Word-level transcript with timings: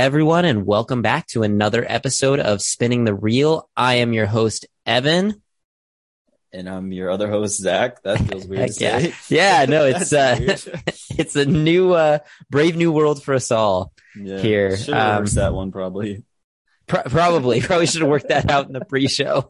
Everyone, 0.00 0.46
and 0.46 0.64
welcome 0.64 1.02
back 1.02 1.26
to 1.26 1.42
another 1.42 1.84
episode 1.86 2.40
of 2.40 2.62
Spinning 2.62 3.04
the 3.04 3.14
Reel. 3.14 3.68
I 3.76 3.96
am 3.96 4.14
your 4.14 4.24
host, 4.24 4.66
Evan. 4.86 5.42
And 6.54 6.70
I'm 6.70 6.90
your 6.90 7.10
other 7.10 7.28
host, 7.28 7.60
Zach. 7.60 8.02
That 8.04 8.18
feels 8.18 8.46
weird. 8.46 8.70
yeah, 8.80 9.12
yeah, 9.28 9.66
no, 9.68 9.84
it's 9.84 10.10
uh, 10.14 10.38
it's 11.18 11.36
a 11.36 11.44
new, 11.44 11.92
uh, 11.92 12.20
brave 12.48 12.76
new 12.76 12.90
world 12.90 13.22
for 13.22 13.34
us 13.34 13.50
all 13.50 13.92
yeah, 14.16 14.38
here. 14.38 14.74
Should 14.74 14.94
have 14.94 15.18
um, 15.18 15.34
that 15.34 15.52
one 15.52 15.70
probably. 15.70 16.24
Pr- 16.86 17.06
probably, 17.10 17.60
probably 17.60 17.84
should 17.84 18.00
have 18.00 18.10
worked 18.10 18.28
that 18.28 18.50
out 18.50 18.68
in 18.68 18.72
the 18.72 18.82
pre-show. 18.82 19.46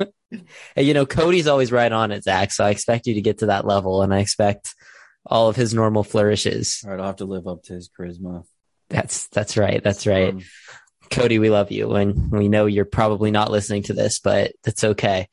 hey, 0.74 0.82
you 0.82 0.95
know, 0.95 1.07
Cody's 1.07 1.46
always 1.46 1.71
right 1.71 1.93
on 1.93 2.10
it, 2.10 2.24
Zach. 2.24 2.51
So 2.51 2.65
I 2.65 2.71
expect 2.71 3.07
you 3.07 3.15
to 3.15 3.23
get 3.23 3.38
to 3.38 3.46
that 3.46 3.69
level, 3.69 4.02
and 4.02 4.12
I 4.12 4.19
expect 4.19 4.74
all 5.24 5.48
of 5.48 5.55
his 5.55 5.73
normal 5.73 6.02
flourishes. 6.02 6.82
All 6.85 6.91
right, 6.91 6.98
I'll 6.98 7.07
have 7.07 7.16
to 7.19 7.24
live 7.24 7.46
up 7.46 7.62
to 7.66 7.74
his 7.74 7.88
charisma. 7.88 8.43
That's 8.91 9.29
that's 9.29 9.57
right. 9.57 9.83
That's 9.83 10.07
right. 10.07 10.35
Um, 10.35 10.43
Cody, 11.11 11.39
we 11.39 11.51
love 11.51 11.73
you, 11.73 11.95
and 11.95 12.30
we 12.30 12.49
know 12.49 12.67
you're 12.67 12.85
probably 12.85 13.30
not 13.30 13.51
listening 13.51 13.85
to 13.85 13.95
this, 13.95 14.19
but 14.19 14.53
that's 14.63 14.85
okay. 14.85 15.29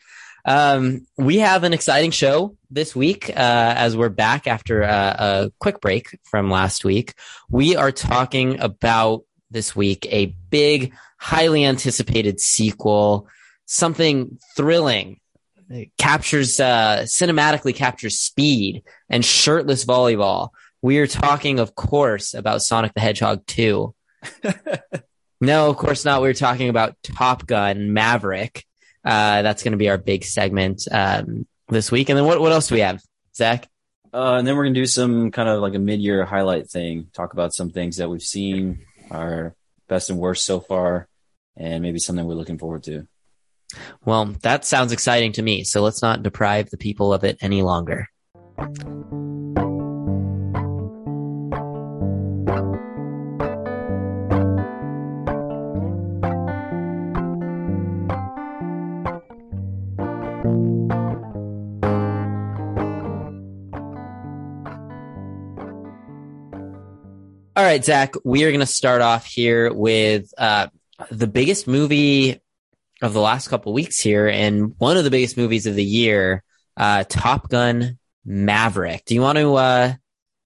Um, 0.45 1.05
we 1.17 1.39
have 1.39 1.65
an 1.65 1.73
exciting 1.73 2.11
show 2.11 2.55
this 2.71 2.95
week 2.95 3.29
uh, 3.29 3.33
as 3.35 3.97
we're 3.97 4.07
back 4.07 4.47
after 4.47 4.81
a, 4.81 5.15
a, 5.19 5.51
quick 5.59 5.81
break 5.81 6.17
from 6.23 6.49
last 6.49 6.85
week. 6.85 7.15
We 7.49 7.75
are 7.75 7.91
talking 7.91 8.61
about 8.61 9.23
this 9.51 9.75
week 9.75 10.07
a 10.09 10.27
big, 10.49 10.93
highly 11.17 11.65
anticipated 11.65 12.39
sequel, 12.39 13.27
something 13.65 14.39
thrilling. 14.55 15.19
It 15.69 15.91
captures 15.97 16.61
uh, 16.61 16.99
cinematically 17.01 17.75
captures 17.75 18.17
speed 18.17 18.83
and 19.09 19.25
shirtless 19.25 19.83
volleyball. 19.83 20.51
We 20.81 20.99
are 20.99 21.07
talking, 21.07 21.59
of 21.59 21.75
course, 21.75 22.33
about 22.33 22.61
Sonic 22.61 22.93
the 22.93 23.01
Hedgehog 23.01 23.45
2. 23.47 23.93
no, 25.41 25.69
of 25.69 25.77
course 25.77 26.05
not. 26.05 26.21
We 26.21 26.29
are 26.29 26.33
talking 26.33 26.69
about 26.69 26.95
Top 27.03 27.47
Gun 27.47 27.93
Maverick. 27.93 28.63
Uh, 29.03 29.41
that's 29.41 29.63
going 29.63 29.71
to 29.71 29.77
be 29.77 29.89
our 29.89 29.97
big 29.97 30.23
segment 30.23 30.87
um, 30.91 31.47
this 31.69 31.91
week. 31.91 32.09
And 32.09 32.17
then 32.17 32.25
what, 32.25 32.39
what 32.39 32.51
else 32.51 32.67
do 32.67 32.75
we 32.75 32.81
have, 32.81 33.01
Zach? 33.35 33.67
Uh, 34.13 34.35
and 34.35 34.47
then 34.47 34.55
we're 34.55 34.63
going 34.63 34.73
to 34.73 34.79
do 34.79 34.85
some 34.85 35.31
kind 35.31 35.49
of 35.49 35.61
like 35.61 35.75
a 35.75 35.79
mid 35.79 35.99
year 35.99 36.25
highlight 36.25 36.69
thing, 36.69 37.07
talk 37.13 37.33
about 37.33 37.53
some 37.53 37.69
things 37.69 37.97
that 37.97 38.09
we've 38.09 38.21
seen, 38.21 38.85
our 39.11 39.55
best 39.87 40.09
and 40.09 40.19
worst 40.19 40.45
so 40.45 40.59
far, 40.59 41.07
and 41.55 41.81
maybe 41.81 41.99
something 41.99 42.25
we're 42.25 42.33
looking 42.33 42.57
forward 42.57 42.83
to. 42.83 43.07
Well, 44.05 44.25
that 44.43 44.65
sounds 44.65 44.91
exciting 44.91 45.33
to 45.33 45.41
me. 45.41 45.63
So 45.63 45.81
let's 45.81 46.01
not 46.01 46.23
deprive 46.23 46.69
the 46.69 46.77
people 46.77 47.13
of 47.13 47.23
it 47.23 47.37
any 47.41 47.61
longer. 47.61 48.07
Right, 67.67 67.83
Zach, 67.83 68.13
we 68.23 68.45
are 68.45 68.51
going 68.51 68.61
to 68.61 68.65
start 68.65 69.01
off 69.01 69.25
here 69.25 69.73
with 69.73 70.33
uh, 70.37 70.67
the 71.11 71.27
biggest 71.27 71.67
movie 71.67 72.41
of 73.01 73.11
the 73.11 73.19
last 73.19 73.49
couple 73.49 73.73
weeks 73.73 73.99
here, 73.99 74.25
and 74.29 74.73
one 74.77 74.95
of 74.95 75.03
the 75.03 75.11
biggest 75.11 75.35
movies 75.35 75.65
of 75.65 75.75
the 75.75 75.83
year, 75.83 76.43
uh, 76.77 77.03
Top 77.09 77.49
Gun 77.49 77.99
Maverick. 78.23 79.03
Do 79.03 79.15
you 79.15 79.21
want 79.21 79.37
to 79.37 79.55
uh, 79.55 79.93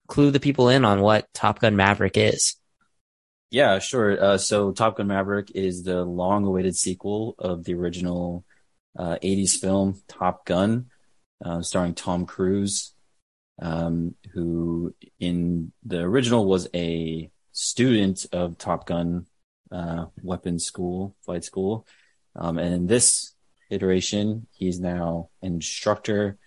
clue 0.07 0.31
the 0.31 0.39
people 0.39 0.69
in 0.69 0.83
on 0.83 1.01
what 1.01 1.31
Top 1.31 1.59
Gun 1.59 1.75
Maverick 1.75 2.17
is? 2.17 2.55
Yeah, 3.51 3.77
sure. 3.77 4.19
Uh, 4.19 4.37
so 4.39 4.71
Top 4.71 4.97
Gun 4.97 5.05
Maverick 5.05 5.51
is 5.53 5.83
the 5.83 6.03
long-awaited 6.03 6.75
sequel 6.75 7.35
of 7.37 7.63
the 7.65 7.75
original 7.75 8.43
80s 8.97 9.57
uh, 9.57 9.59
film 9.59 10.01
Top 10.07 10.43
Gun, 10.45 10.87
uh, 11.45 11.61
starring 11.61 11.93
Tom 11.93 12.25
Cruise 12.25 12.93
um, 13.61 14.15
who 14.33 14.93
in 15.19 15.71
the 15.83 15.99
original 15.99 16.45
was 16.45 16.67
a 16.73 17.29
student 17.51 18.25
of 18.31 18.57
Top 18.57 18.87
Gun 18.87 19.27
uh, 19.71 20.05
weapons 20.21 20.65
school, 20.65 21.15
flight 21.21 21.43
school. 21.43 21.85
Um, 22.35 22.57
and 22.57 22.73
in 22.73 22.87
this 22.87 23.33
iteration, 23.69 24.47
he's 24.51 24.79
now 24.79 25.29
instructor 25.41 26.37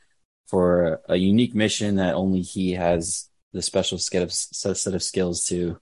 for 0.46 1.00
a 1.08 1.16
unique 1.16 1.54
mission 1.54 1.96
that 1.96 2.14
only 2.14 2.40
he 2.40 2.72
has 2.72 3.30
the 3.52 3.62
special 3.62 3.98
set 3.98 4.22
of, 4.22 4.32
set 4.32 4.94
of 4.94 5.02
skills 5.02 5.44
to, 5.44 5.78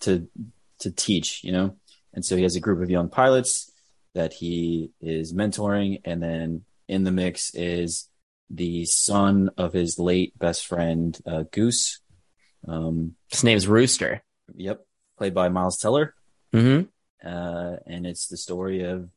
to, 0.00 0.28
to 0.80 0.90
teach, 0.90 1.44
you 1.44 1.52
know? 1.52 1.76
And 2.12 2.24
so 2.24 2.36
he 2.36 2.42
has 2.42 2.56
a 2.56 2.60
group 2.60 2.82
of 2.82 2.90
young 2.90 3.08
pilots 3.08 3.70
that 4.14 4.32
he 4.32 4.90
is 5.00 5.32
mentoring. 5.32 6.00
And 6.04 6.22
then 6.22 6.64
in 6.88 7.04
the 7.04 7.12
mix 7.12 7.54
is 7.54 8.07
the 8.50 8.84
son 8.84 9.50
of 9.56 9.72
his 9.72 9.98
late 9.98 10.38
best 10.38 10.66
friend 10.66 11.18
uh, 11.26 11.44
Goose. 11.50 12.00
Um, 12.66 13.14
his 13.30 13.44
name's 13.44 13.68
Rooster. 13.68 14.22
Yep, 14.54 14.84
played 15.16 15.34
by 15.34 15.48
Miles 15.48 15.78
Teller. 15.78 16.14
Mm-hmm. 16.52 16.88
Uh, 17.26 17.76
and 17.86 18.06
it's 18.06 18.28
the 18.28 18.36
story 18.36 18.84
of 18.84 19.10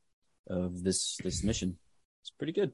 of 0.47 0.83
this 0.83 1.17
this 1.23 1.43
mission. 1.43 1.77
It's 2.21 2.31
pretty 2.31 2.53
good. 2.53 2.73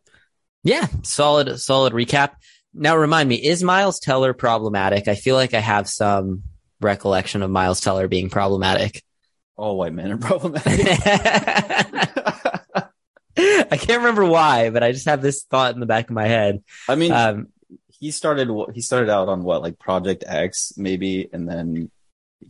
Yeah, 0.64 0.88
solid 1.04 1.60
solid 1.60 1.94
recap. 1.94 2.32
Now 2.74 2.98
remind 2.98 3.30
me, 3.30 3.36
is 3.36 3.64
Miles 3.64 4.00
Teller 4.00 4.34
problematic? 4.34 5.08
I 5.08 5.16
feel 5.16 5.36
like 5.36 5.54
I 5.54 5.60
have 5.60 5.88
some 5.88 6.44
recollection 6.82 7.42
of 7.44 7.52
Miles 7.52 7.82
Teller 7.82 8.08
being 8.08 8.30
problematic. 8.30 9.04
All 9.56 9.78
white 9.78 9.94
men 9.94 10.12
are 10.12 10.18
problematic. 10.18 10.88
I 13.78 13.86
can't 13.86 14.00
remember 14.00 14.26
why, 14.26 14.70
but 14.70 14.84
I 14.84 14.92
just 14.92 15.06
have 15.06 15.22
this 15.22 15.44
thought 15.44 15.74
in 15.74 15.80
the 15.80 15.86
back 15.86 16.06
of 16.06 16.12
my 16.12 16.28
head. 16.28 16.64
I 16.90 16.96
mean, 16.96 17.12
um, 17.12 17.50
he 17.88 18.12
started 18.12 18.50
he 18.74 18.82
started 18.82 19.10
out 19.10 19.30
on 19.30 19.44
what 19.44 19.62
like 19.62 19.78
Project 19.78 20.24
X 20.26 20.74
maybe, 20.78 21.30
and 21.32 21.48
then 21.48 21.92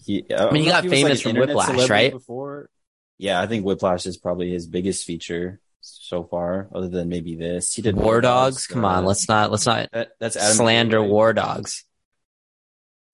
he. 0.03 0.25
I, 0.31 0.47
I 0.47 0.51
mean, 0.51 0.63
he 0.63 0.69
got 0.69 0.83
he 0.83 0.89
famous 0.89 1.23
like 1.25 1.35
from 1.35 1.39
Whiplash, 1.41 1.89
right? 1.89 2.11
Before, 2.11 2.69
yeah, 3.17 3.41
I 3.41 3.47
think 3.47 3.65
Whiplash 3.65 4.05
is 4.05 4.17
probably 4.17 4.51
his 4.51 4.67
biggest 4.67 5.05
feature 5.05 5.59
so 5.81 6.23
far, 6.23 6.69
other 6.73 6.87
than 6.87 7.09
maybe 7.09 7.35
this. 7.35 7.73
He 7.73 7.81
did 7.81 7.95
War, 7.95 8.05
War 8.05 8.21
Dogs. 8.21 8.55
Dogs. 8.55 8.67
Come 8.67 8.85
on, 8.85 9.05
let's 9.05 9.27
not 9.27 9.51
let's 9.51 9.65
not 9.65 9.89
that, 9.91 10.11
that's 10.19 10.37
Adam 10.37 10.55
slander 10.55 11.01
right? 11.01 11.09
War 11.09 11.33
Dogs. 11.33 11.83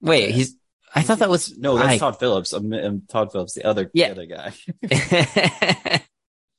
Wait, 0.02 0.30
yeah. 0.30 0.36
he's. 0.36 0.56
I 0.96 1.02
thought 1.02 1.20
that 1.20 1.30
was 1.30 1.58
no, 1.58 1.76
that's 1.78 1.90
I, 1.90 1.98
Todd 1.98 2.20
Phillips. 2.20 2.54
I'm, 2.54 2.72
I'm, 2.72 3.02
Todd 3.08 3.32
Phillips, 3.32 3.54
the 3.54 3.66
other, 3.66 3.90
yeah. 3.96 4.14
the 4.14 4.24
other 4.24 4.26
guy. 4.28 6.02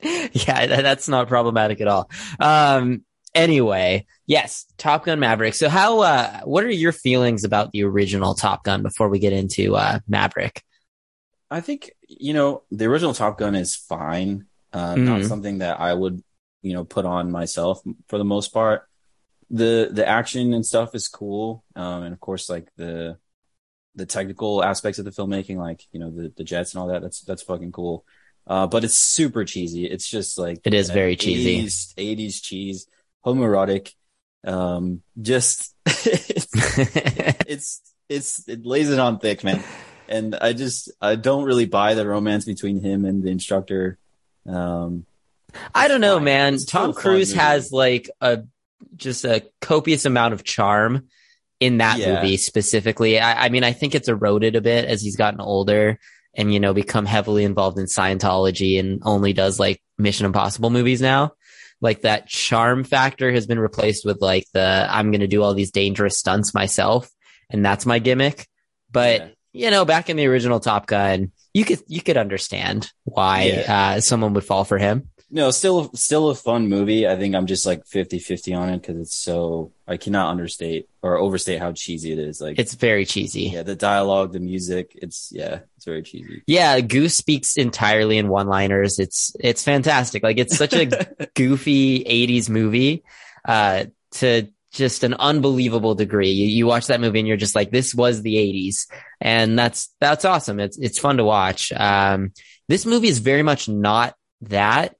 yeah, 0.32 0.66
that's 0.66 1.08
not 1.08 1.28
problematic 1.28 1.80
at 1.80 1.88
all. 1.88 2.10
Um, 2.38 3.04
anyway, 3.34 4.06
yes, 4.26 4.66
Top 4.76 5.04
Gun 5.04 5.18
Maverick. 5.18 5.54
So 5.54 5.68
how, 5.68 6.00
uh, 6.00 6.40
what 6.44 6.64
are 6.64 6.70
your 6.70 6.92
feelings 6.92 7.44
about 7.44 7.72
the 7.72 7.84
original 7.84 8.34
Top 8.34 8.64
Gun 8.64 8.82
before 8.82 9.08
we 9.08 9.18
get 9.18 9.32
into, 9.32 9.76
uh, 9.76 10.00
Maverick? 10.06 10.62
I 11.50 11.60
think, 11.60 11.92
you 12.08 12.34
know, 12.34 12.62
the 12.70 12.86
original 12.86 13.14
Top 13.14 13.38
Gun 13.38 13.54
is 13.54 13.76
fine. 13.76 14.46
Uh, 14.72 14.94
mm-hmm. 14.94 15.04
not 15.04 15.24
something 15.24 15.58
that 15.58 15.80
I 15.80 15.94
would, 15.94 16.22
you 16.62 16.72
know, 16.72 16.84
put 16.84 17.06
on 17.06 17.30
myself 17.30 17.80
for 18.08 18.18
the 18.18 18.24
most 18.24 18.52
part. 18.52 18.88
The, 19.50 19.88
the 19.90 20.06
action 20.06 20.52
and 20.52 20.66
stuff 20.66 20.94
is 20.94 21.08
cool. 21.08 21.64
Um, 21.76 22.02
and 22.02 22.12
of 22.12 22.20
course, 22.20 22.48
like 22.48 22.68
the, 22.76 23.18
the 23.94 24.06
technical 24.06 24.64
aspects 24.64 24.98
of 24.98 25.04
the 25.04 25.12
filmmaking, 25.12 25.56
like, 25.56 25.82
you 25.92 26.00
know, 26.00 26.10
the, 26.10 26.32
the 26.36 26.42
jets 26.42 26.74
and 26.74 26.80
all 26.80 26.88
that, 26.88 27.02
that's, 27.02 27.20
that's 27.20 27.42
fucking 27.42 27.70
cool. 27.70 28.04
Uh, 28.46 28.66
but 28.66 28.84
it's 28.84 28.96
super 28.96 29.44
cheesy. 29.44 29.86
It's 29.86 30.08
just 30.08 30.38
like 30.38 30.60
it 30.64 30.74
is 30.74 30.90
very 30.90 31.16
80s, 31.16 31.20
cheesy. 31.20 31.94
80s 31.96 32.42
cheese, 32.42 32.86
homoerotic. 33.24 33.94
Um, 34.46 35.02
just 35.20 35.74
it's, 35.86 37.80
it's 38.08 38.46
it 38.48 38.66
lays 38.66 38.90
it 38.90 38.98
on 38.98 39.18
thick, 39.18 39.44
man. 39.44 39.62
And 40.08 40.34
I 40.34 40.52
just 40.52 40.92
I 41.00 41.16
don't 41.16 41.44
really 41.44 41.64
buy 41.64 41.94
the 41.94 42.06
romance 42.06 42.44
between 42.44 42.80
him 42.80 43.06
and 43.06 43.22
the 43.22 43.30
instructor. 43.30 43.98
Um, 44.46 45.06
I 45.74 45.88
don't 45.88 46.02
know, 46.02 46.16
fine. 46.16 46.24
man. 46.24 46.54
It's 46.54 46.66
Tom 46.66 46.92
Cruise 46.92 47.32
has 47.32 47.72
like 47.72 48.10
a 48.20 48.42
just 48.96 49.24
a 49.24 49.44
copious 49.62 50.04
amount 50.04 50.34
of 50.34 50.44
charm 50.44 51.08
in 51.60 51.78
that 51.78 51.98
yeah. 51.98 52.16
movie 52.16 52.36
specifically. 52.36 53.18
I, 53.18 53.46
I 53.46 53.48
mean, 53.48 53.64
I 53.64 53.72
think 53.72 53.94
it's 53.94 54.08
eroded 54.08 54.56
a 54.56 54.60
bit 54.60 54.84
as 54.84 55.00
he's 55.00 55.16
gotten 55.16 55.40
older 55.40 55.98
and, 56.36 56.52
you 56.52 56.60
know, 56.60 56.74
become 56.74 57.06
heavily 57.06 57.44
involved 57.44 57.78
in 57.78 57.86
Scientology 57.86 58.78
and 58.78 59.00
only 59.04 59.32
does 59.32 59.60
like 59.60 59.82
Mission 59.98 60.26
Impossible 60.26 60.70
movies 60.70 61.00
now. 61.00 61.32
Like 61.80 62.02
that 62.02 62.28
charm 62.28 62.84
factor 62.84 63.30
has 63.32 63.46
been 63.46 63.58
replaced 63.58 64.04
with 64.04 64.20
like 64.20 64.46
the, 64.52 64.86
I'm 64.88 65.10
going 65.10 65.20
to 65.20 65.26
do 65.26 65.42
all 65.42 65.54
these 65.54 65.70
dangerous 65.70 66.18
stunts 66.18 66.54
myself. 66.54 67.10
And 67.50 67.64
that's 67.64 67.86
my 67.86 67.98
gimmick. 67.98 68.46
But, 68.90 69.20
yeah. 69.52 69.66
you 69.66 69.70
know, 69.70 69.84
back 69.84 70.08
in 70.08 70.16
the 70.16 70.26
original 70.26 70.60
Top 70.60 70.86
Gun, 70.86 71.32
you 71.52 71.64
could, 71.64 71.80
you 71.86 72.00
could 72.00 72.16
understand 72.16 72.90
why, 73.04 73.42
yeah. 73.42 73.94
uh, 73.96 74.00
someone 74.00 74.34
would 74.34 74.44
fall 74.44 74.64
for 74.64 74.78
him. 74.78 75.10
No, 75.30 75.50
still 75.50 75.90
still 75.94 76.30
a 76.30 76.34
fun 76.34 76.68
movie. 76.68 77.08
I 77.08 77.16
think 77.16 77.34
I'm 77.34 77.46
just 77.46 77.66
like 77.66 77.84
50-50 77.86 78.56
on 78.56 78.68
it 78.68 78.82
because 78.82 79.00
it's 79.00 79.16
so 79.16 79.72
I 79.88 79.96
cannot 79.96 80.30
understate 80.30 80.88
or 81.02 81.16
overstate 81.16 81.58
how 81.58 81.72
cheesy 81.72 82.12
it 82.12 82.18
is. 82.18 82.40
Like 82.40 82.58
it's 82.58 82.74
very 82.74 83.04
cheesy. 83.04 83.44
Yeah, 83.44 83.62
the 83.62 83.74
dialogue, 83.74 84.32
the 84.32 84.40
music, 84.40 84.92
it's 84.94 85.30
yeah, 85.32 85.60
it's 85.76 85.86
very 85.86 86.02
cheesy. 86.02 86.42
Yeah, 86.46 86.78
Goose 86.80 87.16
speaks 87.16 87.56
entirely 87.56 88.18
in 88.18 88.28
one-liners. 88.28 88.98
It's 88.98 89.34
it's 89.40 89.64
fantastic. 89.64 90.22
Like 90.22 90.38
it's 90.38 90.56
such 90.56 90.74
a 90.74 90.86
goofy 91.34 92.04
80s 92.04 92.48
movie 92.48 93.02
uh 93.44 93.84
to 94.12 94.48
just 94.74 95.04
an 95.04 95.14
unbelievable 95.14 95.94
degree. 95.94 96.30
You, 96.30 96.48
you 96.48 96.66
watch 96.66 96.88
that 96.88 97.00
movie 97.00 97.20
and 97.20 97.28
you're 97.28 97.36
just 97.36 97.54
like, 97.54 97.70
this 97.70 97.94
was 97.94 98.22
the 98.22 98.34
80s. 98.34 98.86
And 99.20 99.58
that's, 99.58 99.94
that's 100.00 100.24
awesome. 100.24 100.60
It's, 100.60 100.76
it's 100.76 100.98
fun 100.98 101.16
to 101.16 101.24
watch. 101.24 101.72
Um, 101.72 102.32
this 102.68 102.84
movie 102.84 103.08
is 103.08 103.20
very 103.20 103.42
much 103.42 103.68
not 103.68 104.14
that. 104.42 104.96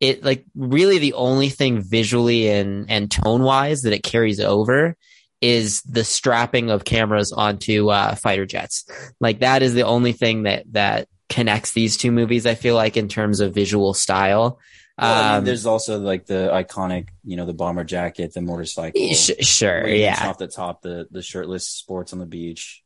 It 0.00 0.22
like 0.22 0.44
really 0.54 0.98
the 0.98 1.14
only 1.14 1.48
thing 1.48 1.80
visually 1.80 2.48
and, 2.48 2.90
and 2.90 3.10
tone 3.10 3.42
wise 3.42 3.82
that 3.82 3.92
it 3.92 4.02
carries 4.02 4.40
over 4.40 4.96
is 5.40 5.82
the 5.82 6.04
strapping 6.04 6.70
of 6.70 6.84
cameras 6.84 7.32
onto, 7.32 7.88
uh, 7.88 8.14
fighter 8.14 8.46
jets. 8.46 8.84
Like 9.20 9.40
that 9.40 9.62
is 9.62 9.74
the 9.74 9.84
only 9.84 10.12
thing 10.12 10.44
that, 10.44 10.64
that 10.72 11.08
connects 11.28 11.72
these 11.72 11.96
two 11.96 12.12
movies, 12.12 12.46
I 12.46 12.54
feel 12.54 12.74
like, 12.74 12.96
in 12.96 13.08
terms 13.08 13.40
of 13.40 13.54
visual 13.54 13.94
style. 13.94 14.60
Well, 14.98 15.14
I 15.14 15.28
mean, 15.28 15.38
um, 15.38 15.44
there's 15.44 15.66
also 15.66 15.98
like 15.98 16.24
the 16.24 16.48
iconic, 16.52 17.08
you 17.22 17.36
know, 17.36 17.44
the 17.44 17.52
bomber 17.52 17.84
jacket, 17.84 18.32
the 18.32 18.40
motorcycle. 18.40 19.12
Sh- 19.12 19.32
sure, 19.40 19.86
yeah. 19.86 20.28
Off 20.28 20.38
the 20.38 20.46
top, 20.46 20.80
the 20.80 21.06
the 21.10 21.20
shirtless 21.20 21.68
sports 21.68 22.14
on 22.14 22.18
the 22.18 22.24
beach. 22.24 22.82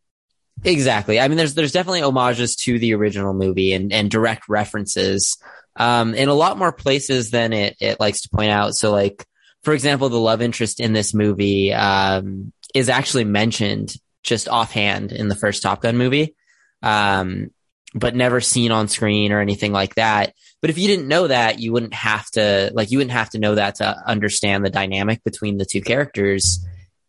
Exactly. 0.64 1.20
I 1.20 1.28
mean, 1.28 1.38
there's 1.38 1.54
there's 1.54 1.70
definitely 1.70 2.00
homages 2.00 2.56
to 2.64 2.80
the 2.80 2.94
original 2.94 3.32
movie 3.32 3.72
and 3.72 3.92
and 3.92 4.10
direct 4.10 4.48
references, 4.48 5.38
um, 5.80 6.14
in 6.14 6.28
a 6.28 6.34
lot 6.34 6.58
more 6.58 6.72
places 6.72 7.30
than 7.30 7.54
it 7.54 7.74
it 7.80 7.98
likes 7.98 8.20
to 8.22 8.28
point 8.28 8.50
out. 8.50 8.74
So, 8.74 8.92
like 8.92 9.24
for 9.62 9.72
example, 9.72 10.10
the 10.10 10.20
love 10.20 10.42
interest 10.42 10.78
in 10.78 10.92
this 10.92 11.14
movie 11.14 11.72
um, 11.72 12.52
is 12.74 12.90
actually 12.90 13.24
mentioned 13.24 13.94
just 14.22 14.46
offhand 14.46 15.10
in 15.10 15.28
the 15.28 15.34
first 15.34 15.62
Top 15.62 15.80
Gun 15.80 15.96
movie, 15.96 16.36
um, 16.82 17.48
but 17.94 18.14
never 18.14 18.42
seen 18.42 18.72
on 18.72 18.88
screen 18.88 19.32
or 19.32 19.40
anything 19.40 19.72
like 19.72 19.94
that. 19.94 20.34
But 20.60 20.68
if 20.68 20.76
you 20.76 20.86
didn't 20.86 21.08
know 21.08 21.26
that, 21.28 21.60
you 21.60 21.72
wouldn't 21.72 21.94
have 21.94 22.30
to 22.32 22.70
like 22.74 22.90
you 22.90 22.98
wouldn't 22.98 23.12
have 23.12 23.30
to 23.30 23.38
know 23.38 23.54
that 23.54 23.76
to 23.76 23.96
understand 24.06 24.66
the 24.66 24.70
dynamic 24.70 25.24
between 25.24 25.56
the 25.56 25.64
two 25.64 25.80
characters 25.80 26.62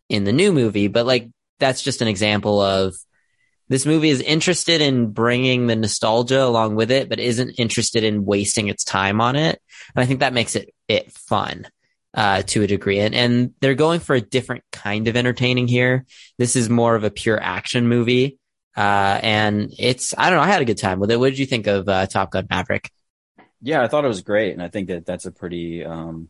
in 0.08 0.24
the 0.24 0.32
new 0.32 0.50
movie. 0.50 0.88
But 0.88 1.04
like 1.04 1.28
that's 1.58 1.82
just 1.82 2.00
an 2.00 2.08
example 2.08 2.58
of 2.62 2.94
this 3.72 3.86
movie 3.86 4.10
is 4.10 4.20
interested 4.20 4.82
in 4.82 5.12
bringing 5.12 5.66
the 5.66 5.76
nostalgia 5.76 6.44
along 6.44 6.74
with 6.74 6.90
it, 6.90 7.08
but 7.08 7.18
isn't 7.18 7.58
interested 7.58 8.04
in 8.04 8.26
wasting 8.26 8.68
its 8.68 8.84
time 8.84 9.18
on 9.22 9.34
it. 9.34 9.62
And 9.96 10.02
I 10.02 10.06
think 10.06 10.20
that 10.20 10.34
makes 10.34 10.56
it 10.56 10.74
it 10.88 11.10
fun 11.10 11.66
uh, 12.12 12.42
to 12.42 12.62
a 12.62 12.66
degree. 12.66 12.98
And 12.98 13.14
and 13.14 13.54
they're 13.60 13.74
going 13.74 14.00
for 14.00 14.14
a 14.14 14.20
different 14.20 14.64
kind 14.72 15.08
of 15.08 15.16
entertaining 15.16 15.68
here. 15.68 16.04
This 16.36 16.54
is 16.54 16.68
more 16.68 16.94
of 16.96 17.04
a 17.04 17.10
pure 17.10 17.40
action 17.42 17.88
movie. 17.88 18.38
Uh, 18.76 19.18
and 19.22 19.72
it's, 19.78 20.12
I 20.18 20.28
don't 20.28 20.38
know, 20.38 20.44
I 20.44 20.48
had 20.48 20.60
a 20.60 20.66
good 20.66 20.76
time 20.76 21.00
with 21.00 21.10
it. 21.10 21.18
What 21.18 21.30
did 21.30 21.38
you 21.38 21.46
think 21.46 21.66
of 21.66 21.88
uh, 21.88 22.06
Top 22.06 22.30
Gun 22.30 22.46
Maverick? 22.50 22.90
Yeah, 23.62 23.82
I 23.82 23.88
thought 23.88 24.04
it 24.04 24.08
was 24.08 24.20
great, 24.20 24.52
and 24.52 24.62
I 24.62 24.68
think 24.68 24.88
that 24.88 25.06
that's 25.06 25.24
a 25.24 25.30
pretty 25.30 25.82
um, 25.82 26.28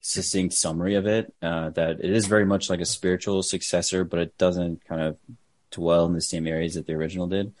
succinct 0.00 0.54
summary 0.54 0.96
of 0.96 1.06
it. 1.06 1.32
Uh, 1.40 1.70
that 1.70 2.00
it 2.00 2.10
is 2.10 2.26
very 2.26 2.44
much 2.44 2.70
like 2.70 2.80
a 2.80 2.86
spiritual 2.86 3.44
successor, 3.44 4.02
but 4.02 4.18
it 4.18 4.36
doesn't 4.36 4.84
kind 4.84 5.02
of 5.02 5.16
dwell 5.76 6.06
in 6.06 6.14
the 6.14 6.20
same 6.20 6.46
areas 6.46 6.74
that 6.74 6.86
the 6.86 6.94
original 6.94 7.26
did. 7.26 7.52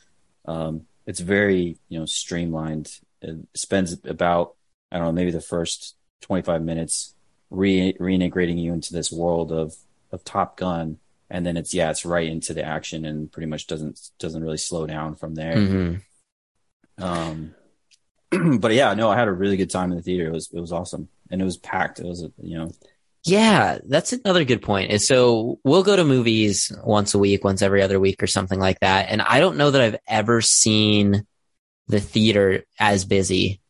Um, 0.46 0.86
it's 1.06 1.20
very 1.20 1.78
you 1.88 1.98
know 1.98 2.06
streamlined. 2.06 2.98
It 3.22 3.36
spends 3.54 3.96
about 4.04 4.54
I 4.90 4.96
don't 4.96 5.06
know 5.06 5.12
maybe 5.12 5.30
the 5.30 5.40
first 5.40 5.96
twenty 6.20 6.42
five 6.42 6.62
minutes 6.62 7.14
re- 7.50 7.96
reintegrating 8.00 8.60
you 8.60 8.72
into 8.72 8.92
this 8.92 9.12
world 9.12 9.52
of 9.52 9.76
of 10.10 10.24
Top 10.24 10.56
Gun, 10.56 10.98
and 11.30 11.44
then 11.44 11.56
it's 11.56 11.74
yeah 11.74 11.90
it's 11.90 12.04
right 12.04 12.28
into 12.28 12.54
the 12.54 12.64
action 12.64 13.04
and 13.04 13.30
pretty 13.30 13.46
much 13.46 13.66
doesn't 13.66 14.10
doesn't 14.18 14.42
really 14.42 14.58
slow 14.58 14.86
down 14.86 15.14
from 15.14 15.34
there. 15.34 15.56
Mm-hmm. 15.56 17.04
Um, 17.04 17.54
but 18.58 18.72
yeah, 18.72 18.94
no, 18.94 19.10
I 19.10 19.16
had 19.16 19.28
a 19.28 19.32
really 19.32 19.56
good 19.56 19.70
time 19.70 19.92
in 19.92 19.98
the 19.98 20.02
theater. 20.02 20.26
It 20.26 20.32
was 20.32 20.50
it 20.52 20.60
was 20.60 20.72
awesome, 20.72 21.08
and 21.30 21.40
it 21.40 21.44
was 21.44 21.58
packed. 21.58 22.00
It 22.00 22.06
was 22.06 22.26
you 22.42 22.58
know. 22.58 22.70
Yeah, 23.26 23.78
that's 23.84 24.12
another 24.12 24.44
good 24.44 24.62
point. 24.62 25.02
So 25.02 25.58
we'll 25.64 25.82
go 25.82 25.96
to 25.96 26.04
movies 26.04 26.70
once 26.84 27.12
a 27.12 27.18
week, 27.18 27.42
once 27.42 27.60
every 27.60 27.82
other 27.82 27.98
week, 27.98 28.22
or 28.22 28.28
something 28.28 28.60
like 28.60 28.78
that. 28.80 29.08
And 29.10 29.20
I 29.20 29.40
don't 29.40 29.56
know 29.56 29.72
that 29.72 29.82
I've 29.82 29.98
ever 30.06 30.40
seen 30.40 31.26
the 31.88 31.98
theater 31.98 32.64
as 32.78 33.04
busy 33.04 33.60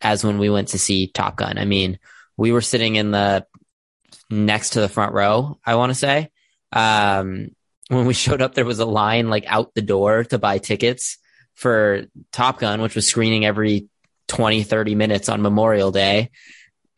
as 0.00 0.24
when 0.24 0.38
we 0.38 0.48
went 0.48 0.68
to 0.68 0.78
see 0.78 1.08
Top 1.08 1.36
Gun. 1.36 1.58
I 1.58 1.64
mean, 1.64 1.98
we 2.36 2.52
were 2.52 2.60
sitting 2.60 2.94
in 2.94 3.10
the 3.10 3.44
next 4.30 4.70
to 4.70 4.80
the 4.80 4.88
front 4.88 5.12
row. 5.12 5.58
I 5.66 5.74
want 5.74 5.90
to 5.90 5.98
say. 5.98 6.30
Um, 6.72 7.50
when 7.88 8.06
we 8.06 8.14
showed 8.14 8.42
up, 8.42 8.54
there 8.54 8.64
was 8.64 8.78
a 8.78 8.86
line 8.86 9.28
like 9.28 9.44
out 9.48 9.74
the 9.74 9.82
door 9.82 10.22
to 10.24 10.38
buy 10.38 10.58
tickets 10.58 11.18
for 11.54 12.04
Top 12.30 12.60
Gun, 12.60 12.80
which 12.80 12.94
was 12.94 13.08
screening 13.08 13.44
every 13.44 13.88
20, 14.28 14.62
30 14.62 14.94
minutes 14.94 15.28
on 15.28 15.42
Memorial 15.42 15.90
Day. 15.90 16.30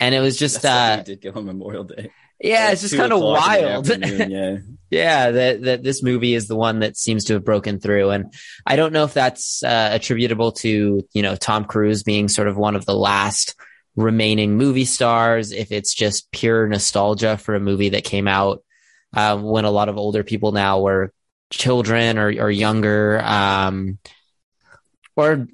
And 0.02 0.16
it 0.16 0.20
was 0.20 0.36
just, 0.36 0.62
That's 0.62 1.00
uh, 1.00 1.04
did 1.04 1.20
go 1.20 1.30
on 1.38 1.46
Memorial 1.46 1.84
Day. 1.84 2.10
Yeah, 2.40 2.72
it's 2.72 2.80
just 2.80 2.96
kind 2.96 3.12
of 3.12 3.20
wild. 3.20 3.86
yeah. 3.88 4.56
yeah, 4.90 5.30
that, 5.30 5.62
that 5.62 5.82
this 5.84 6.02
movie 6.02 6.34
is 6.34 6.48
the 6.48 6.56
one 6.56 6.80
that 6.80 6.96
seems 6.96 7.26
to 7.26 7.34
have 7.34 7.44
broken 7.44 7.78
through. 7.78 8.10
And 8.10 8.34
I 8.66 8.74
don't 8.74 8.92
know 8.92 9.04
if 9.04 9.14
that's 9.14 9.62
uh, 9.62 9.90
attributable 9.92 10.50
to, 10.52 11.06
you 11.12 11.22
know, 11.22 11.36
Tom 11.36 11.66
Cruise 11.66 12.02
being 12.02 12.26
sort 12.26 12.48
of 12.48 12.56
one 12.56 12.74
of 12.74 12.84
the 12.84 12.96
last 12.96 13.54
remaining 13.94 14.56
movie 14.56 14.86
stars, 14.86 15.52
if 15.52 15.70
it's 15.70 15.94
just 15.94 16.32
pure 16.32 16.66
nostalgia 16.66 17.36
for 17.36 17.54
a 17.54 17.60
movie 17.60 17.90
that 17.90 18.02
came 18.02 18.26
out 18.26 18.64
uh, 19.14 19.38
when 19.38 19.64
a 19.64 19.70
lot 19.70 19.88
of 19.88 19.98
older 19.98 20.24
people 20.24 20.50
now 20.50 20.80
were 20.80 21.12
children 21.50 22.18
or, 22.18 22.26
or 22.26 22.50
younger. 22.50 23.20
Um, 23.22 23.98
or 25.14 25.46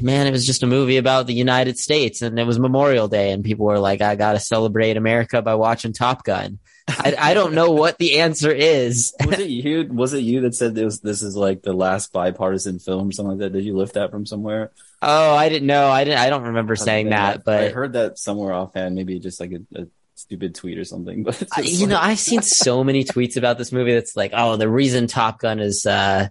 man, 0.00 0.26
it 0.26 0.30
was 0.30 0.46
just 0.46 0.62
a 0.62 0.66
movie 0.66 0.96
about 0.96 1.26
the 1.26 1.34
United 1.34 1.78
States 1.78 2.22
and 2.22 2.38
it 2.38 2.46
was 2.46 2.58
Memorial 2.58 3.08
Day 3.08 3.32
and 3.32 3.44
people 3.44 3.66
were 3.66 3.78
like, 3.78 4.00
I 4.00 4.14
got 4.14 4.34
to 4.34 4.40
celebrate 4.40 4.96
America 4.96 5.42
by 5.42 5.56
watching 5.56 5.92
Top 5.92 6.24
Gun. 6.24 6.58
I, 6.88 7.14
I, 7.18 7.34
don't 7.34 7.54
know 7.54 7.70
what 7.70 7.98
the 7.98 8.18
answer 8.18 8.50
is. 8.50 9.14
was 9.24 9.38
it 9.38 9.48
you? 9.48 9.88
Was 9.92 10.12
it 10.12 10.20
you 10.20 10.40
that 10.42 10.54
said 10.54 10.74
this, 10.74 10.98
this 10.98 11.22
is 11.22 11.36
like 11.36 11.62
the 11.62 11.72
last 11.72 12.12
bipartisan 12.12 12.78
film 12.78 13.08
or 13.08 13.12
something 13.12 13.38
like 13.38 13.38
that? 13.38 13.52
Did 13.52 13.64
you 13.64 13.76
lift 13.76 13.94
that 13.94 14.10
from 14.10 14.26
somewhere? 14.26 14.72
Oh, 15.00 15.34
I 15.34 15.48
didn't 15.48 15.68
know. 15.68 15.88
I 15.88 16.04
didn't, 16.04 16.18
I 16.18 16.30
don't 16.30 16.44
remember 16.44 16.76
saying 16.76 17.10
that, 17.10 17.44
but 17.44 17.62
I 17.62 17.68
heard 17.68 17.92
that 17.92 18.18
somewhere 18.18 18.52
offhand, 18.52 18.96
maybe 18.96 19.18
just 19.20 19.40
like 19.40 19.52
a, 19.52 19.82
a 19.82 19.86
stupid 20.14 20.54
tweet 20.54 20.78
or 20.78 20.84
something, 20.84 21.22
but 21.24 21.40
you 21.62 21.80
like... 21.80 21.88
know, 21.88 21.98
I've 22.00 22.18
seen 22.18 22.42
so 22.42 22.84
many 22.84 23.04
tweets 23.04 23.36
about 23.36 23.58
this 23.58 23.72
movie 23.72 23.94
that's 23.94 24.16
like, 24.16 24.32
oh, 24.34 24.56
the 24.56 24.68
reason 24.68 25.06
Top 25.06 25.38
Gun 25.38 25.60
is, 25.60 25.86
uh, 25.86 26.28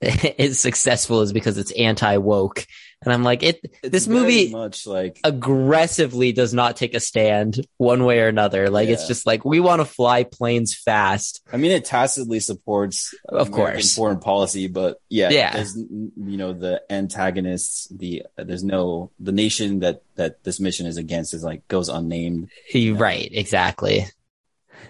is 0.38 0.60
successful 0.60 1.22
is 1.22 1.32
because 1.32 1.58
it's 1.58 1.72
anti 1.72 2.16
woke. 2.18 2.66
And 3.02 3.12
I'm 3.12 3.22
like, 3.22 3.44
it, 3.44 3.60
it's 3.82 3.92
this 3.92 4.08
movie 4.08 4.50
much 4.50 4.84
like 4.84 5.20
aggressively 5.22 6.32
does 6.32 6.52
not 6.52 6.76
take 6.76 6.94
a 6.94 7.00
stand 7.00 7.64
one 7.76 8.04
way 8.04 8.20
or 8.20 8.26
another. 8.26 8.70
Like, 8.70 8.88
yeah. 8.88 8.94
it's 8.94 9.06
just 9.06 9.24
like, 9.24 9.44
we 9.44 9.60
want 9.60 9.80
to 9.80 9.84
fly 9.84 10.24
planes 10.24 10.74
fast. 10.74 11.40
I 11.52 11.58
mean, 11.58 11.70
it 11.70 11.84
tacitly 11.84 12.40
supports, 12.40 13.14
of 13.28 13.48
American 13.48 13.52
course, 13.52 13.94
foreign 13.94 14.18
policy, 14.18 14.66
but 14.66 15.00
yeah, 15.08 15.30
yeah, 15.30 15.52
there's, 15.52 15.76
you 15.76 16.36
know, 16.36 16.52
the 16.52 16.82
antagonists, 16.90 17.86
the, 17.88 18.24
there's 18.36 18.64
no, 18.64 19.12
the 19.20 19.32
nation 19.32 19.80
that, 19.80 20.02
that 20.16 20.42
this 20.42 20.58
mission 20.58 20.86
is 20.86 20.96
against 20.96 21.34
is 21.34 21.44
like, 21.44 21.68
goes 21.68 21.88
unnamed. 21.88 22.50
Right. 22.98 23.30
Exactly. 23.32 24.06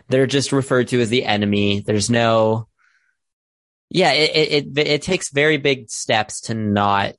They're 0.08 0.26
just 0.26 0.52
referred 0.52 0.88
to 0.88 1.00
as 1.02 1.10
the 1.10 1.26
enemy. 1.26 1.80
There's 1.80 2.08
no, 2.08 2.68
yeah, 3.90 4.12
it, 4.12 4.66
it, 4.76 4.78
it, 4.78 5.02
takes 5.02 5.30
very 5.30 5.56
big 5.56 5.88
steps 5.88 6.42
to 6.42 6.54
not, 6.54 7.14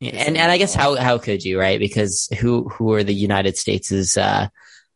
and, 0.00 0.36
and 0.36 0.52
I 0.52 0.58
guess 0.58 0.74
how, 0.74 0.94
how 0.94 1.18
could 1.18 1.44
you, 1.44 1.58
right? 1.58 1.78
Because 1.78 2.28
who, 2.38 2.68
who 2.68 2.92
are 2.92 3.02
the 3.02 3.14
United 3.14 3.56
States' 3.56 4.16
uh, 4.16 4.48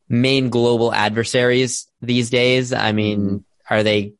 main 0.08 0.48
global 0.48 0.92
adversaries 0.92 1.90
these 2.00 2.30
days? 2.30 2.72
I 2.72 2.92
mean, 2.92 3.20
mm-hmm. 3.20 3.36
are 3.74 3.82
they 3.82 4.14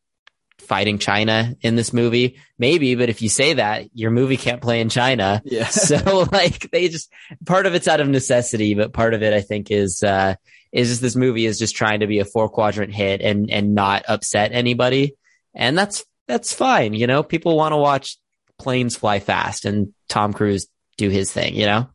fighting 0.59 0.99
China 0.99 1.54
in 1.61 1.76
this 1.76 1.92
movie? 1.92 2.38
Maybe, 2.59 2.97
but 2.97 3.09
if 3.09 3.23
you 3.23 3.28
say 3.28 3.54
that, 3.54 3.90
your 3.95 4.11
movie 4.11 4.37
can't 4.37 4.62
play 4.62 4.80
in 4.80 4.88
China. 4.88 5.42
Yeah. 5.45 5.66
so 5.69 6.26
like 6.33 6.71
they 6.71 6.88
just, 6.88 7.12
part 7.47 7.66
of 7.66 7.75
it's 7.75 7.88
out 7.88 8.00
of 8.00 8.09
necessity, 8.09 8.75
but 8.75 8.92
part 8.92 9.14
of 9.14 9.23
it 9.23 9.33
I 9.33 9.40
think 9.40 9.71
is, 9.71 10.02
uh, 10.02 10.35
is 10.73 10.88
just 10.88 11.02
this 11.02 11.16
movie 11.16 11.47
is 11.47 11.59
just 11.59 11.76
trying 11.76 12.00
to 12.00 12.07
be 12.09 12.19
a 12.21 12.25
four 12.25 12.49
quadrant 12.49 12.92
hit 12.92 13.21
and, 13.21 13.50
and 13.50 13.75
not 13.75 14.04
upset 14.09 14.52
anybody. 14.52 15.14
And 15.54 15.76
that's 15.76 16.04
that's 16.31 16.53
fine. 16.53 16.95
You 16.95 17.07
know, 17.07 17.23
people 17.23 17.57
want 17.57 17.73
to 17.73 17.77
watch 17.77 18.17
planes 18.59 18.97
fly 18.97 19.19
fast 19.21 19.65
and 19.65 19.93
Tom 20.09 20.33
Cruise 20.33 20.69
do 20.97 21.09
his 21.09 21.33
thing, 21.33 21.55
you 21.55 21.67
know? 21.67 21.89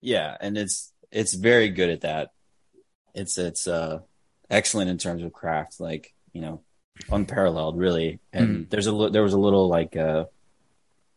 Yeah. 0.00 0.36
And 0.40 0.58
it's, 0.58 0.92
it's 1.10 1.34
very 1.34 1.70
good 1.70 1.90
at 1.90 2.02
that. 2.02 2.30
It's, 3.14 3.38
it's, 3.38 3.66
uh, 3.66 4.00
excellent 4.50 4.90
in 4.90 4.98
terms 4.98 5.22
of 5.22 5.32
craft, 5.32 5.80
like, 5.80 6.12
you 6.32 6.40
know, 6.40 6.60
unparalleled 7.10 7.78
really. 7.78 8.20
And 8.32 8.48
mm. 8.48 8.70
there's 8.70 8.86
a, 8.86 9.08
there 9.10 9.22
was 9.22 9.32
a 9.32 9.38
little 9.38 9.68
like, 9.68 9.96
uh, 9.96 10.26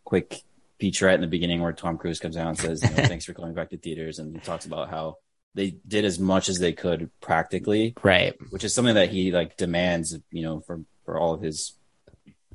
quick 0.05 0.41
featurette 0.79 1.15
in 1.15 1.21
the 1.21 1.27
beginning 1.27 1.61
where 1.61 1.73
Tom 1.73 1.97
Cruise 1.97 2.19
comes 2.19 2.37
out 2.37 2.47
and 2.47 2.57
says, 2.57 2.81
you 2.81 2.89
know, 2.89 2.95
"Thanks 3.07 3.25
for 3.25 3.33
coming 3.33 3.53
back 3.53 3.69
to 3.69 3.77
theaters," 3.77 4.17
and 4.17 4.33
he 4.33 4.39
talks 4.39 4.65
about 4.65 4.89
how 4.89 5.17
they 5.53 5.75
did 5.87 6.05
as 6.05 6.19
much 6.19 6.49
as 6.49 6.57
they 6.59 6.73
could 6.73 7.11
practically, 7.21 7.93
right? 8.01 8.33
Which 8.49 8.63
is 8.63 8.73
something 8.73 8.95
that 8.95 9.09
he 9.09 9.31
like 9.31 9.57
demands, 9.57 10.17
you 10.31 10.43
know, 10.43 10.61
for 10.61 10.81
for 11.09 11.17
all 11.17 11.33
of 11.33 11.41
his 11.41 11.73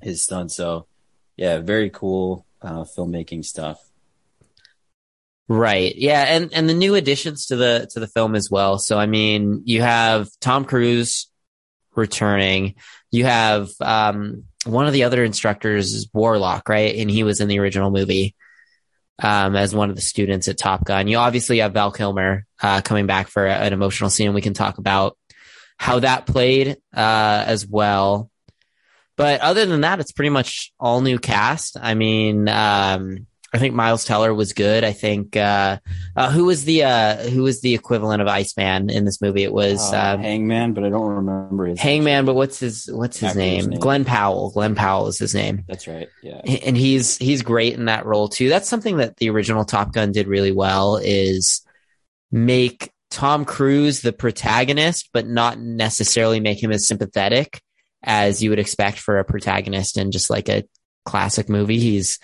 his 0.01 0.23
stunts. 0.23 0.55
So, 0.55 0.87
yeah, 1.37 1.59
very 1.59 1.91
cool 1.91 2.47
uh, 2.63 2.85
filmmaking 2.85 3.45
stuff. 3.45 3.81
Right. 5.49 5.95
Yeah, 5.97 6.23
and 6.23 6.53
and 6.53 6.69
the 6.69 6.75
new 6.75 6.95
additions 6.95 7.47
to 7.47 7.57
the 7.57 7.89
to 7.93 8.01
the 8.01 8.07
film 8.07 8.37
as 8.37 8.51
well. 8.51 8.79
So 8.79 8.97
I 8.99 9.07
mean, 9.07 9.63
you 9.65 9.83
have 9.83 10.29
Tom 10.41 10.65
Cruise 10.65 11.29
returning. 11.97 12.77
You 13.11 13.25
have 13.25 13.71
um 13.81 14.45
one 14.65 14.87
of 14.87 14.93
the 14.93 15.03
other 15.03 15.25
instructors 15.25 15.93
is 15.93 16.09
Warlock, 16.15 16.69
right? 16.69 16.95
And 16.97 17.11
he 17.11 17.25
was 17.25 17.41
in 17.41 17.49
the 17.49 17.59
original 17.59 17.91
movie 17.91 18.37
um 19.23 19.55
as 19.57 19.75
one 19.75 19.91
of 19.91 19.97
the 19.97 20.03
students 20.03 20.49
at 20.49 20.59
Top 20.59 20.85
Gun. 20.85 21.09
You 21.09 21.19
obviously 21.19 21.59
have 21.59 21.75
Val 21.75 21.91
Kilmer 21.91 22.47
uh 22.63 22.81
coming 22.83 23.07
back 23.07 23.27
for 23.29 23.47
an 23.47 23.73
emotional 23.73 24.11
scene. 24.11 24.33
We 24.33 24.41
can 24.43 24.55
talk 24.55 24.79
about 24.79 25.19
how 25.77 25.99
that 25.99 26.25
played 26.25 26.79
uh 26.97 27.45
as 27.47 27.67
well. 27.67 28.31
But 29.17 29.41
other 29.41 29.65
than 29.67 29.83
that, 29.83 30.01
it's 30.01 30.13
pretty 30.13 30.31
much 30.31 30.73
all 30.81 31.01
new 31.01 31.19
cast. 31.19 31.77
I 31.81 31.95
mean, 31.95 32.49
um 32.49 33.27
I 33.55 33.59
think 33.59 33.73
Miles 33.73 34.05
Teller 34.05 34.35
was 34.35 34.53
good. 34.53 34.83
I 34.83 34.91
think 34.91 35.37
uh, 35.37 35.79
uh, 36.17 36.31
who 36.33 36.47
was 36.47 36.65
the 36.65 36.83
uh, 36.83 37.19
who 37.29 37.45
was 37.45 37.61
the 37.61 37.73
equivalent 37.73 38.21
of 38.21 38.27
Iceman 38.27 38.91
in 38.91 39.05
this 39.05 39.23
movie? 39.23 39.45
It 39.45 39.53
was 39.53 39.93
uh, 39.93 40.15
um, 40.15 40.23
Hangman, 40.23 40.73
but 40.73 40.83
I 40.83 40.89
don't 40.89 41.09
remember 41.09 41.67
his 41.67 41.79
Hangman. 41.79 42.05
Name. 42.05 42.27
But 42.27 42.35
what's 42.35 42.59
his 42.59 42.91
what's 42.93 43.21
his 43.21 43.37
name? 43.37 43.67
name? 43.67 43.79
Glen 43.79 44.05
Powell. 44.05 44.51
Glen 44.51 44.75
Powell 44.75 45.07
is 45.07 45.21
his 45.21 45.37
name. 45.37 45.63
That's 45.69 45.87
right. 45.87 46.09
Yeah, 46.21 46.41
and 46.65 46.77
he's 46.77 47.17
he's 47.17 47.43
great 47.43 47.75
in 47.75 47.85
that 47.85 48.07
role 48.07 48.29
too. 48.29 48.49
That's 48.49 48.69
something 48.69 48.97
that 48.97 49.19
the 49.19 49.31
original 49.31 49.65
Top 49.65 49.93
Gun 49.93 50.11
did 50.11 50.27
really 50.27 50.51
well. 50.51 50.97
Is 50.97 51.65
make 52.33 52.91
Tom 53.13 53.45
Cruise 53.45 54.01
the 54.01 54.13
protagonist, 54.13 55.11
but 55.13 55.29
not 55.29 55.61
necessarily 55.61 56.41
make 56.41 56.61
him 56.61 56.73
as 56.73 56.89
sympathetic 56.89 57.63
as 58.05 58.43
you 58.43 58.51
would 58.51 58.59
expect 58.59 58.99
for 58.99 59.19
a 59.19 59.25
protagonist 59.25 59.97
in 59.97 60.13
just 60.13 60.31
like 60.31 60.49
a 60.49 60.65
classic 61.05 61.49
movie. 61.49 61.81
He's 61.81 62.19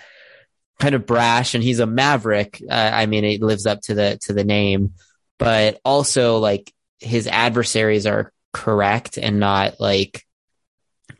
kind 0.79 0.95
of 0.95 1.07
brash 1.07 1.55
and 1.55 1.65
he's 1.65 1.81
a 1.81 1.87
maverick. 1.87 2.63
Uh, 2.69 2.91
I 2.93 3.07
mean, 3.07 3.25
it 3.25 3.43
lives 3.43 3.67
up 3.67 3.81
to 3.83 3.95
the, 3.95 4.19
to 4.23 4.33
the 4.33 4.45
name, 4.45 4.95
but 5.39 5.81
also 5.85 6.39
like 6.39 6.73
his 6.99 7.27
adversaries 7.27 8.07
are 8.07 8.33
correct 8.53 9.19
and 9.19 9.41
not 9.41 9.81
like 9.81 10.25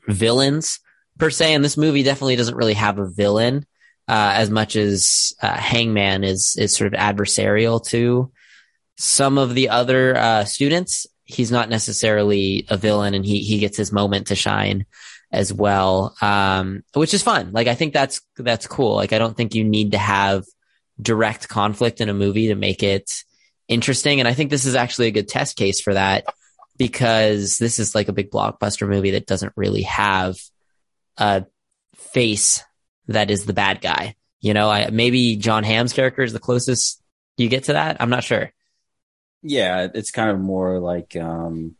villains 0.07 0.81
per 1.19 1.31
se. 1.31 1.55
And 1.55 1.65
this 1.65 1.77
movie 1.77 2.03
definitely 2.03 2.37
doesn't 2.37 2.57
really 2.57 2.75
have 2.75 2.99
a 2.99 3.09
villain, 3.09 3.67
uh, 4.09 4.33
as 4.35 4.51
much 4.51 4.77
as 4.77 5.35
uh, 5.43 5.57
Hangman 5.57 6.25
is, 6.25 6.57
is 6.57 6.75
sort 6.75 6.93
of 6.93 6.99
adversarial 6.99 7.85
to 7.87 8.33
some 8.99 9.39
of 9.39 9.55
the 9.55 9.71
other, 9.71 10.17
uh, 10.17 10.45
students. 10.45 11.07
He's 11.33 11.51
not 11.51 11.69
necessarily 11.69 12.67
a 12.69 12.77
villain 12.77 13.15
and 13.15 13.25
he, 13.25 13.41
he 13.41 13.59
gets 13.59 13.77
his 13.77 13.93
moment 13.93 14.29
to 14.29 14.35
shine 14.35 14.87
as 15.33 15.53
well, 15.53 16.17
um, 16.21 16.83
which 16.95 17.15
is 17.15 17.23
fun. 17.23 17.53
Like 17.53 17.69
I 17.69 17.75
think 17.75 17.93
that's 17.93 18.21
that's 18.37 18.67
cool. 18.67 18.97
Like 18.97 19.13
I 19.13 19.19
don't 19.19 19.37
think 19.37 19.55
you 19.55 19.65
need 19.65 19.93
to 19.93 19.99
have 19.99 20.45
direct 21.01 21.49
conflict 21.49 22.01
in 22.01 22.09
a 22.09 22.15
movie 22.15 22.49
to 22.49 22.55
make 22.55 22.83
it 22.83 23.11
interesting, 23.69 24.21
and 24.21 24.29
I 24.29 24.35
think 24.35 24.51
this 24.51 24.67
is 24.67 24.75
actually 24.75 25.09
a 25.09 25.13
good 25.13 25.29
test 25.29 25.57
case 25.57 25.81
for 25.81 25.95
that 25.95 26.25
because 26.77 27.59
this 27.59 27.79
is 27.79 27.95
like 27.95 28.09
a 28.09 28.13
big 28.13 28.31
blockbuster 28.31 28.89
movie 28.89 29.13
that 29.13 29.27
doesn't 29.27 29.53
really 29.55 29.83
have 29.83 30.37
a 31.19 31.45
face 31.95 32.63
that 33.09 33.31
is 33.31 33.45
the 33.45 33.53
bad 33.53 33.81
guy. 33.81 34.17
You 34.41 34.55
know, 34.55 34.71
I, 34.71 34.91
maybe 34.91 35.37
Jon 35.37 35.63
Hamm's 35.63 35.93
character 35.93 36.23
is 36.23 36.33
the 36.33 36.39
closest 36.39 37.03
you 37.37 37.49
get 37.49 37.65
to 37.65 37.75
that. 37.75 37.99
I'm 38.01 38.11
not 38.11 38.25
sure. 38.25 38.53
Yeah, 39.43 39.89
it's 39.95 40.11
kind 40.11 40.31
of 40.31 40.39
more 40.39 40.79
like, 40.79 41.17
um, 41.17 41.77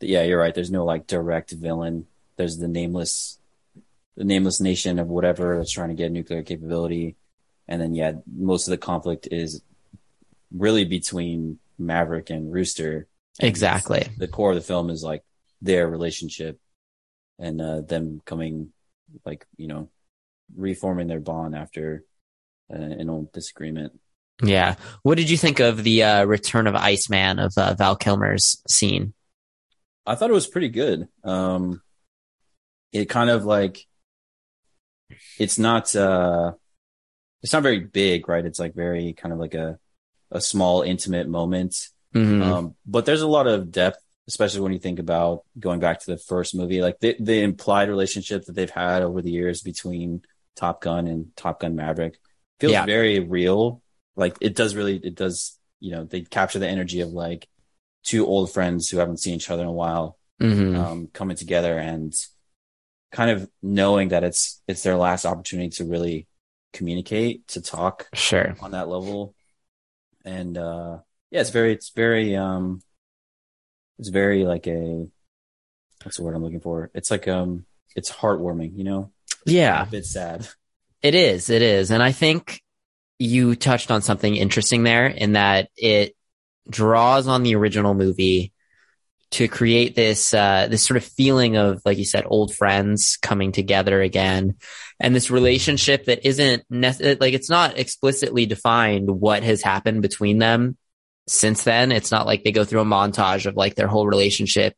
yeah, 0.00 0.22
you're 0.22 0.38
right. 0.38 0.54
There's 0.54 0.70
no 0.70 0.84
like 0.84 1.06
direct 1.06 1.50
villain. 1.50 2.06
There's 2.36 2.58
the 2.58 2.68
nameless 2.68 3.38
the 4.16 4.24
nameless 4.24 4.60
nation 4.60 4.98
of 4.98 5.08
whatever 5.08 5.56
that's 5.56 5.72
trying 5.72 5.88
to 5.88 5.94
get 5.94 6.12
nuclear 6.12 6.42
capability. 6.42 7.16
And 7.68 7.80
then 7.80 7.94
yeah 7.94 8.12
most 8.30 8.66
of 8.66 8.72
the 8.72 8.78
conflict 8.78 9.28
is 9.30 9.62
really 10.52 10.84
between 10.84 11.58
maverick 11.78 12.30
and 12.30 12.52
rooster. 12.52 13.06
Exactly. 13.38 14.08
The 14.18 14.28
core 14.28 14.50
of 14.50 14.56
the 14.56 14.62
film 14.62 14.90
is 14.90 15.02
like 15.02 15.22
their 15.62 15.88
relationship 15.88 16.58
and 17.38 17.60
uh, 17.60 17.80
them 17.80 18.20
coming 18.24 18.72
like 19.24 19.46
you 19.56 19.66
know 19.66 19.88
reforming 20.54 21.06
their 21.06 21.20
bond 21.20 21.56
after 21.56 22.04
uh, 22.72 22.76
an 22.76 23.08
old 23.08 23.32
disagreement 23.32 23.98
yeah 24.42 24.74
what 25.02 25.16
did 25.16 25.30
you 25.30 25.36
think 25.36 25.60
of 25.60 25.82
the 25.82 26.02
uh, 26.02 26.24
return 26.24 26.66
of 26.66 26.74
iceman 26.74 27.38
of 27.38 27.52
uh, 27.56 27.74
val 27.74 27.96
kilmer's 27.96 28.62
scene 28.68 29.12
i 30.06 30.14
thought 30.14 30.30
it 30.30 30.34
was 30.34 30.46
pretty 30.46 30.68
good 30.68 31.08
um 31.24 31.80
it 32.92 33.08
kind 33.08 33.30
of 33.30 33.44
like 33.44 33.86
it's 35.38 35.58
not 35.58 35.94
uh 35.94 36.52
it's 37.42 37.52
not 37.52 37.62
very 37.62 37.80
big, 37.80 38.28
right? 38.28 38.44
It's 38.44 38.58
like 38.58 38.74
very 38.74 39.12
kind 39.12 39.32
of 39.32 39.38
like 39.38 39.54
a 39.54 39.78
a 40.30 40.40
small 40.40 40.82
intimate 40.82 41.28
moment. 41.28 41.88
Mm-hmm. 42.14 42.42
Um, 42.42 42.74
but 42.86 43.06
there's 43.06 43.22
a 43.22 43.28
lot 43.28 43.46
of 43.46 43.70
depth, 43.70 43.98
especially 44.28 44.60
when 44.60 44.72
you 44.72 44.78
think 44.78 44.98
about 44.98 45.44
going 45.58 45.80
back 45.80 46.00
to 46.00 46.10
the 46.10 46.18
first 46.18 46.54
movie, 46.54 46.82
like 46.82 46.98
the 47.00 47.16
the 47.18 47.42
implied 47.42 47.88
relationship 47.88 48.44
that 48.44 48.52
they've 48.54 48.70
had 48.70 49.02
over 49.02 49.22
the 49.22 49.30
years 49.30 49.62
between 49.62 50.22
Top 50.56 50.82
Gun 50.82 51.06
and 51.06 51.34
Top 51.36 51.60
Gun 51.60 51.76
Maverick 51.76 52.18
feels 52.58 52.72
yeah. 52.72 52.84
very 52.84 53.20
real. 53.20 53.79
Like 54.16 54.36
it 54.40 54.54
does 54.54 54.74
really, 54.74 54.96
it 54.96 55.14
does, 55.14 55.58
you 55.78 55.92
know, 55.92 56.04
they 56.04 56.22
capture 56.22 56.58
the 56.58 56.68
energy 56.68 57.00
of 57.00 57.10
like 57.10 57.48
two 58.02 58.26
old 58.26 58.52
friends 58.52 58.88
who 58.88 58.98
haven't 58.98 59.20
seen 59.20 59.34
each 59.34 59.50
other 59.50 59.62
in 59.62 59.68
a 59.68 59.72
while, 59.72 60.18
mm-hmm. 60.40 60.76
um, 60.76 61.08
coming 61.12 61.36
together 61.36 61.78
and 61.78 62.14
kind 63.12 63.30
of 63.30 63.48
knowing 63.62 64.08
that 64.08 64.24
it's 64.24 64.62
it's 64.68 64.82
their 64.82 64.96
last 64.96 65.24
opportunity 65.24 65.70
to 65.70 65.84
really 65.84 66.26
communicate, 66.72 67.46
to 67.48 67.60
talk 67.60 68.08
sure 68.14 68.54
on 68.60 68.72
that 68.72 68.88
level. 68.88 69.34
And 70.24 70.56
uh 70.56 70.98
yeah, 71.30 71.40
it's 71.40 71.50
very 71.50 71.72
it's 71.72 71.90
very 71.90 72.36
um 72.36 72.82
it's 73.98 74.08
very 74.08 74.44
like 74.44 74.66
a 74.66 75.06
what's 76.02 76.16
the 76.16 76.22
word 76.22 76.34
I'm 76.34 76.42
looking 76.42 76.60
for? 76.60 76.90
It's 76.94 77.10
like 77.10 77.26
um 77.28 77.64
it's 77.96 78.10
heartwarming, 78.10 78.76
you 78.76 78.84
know? 78.84 79.12
Yeah. 79.44 79.82
a 79.82 79.86
bit 79.86 80.06
sad. 80.06 80.48
It 81.02 81.14
is, 81.14 81.48
it 81.50 81.62
is. 81.62 81.90
And 81.90 82.02
I 82.02 82.12
think 82.12 82.62
you 83.20 83.54
touched 83.54 83.90
on 83.90 84.02
something 84.02 84.34
interesting 84.34 84.82
there 84.82 85.06
in 85.06 85.32
that 85.32 85.68
it 85.76 86.16
draws 86.68 87.28
on 87.28 87.42
the 87.42 87.54
original 87.54 87.94
movie 87.94 88.52
to 89.30 89.46
create 89.46 89.94
this 89.94 90.34
uh, 90.34 90.66
this 90.68 90.84
sort 90.84 90.96
of 90.96 91.04
feeling 91.04 91.56
of 91.56 91.80
like 91.84 91.98
you 91.98 92.04
said 92.04 92.24
old 92.26 92.52
friends 92.54 93.16
coming 93.22 93.52
together 93.52 94.00
again 94.00 94.56
and 94.98 95.14
this 95.14 95.30
relationship 95.30 96.06
that 96.06 96.26
isn't 96.26 96.64
ne- 96.68 97.16
like 97.20 97.34
it's 97.34 97.50
not 97.50 97.78
explicitly 97.78 98.46
defined 98.46 99.08
what 99.08 99.42
has 99.42 99.62
happened 99.62 100.02
between 100.02 100.38
them 100.38 100.76
since 101.26 101.62
then. 101.62 101.92
It's 101.92 102.10
not 102.10 102.26
like 102.26 102.42
they 102.42 102.52
go 102.52 102.64
through 102.64 102.80
a 102.80 102.84
montage 102.86 103.46
of 103.46 103.56
like 103.56 103.76
their 103.76 103.86
whole 103.86 104.06
relationship 104.06 104.74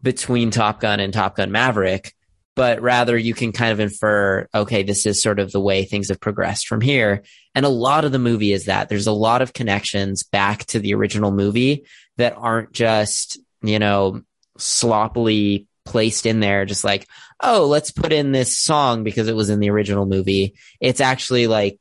between 0.00 0.50
Top 0.50 0.80
Gun 0.80 1.00
and 1.00 1.12
Top 1.12 1.36
Gun 1.36 1.50
Maverick 1.50 2.14
but 2.54 2.82
rather 2.82 3.16
you 3.16 3.34
can 3.34 3.52
kind 3.52 3.72
of 3.72 3.80
infer 3.80 4.46
okay 4.54 4.82
this 4.82 5.06
is 5.06 5.22
sort 5.22 5.38
of 5.38 5.52
the 5.52 5.60
way 5.60 5.84
things 5.84 6.08
have 6.08 6.20
progressed 6.20 6.66
from 6.66 6.80
here 6.80 7.22
and 7.54 7.64
a 7.64 7.70
lot 7.70 8.04
of 8.04 8.12
the 8.12 8.18
movie 8.18 8.52
is 8.52 8.66
that 8.66 8.88
there's 8.88 9.06
a 9.06 9.12
lot 9.12 9.42
of 9.42 9.52
connections 9.52 10.22
back 10.22 10.64
to 10.64 10.78
the 10.78 10.94
original 10.94 11.30
movie 11.30 11.84
that 12.16 12.34
aren't 12.36 12.72
just 12.72 13.38
you 13.62 13.78
know, 13.78 14.22
sloppily 14.58 15.66
placed 15.84 16.26
in 16.26 16.40
there, 16.40 16.64
just 16.64 16.84
like, 16.84 17.08
oh, 17.40 17.66
let's 17.66 17.90
put 17.90 18.12
in 18.12 18.32
this 18.32 18.58
song 18.58 19.04
because 19.04 19.28
it 19.28 19.36
was 19.36 19.50
in 19.50 19.60
the 19.60 19.70
original 19.70 20.06
movie. 20.06 20.54
It's 20.80 21.00
actually 21.00 21.46
like 21.46 21.78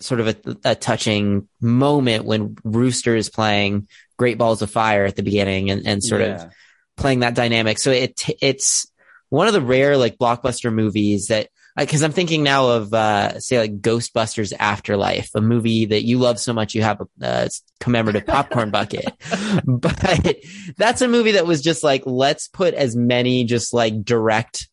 sort 0.00 0.20
of 0.20 0.28
a, 0.28 0.56
a 0.64 0.74
touching 0.74 1.48
moment 1.60 2.24
when 2.24 2.56
Rooster 2.64 3.16
is 3.16 3.30
playing 3.30 3.88
Great 4.18 4.38
Balls 4.38 4.62
of 4.62 4.70
Fire 4.70 5.04
at 5.04 5.16
the 5.16 5.22
beginning 5.22 5.70
and, 5.70 5.86
and 5.86 6.02
sort 6.02 6.22
yeah. 6.22 6.44
of 6.44 6.52
playing 6.96 7.20
that 7.20 7.34
dynamic. 7.34 7.78
So 7.78 7.90
it, 7.90 8.20
it's 8.40 8.90
one 9.32 9.46
of 9.46 9.54
the 9.54 9.62
rare 9.62 9.96
like 9.96 10.18
blockbuster 10.18 10.70
movies 10.70 11.28
that 11.28 11.48
because 11.74 12.02
I'm 12.02 12.12
thinking 12.12 12.42
now 12.42 12.68
of 12.68 12.92
uh, 12.92 13.40
say 13.40 13.58
like 13.58 13.80
Ghostbusters 13.80 14.52
Afterlife, 14.58 15.30
a 15.34 15.40
movie 15.40 15.86
that 15.86 16.04
you 16.04 16.18
love 16.18 16.38
so 16.38 16.52
much 16.52 16.74
you 16.74 16.82
have 16.82 17.00
a 17.00 17.26
uh, 17.26 17.48
commemorative 17.80 18.26
popcorn 18.26 18.70
bucket. 18.70 19.06
but 19.64 20.36
that's 20.76 21.00
a 21.00 21.08
movie 21.08 21.32
that 21.32 21.46
was 21.46 21.62
just 21.62 21.82
like 21.82 22.02
let's 22.04 22.48
put 22.48 22.74
as 22.74 22.94
many 22.94 23.44
just 23.44 23.72
like 23.72 24.04
direct 24.04 24.68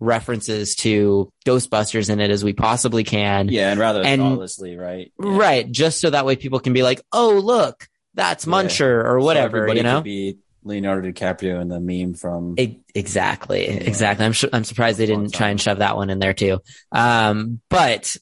references 0.00 0.74
to 0.76 1.30
Ghostbusters 1.44 2.08
in 2.08 2.18
it 2.18 2.30
as 2.30 2.42
we 2.42 2.54
possibly 2.54 3.04
can. 3.04 3.48
Yeah, 3.48 3.72
and 3.72 3.78
rather 3.78 4.02
and, 4.02 4.22
thoughtlessly, 4.22 4.78
right? 4.78 5.12
Yeah. 5.22 5.36
Right, 5.36 5.70
just 5.70 6.00
so 6.00 6.08
that 6.08 6.24
way 6.24 6.36
people 6.36 6.60
can 6.60 6.72
be 6.72 6.82
like, 6.82 7.02
"Oh, 7.12 7.38
look, 7.44 7.86
that's 8.14 8.46
Muncher 8.46 8.80
yeah. 8.80 9.10
or 9.10 9.20
whatever," 9.20 9.68
so 9.68 9.74
you 9.74 9.82
know. 9.82 10.00
be 10.00 10.38
Leonardo 10.64 11.10
DiCaprio 11.10 11.60
and 11.60 11.70
the 11.70 11.80
meme 11.80 12.14
from 12.14 12.54
exactly, 12.94 13.66
exactly. 13.66 14.26
I'm 14.26 14.34
I'm 14.52 14.64
surprised 14.64 14.98
they 14.98 15.06
didn't 15.06 15.32
try 15.32 15.48
and 15.50 15.60
shove 15.60 15.78
that 15.78 15.96
one 15.96 16.10
in 16.10 16.18
there 16.18 16.34
too. 16.34 16.60
Um, 16.92 17.60
but 17.70 18.16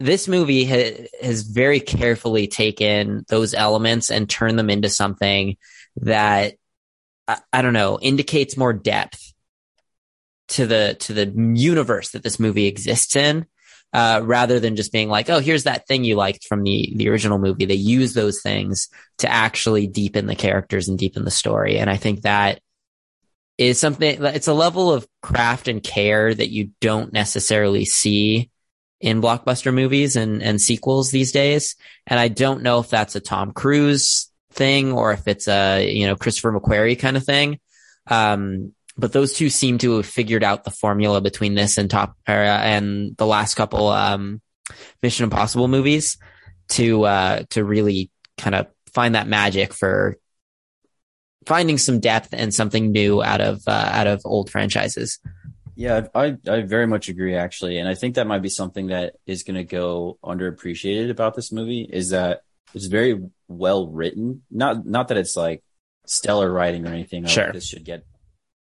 this 0.00 0.26
movie 0.26 0.64
ha- 0.64 1.08
has 1.22 1.42
very 1.42 1.80
carefully 1.80 2.48
taken 2.48 3.24
those 3.28 3.54
elements 3.54 4.10
and 4.10 4.28
turned 4.28 4.58
them 4.58 4.70
into 4.70 4.88
something 4.88 5.56
that 5.96 6.54
I, 7.28 7.38
I 7.52 7.62
don't 7.62 7.72
know 7.72 7.98
indicates 8.00 8.56
more 8.56 8.72
depth 8.72 9.32
to 10.48 10.66
the 10.66 10.96
to 11.00 11.12
the 11.12 11.26
universe 11.56 12.10
that 12.10 12.22
this 12.22 12.38
movie 12.38 12.66
exists 12.66 13.16
in 13.16 13.46
uh, 13.92 14.20
rather 14.24 14.58
than 14.58 14.76
just 14.76 14.92
being 14.92 15.08
like, 15.08 15.28
oh, 15.28 15.40
here's 15.40 15.64
that 15.64 15.86
thing 15.86 16.04
you 16.04 16.16
liked 16.16 16.46
from 16.46 16.62
the 16.62 16.92
the 16.96 17.08
original 17.08 17.38
movie. 17.38 17.66
They 17.66 17.74
use 17.74 18.14
those 18.14 18.40
things 18.40 18.88
to 19.18 19.30
actually 19.30 19.86
deepen 19.86 20.26
the 20.26 20.34
characters 20.34 20.88
and 20.88 20.98
deepen 20.98 21.24
the 21.24 21.30
story, 21.30 21.78
and 21.78 21.90
I 21.90 21.96
think 21.96 22.22
that 22.22 22.60
is 23.58 23.78
something. 23.78 24.24
It's 24.24 24.48
a 24.48 24.54
level 24.54 24.92
of 24.92 25.06
craft 25.22 25.68
and 25.68 25.82
care 25.82 26.32
that 26.32 26.50
you 26.50 26.70
don't 26.80 27.12
necessarily 27.12 27.84
see 27.84 28.50
in 29.00 29.20
blockbuster 29.20 29.74
movies 29.74 30.16
and 30.16 30.42
and 30.42 30.60
sequels 30.60 31.10
these 31.10 31.32
days. 31.32 31.76
And 32.06 32.18
I 32.18 32.28
don't 32.28 32.62
know 32.62 32.78
if 32.78 32.88
that's 32.88 33.16
a 33.16 33.20
Tom 33.20 33.52
Cruise 33.52 34.30
thing 34.52 34.92
or 34.92 35.12
if 35.12 35.26
it's 35.28 35.48
a 35.48 35.86
you 35.86 36.06
know 36.06 36.16
Christopher 36.16 36.52
McQuarrie 36.52 36.98
kind 36.98 37.16
of 37.16 37.24
thing. 37.24 37.58
Um, 38.06 38.72
but 38.96 39.12
those 39.12 39.32
two 39.32 39.48
seem 39.48 39.78
to 39.78 39.96
have 39.96 40.06
figured 40.06 40.44
out 40.44 40.64
the 40.64 40.70
formula 40.70 41.20
between 41.20 41.54
this 41.54 41.78
and 41.78 41.90
top 41.90 42.16
uh, 42.28 42.32
and 42.32 43.16
the 43.16 43.26
last 43.26 43.54
couple 43.54 43.88
um, 43.88 44.40
Mission 45.02 45.24
Impossible 45.24 45.68
movies 45.68 46.18
to 46.70 47.04
uh, 47.04 47.42
to 47.50 47.64
really 47.64 48.10
kind 48.38 48.54
of 48.54 48.66
find 48.92 49.14
that 49.14 49.26
magic 49.26 49.72
for 49.72 50.18
finding 51.46 51.78
some 51.78 52.00
depth 52.00 52.28
and 52.32 52.54
something 52.54 52.92
new 52.92 53.22
out 53.22 53.40
of 53.40 53.62
uh, 53.66 53.90
out 53.92 54.06
of 54.06 54.22
old 54.24 54.50
franchises. 54.50 55.18
Yeah, 55.74 56.06
I 56.14 56.36
I 56.48 56.60
very 56.62 56.86
much 56.86 57.08
agree 57.08 57.34
actually, 57.34 57.78
and 57.78 57.88
I 57.88 57.94
think 57.94 58.16
that 58.16 58.26
might 58.26 58.42
be 58.42 58.50
something 58.50 58.88
that 58.88 59.14
is 59.26 59.42
going 59.42 59.56
to 59.56 59.64
go 59.64 60.18
underappreciated 60.22 61.10
about 61.10 61.34
this 61.34 61.50
movie 61.50 61.88
is 61.90 62.10
that 62.10 62.42
it's 62.74 62.86
very 62.86 63.20
well 63.48 63.88
written. 63.88 64.42
Not 64.50 64.84
not 64.86 65.08
that 65.08 65.16
it's 65.16 65.34
like 65.36 65.62
stellar 66.06 66.52
writing 66.52 66.86
or 66.86 66.90
anything. 66.90 67.24
Sure, 67.26 67.52
this 67.52 67.66
should 67.68 67.84
get 67.84 68.04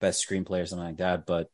best 0.00 0.26
screenplay 0.26 0.62
or 0.62 0.66
something 0.66 0.86
like 0.86 0.96
that. 0.98 1.26
But 1.26 1.50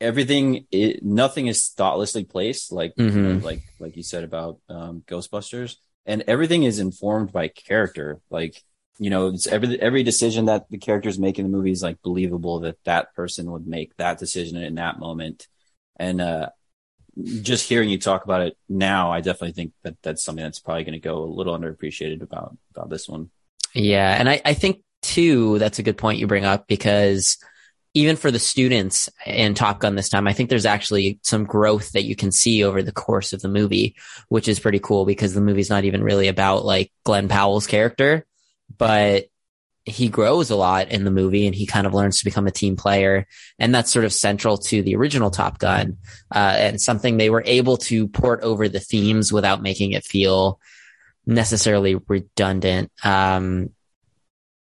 everything, 0.00 0.66
it, 0.70 1.04
nothing 1.04 1.46
is 1.46 1.68
thoughtlessly 1.68 2.24
placed, 2.24 2.72
like 2.72 2.94
Mhm. 2.98 3.14
you 3.14 3.22
know, 3.22 3.38
like 3.38 3.62
like 3.78 3.96
you 3.96 4.02
said 4.02 4.24
about 4.24 4.60
um, 4.68 5.02
Ghostbusters, 5.06 5.76
and 6.06 6.24
everything 6.26 6.62
is 6.64 6.78
informed 6.78 7.32
by 7.32 7.48
character. 7.48 8.20
Like 8.30 8.62
you 8.98 9.10
know, 9.10 9.28
it's 9.28 9.46
every 9.46 9.80
every 9.80 10.02
decision 10.02 10.46
that 10.46 10.68
the 10.70 10.78
characters 10.78 11.18
make 11.18 11.38
in 11.38 11.44
the 11.44 11.56
movie 11.56 11.70
is 11.72 11.82
like 11.82 12.02
believable 12.02 12.60
that 12.60 12.76
that 12.84 13.14
person 13.14 13.50
would 13.50 13.66
make 13.66 13.96
that 13.96 14.18
decision 14.18 14.56
in 14.58 14.74
that 14.76 14.98
moment, 14.98 15.48
and 15.96 16.20
uh, 16.20 16.50
just 17.42 17.68
hearing 17.68 17.88
you 17.90 17.98
talk 17.98 18.24
about 18.24 18.42
it 18.42 18.56
now, 18.68 19.10
I 19.10 19.20
definitely 19.20 19.52
think 19.52 19.72
that 19.82 19.96
that's 20.02 20.22
something 20.24 20.44
that's 20.44 20.60
probably 20.60 20.84
going 20.84 20.94
to 20.94 21.00
go 21.00 21.22
a 21.22 21.24
little 21.24 21.58
underappreciated 21.58 22.22
about 22.22 22.56
about 22.74 22.88
this 22.88 23.08
one. 23.08 23.30
Yeah, 23.74 24.16
and 24.18 24.28
I, 24.28 24.40
I 24.44 24.54
think 24.54 24.82
too 25.02 25.58
that's 25.58 25.78
a 25.78 25.82
good 25.82 25.98
point 25.98 26.18
you 26.18 26.26
bring 26.26 26.44
up 26.44 26.66
because 26.66 27.38
even 27.94 28.16
for 28.16 28.30
the 28.30 28.38
students 28.38 29.08
in 29.26 29.54
Top 29.54 29.80
Gun 29.80 29.96
this 29.96 30.08
time, 30.08 30.28
I 30.28 30.32
think 30.32 30.48
there's 30.48 30.66
actually 30.66 31.18
some 31.22 31.44
growth 31.44 31.92
that 31.92 32.04
you 32.04 32.14
can 32.14 32.30
see 32.30 32.62
over 32.62 32.82
the 32.82 32.92
course 32.92 33.32
of 33.32 33.42
the 33.42 33.48
movie, 33.48 33.96
which 34.28 34.46
is 34.46 34.60
pretty 34.60 34.78
cool 34.78 35.04
because 35.04 35.34
the 35.34 35.40
movie's 35.40 35.70
not 35.70 35.84
even 35.84 36.04
really 36.04 36.28
about 36.28 36.64
like 36.64 36.92
Glen 37.04 37.28
Powell's 37.28 37.66
character, 37.66 38.24
but 38.78 39.26
he 39.84 40.08
grows 40.08 40.50
a 40.50 40.56
lot 40.56 40.90
in 40.90 41.04
the 41.04 41.10
movie 41.10 41.46
and 41.46 41.54
he 41.54 41.66
kind 41.66 41.86
of 41.86 41.94
learns 41.94 42.18
to 42.18 42.24
become 42.24 42.46
a 42.46 42.52
team 42.52 42.76
player. 42.76 43.26
And 43.58 43.74
that's 43.74 43.90
sort 43.90 44.04
of 44.04 44.12
central 44.12 44.56
to 44.58 44.82
the 44.82 44.94
original 44.94 45.30
Top 45.30 45.58
Gun, 45.58 45.96
uh, 46.32 46.54
and 46.58 46.80
something 46.80 47.16
they 47.16 47.30
were 47.30 47.42
able 47.44 47.76
to 47.78 48.06
port 48.06 48.42
over 48.42 48.68
the 48.68 48.78
themes 48.78 49.32
without 49.32 49.62
making 49.62 49.92
it 49.92 50.04
feel 50.04 50.60
necessarily 51.26 51.96
redundant. 51.96 52.92
Um, 53.02 53.70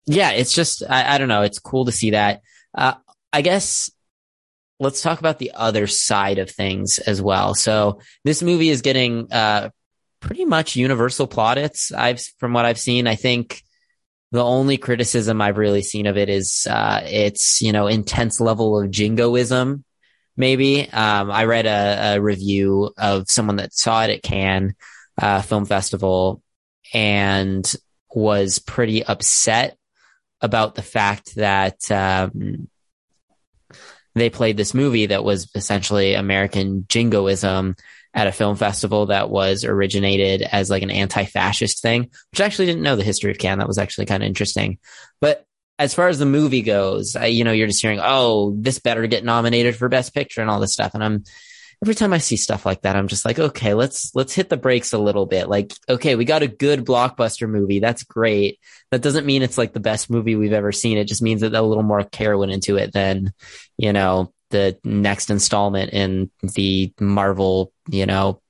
yeah, 0.05 0.31
it's 0.31 0.53
just, 0.53 0.83
I, 0.89 1.15
I 1.15 1.17
don't 1.17 1.27
know. 1.27 1.43
It's 1.43 1.59
cool 1.59 1.85
to 1.85 1.91
see 1.91 2.11
that. 2.11 2.41
Uh, 2.75 2.95
I 3.31 3.41
guess 3.41 3.91
let's 4.79 5.01
talk 5.01 5.19
about 5.19 5.39
the 5.39 5.51
other 5.53 5.87
side 5.87 6.39
of 6.39 6.49
things 6.49 6.99
as 6.99 7.21
well. 7.21 7.53
So 7.53 7.99
this 8.23 8.41
movie 8.41 8.69
is 8.69 8.81
getting, 8.81 9.31
uh, 9.31 9.69
pretty 10.19 10.45
much 10.45 10.75
universal 10.75 11.27
plaudits. 11.27 11.91
I've, 11.91 12.21
from 12.39 12.53
what 12.53 12.65
I've 12.65 12.79
seen, 12.79 13.07
I 13.07 13.15
think 13.15 13.63
the 14.31 14.43
only 14.43 14.77
criticism 14.77 15.41
I've 15.41 15.57
really 15.57 15.81
seen 15.81 16.07
of 16.07 16.17
it 16.17 16.29
is, 16.29 16.67
uh, 16.69 17.01
its, 17.03 17.61
you 17.61 17.71
know, 17.71 17.87
intense 17.87 18.39
level 18.39 18.79
of 18.79 18.89
jingoism. 18.89 19.83
Maybe, 20.37 20.89
um, 20.89 21.29
I 21.29 21.45
read 21.45 21.65
a, 21.65 22.15
a 22.15 22.21
review 22.21 22.91
of 22.97 23.29
someone 23.29 23.57
that 23.57 23.73
saw 23.73 24.03
it 24.03 24.09
at 24.09 24.23
Cannes, 24.23 24.75
uh, 25.21 25.41
film 25.41 25.65
festival 25.65 26.41
and 26.93 27.71
was 28.13 28.59
pretty 28.59 29.03
upset 29.03 29.77
about 30.41 30.75
the 30.75 30.81
fact 30.81 31.35
that 31.35 31.79
um, 31.91 32.67
they 34.15 34.29
played 34.29 34.57
this 34.57 34.73
movie 34.73 35.07
that 35.07 35.23
was 35.23 35.49
essentially 35.55 36.13
American 36.13 36.85
jingoism 36.89 37.75
at 38.13 38.27
a 38.27 38.31
film 38.31 38.57
festival 38.57 39.05
that 39.05 39.29
was 39.29 39.63
originated 39.63 40.41
as 40.41 40.69
like 40.69 40.83
an 40.83 40.91
anti-fascist 40.91 41.81
thing, 41.81 42.09
which 42.31 42.41
I 42.41 42.45
actually 42.45 42.65
didn't 42.65 42.83
know 42.83 42.97
the 42.97 43.03
history 43.03 43.31
of 43.31 43.37
Cannes. 43.37 43.59
That 43.59 43.67
was 43.67 43.77
actually 43.77 44.07
kind 44.07 44.21
of 44.21 44.27
interesting. 44.27 44.79
But 45.21 45.45
as 45.79 45.93
far 45.93 46.09
as 46.09 46.19
the 46.19 46.25
movie 46.25 46.61
goes, 46.61 47.15
I, 47.15 47.27
you 47.27 47.43
know, 47.43 47.53
you're 47.53 47.67
just 47.67 47.81
hearing, 47.81 48.01
oh, 48.03 48.53
this 48.57 48.79
better 48.79 49.07
get 49.07 49.23
nominated 49.23 49.75
for 49.75 49.87
Best 49.87 50.13
Picture 50.13 50.41
and 50.41 50.49
all 50.49 50.59
this 50.59 50.73
stuff, 50.73 50.93
and 50.93 51.03
I'm 51.03 51.23
every 51.83 51.95
time 51.95 52.13
I 52.13 52.19
see 52.19 52.37
stuff 52.37 52.65
like 52.65 52.81
that, 52.81 52.95
I'm 52.95 53.07
just 53.07 53.25
like, 53.25 53.39
okay, 53.39 53.73
let's 53.73 54.13
let's 54.13 54.33
hit 54.33 54.49
the 54.49 54.57
brakes 54.57 54.93
a 54.93 54.97
little 54.99 55.25
bit. 55.25 55.49
Like, 55.49 55.73
okay, 55.89 56.15
we 56.15 56.25
got 56.25 56.43
a 56.43 56.47
good 56.47 56.85
blockbuster 56.85 57.49
movie. 57.49 57.79
That's 57.79 58.03
great. 58.03 58.59
That 58.91 59.01
doesn't 59.01 59.25
mean 59.25 59.41
it's 59.41 59.57
like 59.57 59.73
the 59.73 59.79
best 59.79 60.09
movie 60.09 60.35
we've 60.35 60.53
ever 60.53 60.71
seen. 60.71 60.97
It 60.97 61.07
just 61.07 61.21
means 61.21 61.41
that 61.41 61.53
a 61.53 61.61
little 61.61 61.83
more 61.83 62.03
care 62.03 62.37
went 62.37 62.51
into 62.51 62.77
it 62.77 62.93
than, 62.93 63.33
you 63.77 63.93
know, 63.93 64.33
the 64.49 64.77
next 64.83 65.29
installment 65.29 65.91
in 65.91 66.29
the 66.43 66.93
Marvel, 66.99 67.71
you 67.89 68.05
know, 68.05 68.41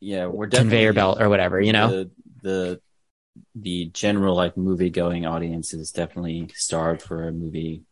Yeah, 0.00 0.26
we're 0.26 0.48
conveyor 0.48 0.92
belt 0.92 1.20
or 1.20 1.28
whatever, 1.28 1.60
you 1.60 1.72
know? 1.72 1.90
the 1.90 2.10
the 2.42 2.80
the 3.54 3.86
general 3.86 4.34
like 4.34 4.56
movie 4.56 4.90
going 4.90 5.26
audience 5.26 5.74
is 5.74 5.90
definitely 5.90 6.48
starved 6.54 7.02
for 7.02 7.28
a 7.28 7.32
movie 7.32 7.82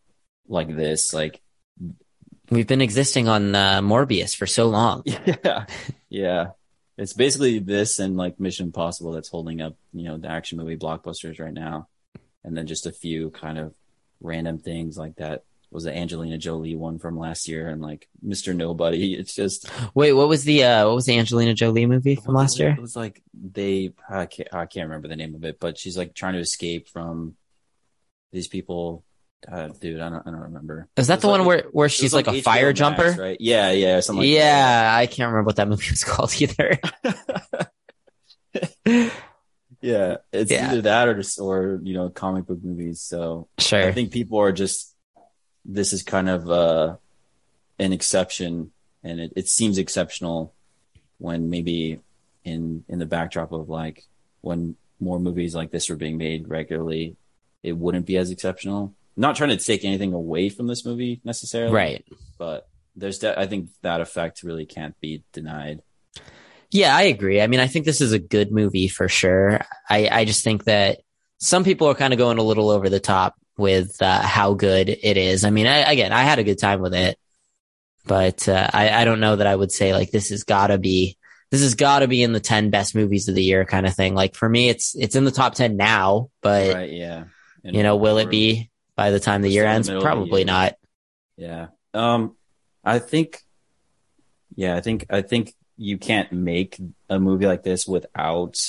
like 0.48 0.74
this. 0.74 1.12
Like, 1.12 1.40
We've 2.50 2.66
been 2.66 2.82
existing 2.82 3.28
on 3.28 3.54
uh, 3.54 3.80
Morbius 3.80 4.36
for 4.36 4.46
so 4.46 4.66
long. 4.66 5.02
yeah, 5.06 5.66
yeah, 6.10 6.46
it's 6.96 7.12
basically 7.12 7.58
this 7.58 7.98
and 7.98 8.16
like 8.16 8.38
Mission 8.38 8.66
Impossible 8.66 9.12
that's 9.12 9.28
holding 9.28 9.60
up, 9.60 9.76
you 9.92 10.04
know, 10.04 10.18
the 10.18 10.28
action 10.28 10.58
movie 10.58 10.76
blockbusters 10.76 11.40
right 11.40 11.52
now, 11.52 11.88
and 12.44 12.56
then 12.56 12.66
just 12.66 12.86
a 12.86 12.92
few 12.92 13.30
kind 13.30 13.58
of 13.58 13.74
random 14.20 14.58
things 14.58 14.96
like 14.96 15.16
that. 15.16 15.44
Was 15.70 15.84
the 15.84 15.96
Angelina 15.96 16.38
Jolie 16.38 16.76
one 16.76 17.00
from 17.00 17.18
last 17.18 17.48
year 17.48 17.68
and 17.68 17.82
like 17.82 18.06
Mr. 18.24 18.54
Nobody? 18.54 19.14
It's 19.18 19.34
just 19.34 19.68
Wait, 19.92 20.12
what 20.12 20.28
was 20.28 20.44
the 20.44 20.62
uh, 20.62 20.86
what 20.86 20.94
was 20.94 21.06
the 21.06 21.18
Angelina 21.18 21.52
Jolie 21.52 21.86
movie 21.86 22.14
from 22.14 22.34
last 22.34 22.60
year? 22.60 22.70
It 22.70 22.80
was 22.80 22.94
like 22.94 23.20
they 23.32 23.92
I 24.08 24.26
can't, 24.26 24.54
I 24.54 24.66
can't 24.66 24.88
remember 24.88 25.08
the 25.08 25.16
name 25.16 25.34
of 25.34 25.42
it, 25.44 25.58
but 25.58 25.76
she's 25.76 25.96
like 25.96 26.14
trying 26.14 26.34
to 26.34 26.38
escape 26.38 26.88
from 26.88 27.34
these 28.30 28.46
people. 28.46 29.02
Uh, 29.50 29.68
dude, 29.68 30.00
I 30.00 30.08
don't 30.08 30.26
I 30.26 30.30
don't 30.30 30.40
remember. 30.40 30.88
Is 30.96 31.08
that 31.08 31.20
the 31.20 31.28
one 31.28 31.44
where 31.44 31.64
where 31.72 31.88
she's 31.88 32.12
was 32.12 32.14
like, 32.14 32.28
a 32.28 32.30
HBO 32.30 32.42
fire 32.42 32.66
Max, 32.68 32.78
jumper? 32.78 33.14
right? 33.18 33.36
Yeah, 33.40 33.70
yeah, 33.72 34.00
something 34.00 34.20
like 34.22 34.28
yeah, 34.30 34.92
I 34.96 35.06
can't 35.06 35.28
remember 35.30 35.46
what 35.46 35.56
that 35.56 35.68
movie 35.68 35.90
was 35.90 36.02
called 36.04 36.32
either. 36.40 36.78
yeah, 39.80 40.16
it's 40.32 40.50
Yeah. 40.50 40.70
either 40.70 40.82
that 40.82 41.08
or 41.08 41.14
just 41.14 41.38
or 41.40 41.80
you 41.82 41.94
know 41.94 42.08
comic 42.08 42.46
book 42.46 42.58
movies. 42.62 43.00
So 43.00 43.48
sure. 43.58 43.82
I 43.82 43.92
think 43.92 44.12
people 44.12 44.38
are 44.40 44.52
just 44.52 44.94
this 45.64 45.92
is 45.92 46.02
kind 46.02 46.28
of 46.28 46.50
uh 46.50 46.96
an 47.78 47.92
exception, 47.92 48.70
and 49.02 49.20
it, 49.20 49.32
it 49.36 49.48
seems 49.48 49.78
exceptional 49.78 50.54
when 51.18 51.50
maybe 51.50 52.00
in 52.44 52.84
in 52.88 52.98
the 52.98 53.06
backdrop 53.06 53.52
of 53.52 53.68
like 53.68 54.04
when 54.40 54.76
more 55.00 55.18
movies 55.18 55.54
like 55.54 55.70
this 55.70 55.88
were 55.90 55.96
being 55.96 56.16
made 56.16 56.48
regularly, 56.48 57.16
it 57.62 57.72
wouldn't 57.76 58.06
be 58.06 58.16
as 58.16 58.30
exceptional. 58.30 58.94
Not 59.16 59.36
trying 59.36 59.50
to 59.50 59.56
take 59.56 59.84
anything 59.84 60.12
away 60.12 60.48
from 60.48 60.66
this 60.66 60.84
movie 60.84 61.20
necessarily, 61.24 61.72
right. 61.72 62.04
But 62.38 62.68
there's 62.96 63.18
de- 63.18 63.38
I 63.38 63.46
think 63.46 63.70
that 63.82 64.00
effect 64.00 64.42
really 64.42 64.66
can't 64.66 64.98
be 65.00 65.24
denied. 65.32 65.82
Yeah, 66.70 66.94
I 66.94 67.02
agree. 67.02 67.40
I 67.40 67.46
mean, 67.46 67.60
I 67.60 67.68
think 67.68 67.84
this 67.84 68.00
is 68.00 68.12
a 68.12 68.18
good 68.18 68.50
movie 68.50 68.88
for 68.88 69.08
sure. 69.08 69.60
I, 69.88 70.08
I 70.10 70.24
just 70.24 70.42
think 70.42 70.64
that 70.64 71.02
some 71.38 71.62
people 71.62 71.88
are 71.88 71.94
kind 71.94 72.12
of 72.12 72.18
going 72.18 72.38
a 72.38 72.42
little 72.42 72.70
over 72.70 72.88
the 72.88 73.00
top 73.00 73.36
with 73.56 74.02
uh, 74.02 74.22
how 74.22 74.54
good 74.54 74.88
it 74.88 75.16
is. 75.16 75.44
I 75.44 75.50
mean, 75.50 75.66
I, 75.66 75.92
again, 75.92 76.12
I 76.12 76.22
had 76.22 76.38
a 76.40 76.44
good 76.44 76.58
time 76.58 76.80
with 76.80 76.94
it, 76.94 77.16
but 78.06 78.48
uh, 78.48 78.68
I, 78.72 78.90
I 78.90 79.04
don't 79.04 79.20
know 79.20 79.36
that 79.36 79.46
I 79.46 79.54
would 79.54 79.70
say 79.70 79.92
like 79.92 80.10
this 80.10 80.30
has 80.30 80.42
got 80.44 80.68
to 80.68 80.78
be 80.78 81.16
this 81.50 81.62
has 81.62 81.74
got 81.74 82.00
to 82.00 82.08
be 82.08 82.22
in 82.22 82.32
the 82.32 82.40
ten 82.40 82.70
best 82.70 82.96
movies 82.96 83.28
of 83.28 83.36
the 83.36 83.44
year 83.44 83.64
kind 83.64 83.86
of 83.86 83.94
thing. 83.94 84.14
Like 84.14 84.34
for 84.34 84.48
me, 84.48 84.68
it's 84.68 84.96
it's 84.96 85.14
in 85.14 85.24
the 85.24 85.30
top 85.30 85.54
ten 85.54 85.76
now, 85.76 86.30
but 86.42 86.74
right? 86.74 86.90
Yeah. 86.90 87.24
And 87.62 87.76
you 87.76 87.82
know, 87.82 87.96
will 87.96 88.18
it 88.18 88.28
be 88.28 88.70
by 88.96 89.10
the 89.10 89.20
time 89.20 89.42
the 89.42 89.48
year 89.50 89.62
still 89.64 89.70
in 89.70 89.72
the 89.72 89.76
ends? 89.76 89.88
the 89.88 90.00
Probably 90.00 90.40
year. 90.42 90.46
not. 90.46 90.74
Yeah. 91.36 91.66
Um, 91.92 92.36
I 92.84 92.98
think, 92.98 93.40
yeah, 94.54 94.76
I 94.76 94.80
think, 94.80 95.06
I 95.10 95.22
think 95.22 95.54
you 95.76 95.98
can't 95.98 96.30
make 96.32 96.78
a 97.08 97.18
movie 97.18 97.46
like 97.46 97.62
this 97.62 97.86
without 97.86 98.60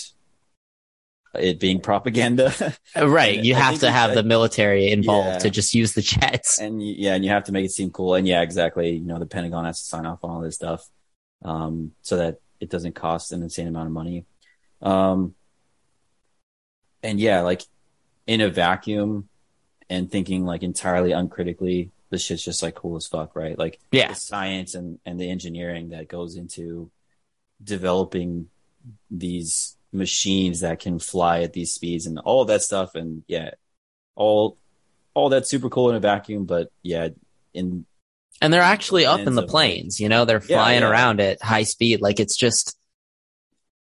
it 1.37 1.59
being 1.59 1.79
propaganda. 1.81 2.53
right. 2.95 3.37
You 3.43 3.55
have 3.55 3.79
to 3.79 3.91
have 3.91 4.11
I- 4.11 4.15
the 4.15 4.23
military 4.23 4.89
involved 4.91 5.27
Yeah. 5.27 5.37
to 5.39 5.49
just 5.49 5.73
use 5.73 5.93
the 5.93 6.01
jets. 6.01 6.59
and 6.59 6.81
yeah, 6.81 7.13
and 7.13 7.23
you 7.25 7.29
have 7.31 7.43
to 7.45 7.51
make 7.51 7.65
it 7.65 7.71
seem 7.71 7.91
cool. 7.91 8.15
And 8.15 8.27
yeah, 8.27 8.41
exactly. 8.41 8.91
You 8.91 9.01
know, 9.05 9.19
the 9.19 9.25
Pentagon 9.25 9.65
has 9.65 9.79
to 9.81 9.85
sign 9.87 10.05
off 10.05 10.23
on 10.23 10.29
all 10.31 10.41
this 10.41 10.55
stuff, 10.55 10.87
um, 11.43 11.91
so 12.01 12.17
that 12.17 12.37
it 12.61 12.69
doesn't 12.69 12.95
cost 12.95 13.31
an 13.33 13.43
insane 13.43 13.67
amount 13.67 13.87
of 13.87 13.91
money. 13.91 14.25
Um, 14.81 15.35
and 17.03 17.19
yeah, 17.19 17.41
like 17.41 17.61
in 18.25 18.39
a 18.41 18.49
vacuum, 18.49 19.27
and 19.89 20.09
thinking 20.09 20.45
like 20.45 20.63
entirely 20.63 21.11
uncritically, 21.11 21.91
this 22.09 22.23
shit's 22.23 22.43
just 22.43 22.63
like 22.63 22.75
cool 22.75 22.95
as 22.97 23.07
fuck, 23.07 23.35
right? 23.35 23.57
Like 23.57 23.79
Yeah. 23.91 24.09
the 24.09 24.15
science 24.15 24.75
and 24.75 24.99
and 25.05 25.19
the 25.19 25.29
engineering 25.29 25.89
that 25.89 26.07
goes 26.07 26.35
into 26.35 26.89
developing 27.63 28.47
these 29.09 29.77
machines 29.91 30.59
that 30.59 30.79
can 30.79 30.99
fly 30.99 31.41
at 31.41 31.53
these 31.53 31.71
speeds 31.73 32.05
and 32.05 32.19
all 32.19 32.43
that 32.45 32.61
stuff 32.61 32.95
and 32.95 33.23
yeah 33.27 33.51
all 34.15 34.57
all 35.13 35.29
that's 35.29 35.49
super 35.49 35.69
cool 35.69 35.89
in 35.89 35.95
a 35.95 35.99
vacuum 36.01 36.43
but 36.45 36.69
yeah 36.83 37.07
in 37.53 37.85
And 38.41 38.51
they're 38.53 38.61
actually 38.61 39.05
up 39.05 39.21
in 39.21 39.35
the 39.35 39.47
planes, 39.47 39.99
you 40.01 40.09
know, 40.09 40.25
they're 40.25 40.41
Yeah, 40.45 40.57
flying 40.57 40.81
yeah. 40.81 40.89
around 40.89 41.21
at 41.21 41.41
high 41.41 41.63
speed. 41.63 42.01
Like 42.01 42.19
it's 42.19 42.35
just, 42.35 42.77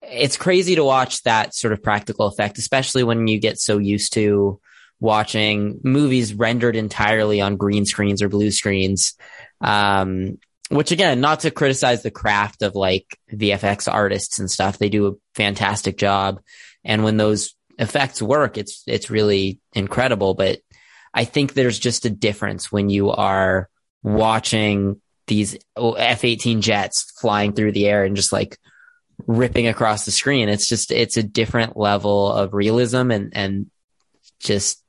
it's 0.02 0.36
crazy 0.36 0.76
to 0.76 0.84
watch 0.84 1.24
that 1.24 1.56
sort 1.56 1.72
of 1.72 1.82
practical 1.82 2.28
effect, 2.28 2.58
especially 2.58 3.04
when 3.04 3.28
you 3.28 3.40
get 3.40 3.58
so 3.60 3.78
used 3.78 4.12
to 4.14 4.60
watching 5.02 5.82
movies 5.84 6.34
rendered 6.34 6.78
entirely 6.78 7.42
on 7.42 7.58
green 7.58 7.86
screens 7.86 8.22
or 8.22 8.30
blue 8.30 8.52
screens. 8.52 9.16
Um, 9.60 10.38
which 10.70 10.92
again, 10.92 11.20
not 11.20 11.42
to 11.42 11.52
criticize 11.52 12.02
the 12.02 12.12
craft 12.12 12.62
of 12.62 12.76
like 12.76 13.18
VFX 13.34 13.92
artists 13.92 14.40
and 14.40 14.50
stuff. 14.50 14.78
They 14.78 14.88
do 14.88 15.08
a 15.08 15.14
fantastic 15.36 15.98
job. 15.98 16.40
And 16.86 17.04
when 17.04 17.18
those 17.18 17.56
effects 17.78 18.22
work, 18.22 18.58
it's, 18.58 18.84
it's 18.88 19.10
really 19.10 19.60
incredible. 19.74 20.34
But 20.34 20.60
I 21.14 21.26
think 21.26 21.54
there's 21.54 21.78
just 21.78 22.06
a 22.06 22.10
difference 22.10 22.72
when 22.72 22.90
you 22.90 23.10
are 23.10 23.70
watching 24.02 25.02
these 25.28 25.58
F 25.78 26.24
18 26.24 26.62
jets 26.62 27.12
flying 27.20 27.52
through 27.52 27.74
the 27.74 27.88
air 27.88 28.06
and 28.06 28.16
just 28.16 28.32
like 28.32 28.58
ripping 29.28 29.68
across 29.68 30.06
the 30.06 30.12
screen. 30.12 30.48
It's 30.48 30.70
just, 30.70 30.92
it's 30.92 31.18
a 31.18 31.24
different 31.24 31.76
level 31.76 32.32
of 32.32 32.54
realism 32.54 33.12
and, 33.12 33.36
and 33.36 33.70
just 34.40 34.82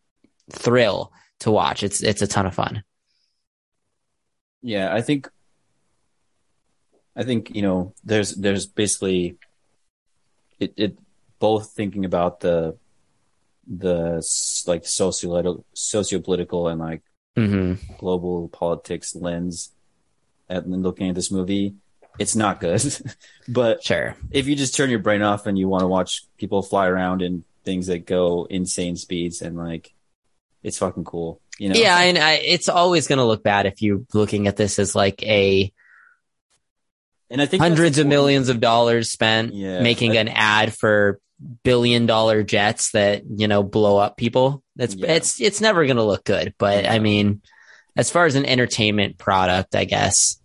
thrill 0.51 1.13
to 1.41 1.51
watch. 1.51 1.83
It's, 1.83 2.03
it's 2.03 2.23
a 2.23 2.27
ton 2.27 2.47
of 2.47 2.55
fun. 2.55 2.83
yeah 4.63 4.95
i 4.95 5.01
think 5.03 5.29
i 7.17 7.23
think 7.25 7.51
you 7.55 7.63
know 7.63 7.93
there's 8.05 8.35
there's 8.37 8.67
basically 8.67 9.37
it, 10.61 10.73
it 10.77 10.99
both 11.41 11.71
thinking 11.73 12.05
about 12.05 12.41
the 12.41 12.77
the 13.67 14.23
like 14.67 14.87
socio 14.87 15.65
socio-political 15.75 16.69
and 16.69 16.81
like 16.81 17.03
hmm 17.37 17.75
global 17.99 18.49
politics 18.49 19.17
lens 19.17 19.73
at 20.49 20.65
and 20.65 20.83
looking 20.83 21.09
at 21.09 21.15
this 21.17 21.31
movie 21.33 21.75
it's 22.19 22.37
not 22.37 22.61
good 22.61 22.83
but 23.49 23.83
Sure. 23.83 24.15
if 24.31 24.47
you 24.47 24.55
just 24.55 24.77
turn 24.77 24.91
your 24.91 24.99
brain 25.01 25.23
off 25.23 25.47
and 25.47 25.59
you 25.59 25.69
want 25.69 25.83
to 25.83 25.89
watch 25.89 26.23
people 26.39 26.63
fly 26.63 26.87
around 26.87 27.23
in 27.23 27.43
things 27.65 27.87
that 27.87 28.07
go 28.07 28.47
insane 28.51 28.97
speeds 28.97 29.41
and 29.43 29.57
like 29.57 29.93
it's 30.63 30.79
fucking 30.79 31.05
cool 31.05 31.41
you 31.59 31.69
know 31.69 31.75
Yeah. 31.75 31.99
And 32.01 32.19
I, 32.19 32.33
it's 32.35 32.69
always 32.69 33.07
going 33.09 33.19
to 33.19 33.25
look 33.25 33.43
bad 33.43 33.67
if 33.67 33.83
you're 33.83 34.03
looking 34.15 34.47
at 34.47 34.57
this 34.57 34.79
as 34.79 34.95
like 34.95 35.23
a 35.23 35.73
and 37.31 37.41
i 37.41 37.47
think 37.47 37.63
hundreds 37.63 37.99
of 37.99 38.07
millions 38.07 38.49
of 38.49 38.61
dollars 38.61 39.11
spent 39.11 39.55
Yeah, 39.55 39.83
making 39.83 40.13
I- 40.13 40.21
an 40.21 40.29
ad 40.29 40.75
for 40.75 41.21
billion 41.65 42.07
dollar 42.07 42.45
jets 42.45 42.93
that, 42.93 43.25
you 43.29 43.49
know, 43.49 43.65
blow 43.65 43.97
up 43.99 44.17
people. 44.17 44.63
That's, 44.77 44.95
Yeah. 44.95 45.15
it's, 45.15 45.41
it's 45.41 45.61
never 45.61 45.85
going 45.87 45.97
to 45.97 46.05
look 46.05 46.23
good. 46.23 46.55
But 46.57 46.87
I 46.87 47.01
mean, 47.01 47.43
as 47.97 48.13
far 48.13 48.27
as 48.27 48.37
an 48.37 48.47
entertainment 48.47 49.19
product, 49.19 49.75
I 49.75 49.85
guess, 49.85 50.39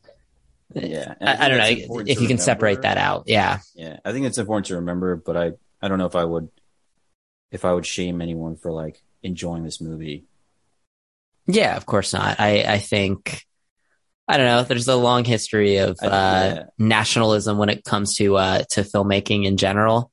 yeah 0.73 1.13
I, 1.21 1.45
I 1.45 1.49
don't 1.49 1.57
know 1.59 1.99
if 2.07 2.19
you 2.19 2.27
can 2.27 2.39
separate 2.39 2.81
that 2.81 2.97
out. 2.97 3.23
Yeah. 3.27 3.59
yeah 3.75 3.99
i 4.03 4.11
think 4.11 4.25
it's 4.25 4.37
important 4.37 4.65
to 4.67 4.75
remember 4.75 5.15
but 5.15 5.37
i 5.37 5.51
i 5.81 5.87
don't 5.87 5.97
know 5.97 6.07
if 6.07 6.15
i 6.15 6.23
would 6.25 6.49
if 7.51 7.63
i 7.63 7.71
would 7.73 7.85
shame 7.85 8.21
anyone 8.21 8.57
for 8.57 8.71
like 8.71 9.01
enjoying 9.23 9.63
this 9.63 9.81
movie 9.81 10.25
Yeah, 11.47 11.75
of 11.77 11.85
course 11.85 12.13
not. 12.13 12.39
I, 12.39 12.63
I 12.63 12.79
think, 12.79 13.43
I 14.27 14.37
don't 14.37 14.45
know. 14.45 14.63
There's 14.63 14.87
a 14.87 14.95
long 14.95 15.23
history 15.23 15.77
of, 15.77 15.97
uh, 16.01 16.05
yeah. 16.55 16.63
nationalism 16.77 17.57
when 17.57 17.69
it 17.69 17.83
comes 17.83 18.15
to, 18.15 18.35
uh, 18.35 18.63
to 18.71 18.81
filmmaking 18.81 19.45
in 19.45 19.57
general. 19.57 20.11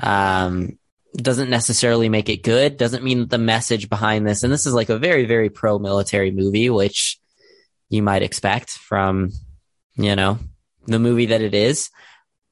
Um, 0.00 0.78
doesn't 1.14 1.50
necessarily 1.50 2.08
make 2.08 2.28
it 2.28 2.42
good. 2.42 2.76
Doesn't 2.76 3.04
mean 3.04 3.20
that 3.20 3.30
the 3.30 3.38
message 3.38 3.88
behind 3.88 4.26
this, 4.26 4.42
and 4.42 4.52
this 4.52 4.66
is 4.66 4.74
like 4.74 4.88
a 4.88 4.98
very, 4.98 5.26
very 5.26 5.50
pro 5.50 5.78
military 5.78 6.30
movie, 6.30 6.70
which 6.70 7.20
you 7.90 8.02
might 8.02 8.22
expect 8.22 8.70
from, 8.70 9.30
you 9.94 10.16
know, 10.16 10.38
the 10.86 10.98
movie 10.98 11.26
that 11.26 11.42
it 11.42 11.54
is. 11.54 11.90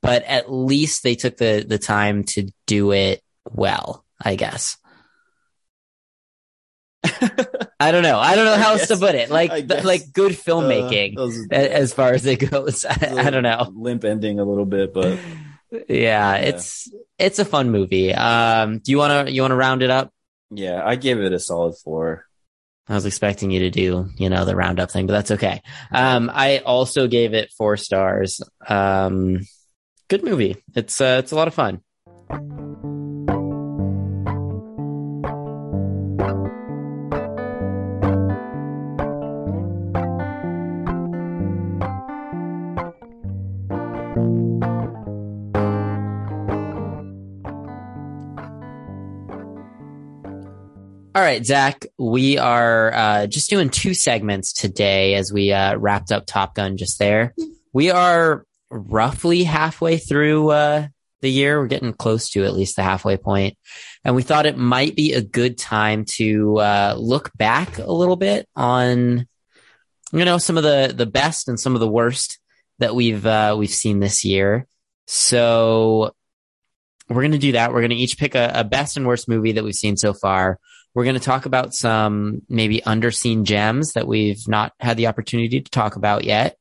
But 0.03 0.25
at 0.25 0.53
least 0.53 1.03
they 1.03 1.15
took 1.15 1.37
the, 1.39 1.65
the 1.67 1.79
time 1.79 2.25
to 2.25 2.51
do 2.67 2.93
it 2.93 3.23
well, 3.51 4.05
I 4.23 4.37
guess. 4.37 4.77
I 7.03 7.93
don't 7.93 8.03
know. 8.03 8.19
I 8.19 8.35
don't 8.37 8.45
know 8.45 8.57
how 8.57 8.73
else 8.73 8.89
to 8.89 8.97
put 8.97 9.15
it. 9.15 9.31
Like, 9.31 9.51
th- 9.69 9.85
like 9.85 10.13
good 10.13 10.33
filmmaking 10.33 11.19
Uh, 11.19 11.23
was- 11.23 11.49
as 11.51 11.93
far 11.95 12.13
as 12.13 12.27
it 12.27 12.37
goes. 12.51 12.85
I, 12.89 12.95
that 12.95 13.11
was 13.11 13.19
a 13.19 13.23
I 13.23 13.31
don't 13.31 13.43
know. 13.43 13.73
limp 13.75 14.05
ending 14.05 14.39
a 14.39 14.45
little 14.45 14.67
bit 14.67 14.93
but 14.93 15.19
Yeah, 15.89 16.35
it's 16.37 16.93
it's 17.19 17.39
a 17.39 17.45
fun 17.45 17.71
movie. 17.71 18.13
Um, 18.13 18.79
do 18.79 18.91
you 18.93 18.99
want 18.99 19.29
to 19.29 19.33
you 19.33 19.43
want 19.43 19.53
to 19.53 19.57
round 19.57 19.83
it 19.83 19.91
up? 19.91 20.13
yeah 20.53 20.83
i 20.85 20.97
gave 20.97 21.21
it 21.21 21.33
a 21.33 21.39
solid 21.39 21.77
four 21.77 22.27
I 22.89 22.95
was 22.95 23.07
expecting 23.07 23.53
you 23.53 23.61
to 23.61 23.71
do 23.71 24.09
you 24.17 24.29
know 24.29 24.45
the 24.45 24.57
roundup 24.57 24.91
thing, 24.91 25.07
but 25.07 25.13
that's 25.13 25.31
okay. 25.31 25.63
Um, 25.93 26.29
I 26.33 26.59
also 26.59 27.07
gave 27.07 27.35
it 27.35 27.53
four 27.57 27.77
stars. 27.77 28.41
Um, 28.67 29.47
good 30.09 30.25
movie. 30.25 30.57
It's 30.75 31.01
uh, 31.01 31.21
it's 31.23 31.31
a 31.31 31.37
lot 31.37 31.47
of 31.47 31.55
fun. 31.55 31.83
Right, 51.31 51.47
Zach, 51.47 51.87
we 51.97 52.39
are 52.39 52.93
uh, 52.93 53.27
just 53.29 53.51
doing 53.51 53.71
two 53.71 53.95
segments 53.95 54.53
today 54.53 55.15
as 55.15 55.33
we 55.33 55.53
uh, 55.53 55.77
wrapped 55.77 56.11
up 56.11 56.27
Top 56.27 56.57
Gun 56.57 56.77
just 56.77 56.99
there. 56.99 57.35
We 57.73 57.93
are 57.93 58.45
roughly 58.69 59.45
halfway 59.45 59.97
through 59.99 60.51
uh, 60.51 60.89
the 61.21 61.31
year. 61.31 61.61
We're 61.61 61.69
getting 61.69 61.93
close 61.93 62.31
to 62.31 62.45
at 62.45 62.55
least 62.55 62.75
the 62.75 62.83
halfway 62.83 63.17
point. 63.17 63.57
And 64.05 64.17
we 64.17 64.25
thought 64.25 64.45
it 64.45 64.59
might 64.59 64.97
be 64.97 65.13
a 65.13 65.23
good 65.23 65.57
time 65.57 66.05
to 66.17 66.59
uh, 66.59 66.97
look 66.99 67.31
back 67.37 67.79
a 67.79 67.93
little 67.93 68.17
bit 68.17 68.49
on, 68.57 69.29
you 70.13 70.25
know, 70.25 70.39
some 70.39 70.57
of 70.57 70.65
the, 70.65 70.93
the 70.93 71.07
best 71.07 71.47
and 71.47 71.61
some 71.61 71.75
of 71.75 71.81
the 71.81 71.89
worst 71.89 72.41
that 72.81 72.97
we've 72.97 73.25
uh, 73.25 73.55
we've 73.57 73.71
seen 73.71 74.01
this 74.01 74.25
year. 74.25 74.67
So 75.07 76.13
we're 77.09 77.23
going 77.23 77.31
to 77.33 77.39
do 77.39 77.53
that. 77.53 77.73
We're 77.73 77.83
going 77.83 77.91
to 77.91 77.97
each 77.97 78.19
pick 78.19 78.35
a, 78.35 78.51
a 78.53 78.65
best 78.65 78.97
and 78.97 79.07
worst 79.07 79.29
movie 79.29 79.53
that 79.53 79.63
we've 79.63 79.75
seen 79.75 79.97
so 79.97 80.13
far. 80.13 80.59
We're 80.95 81.05
going 81.05 81.15
to 81.15 81.21
talk 81.21 81.47
about 81.47 81.75
some 81.75 82.43
maybe 82.49 82.81
underseen 82.81 83.45
gems 83.45 83.93
that 83.93 84.07
we've 84.07 84.47
not 84.49 84.73
had 84.81 84.97
the 84.97 85.07
opportunity 85.07 85.61
to 85.61 85.71
talk 85.71 85.97
about 85.97 86.25
yet. 86.25 86.57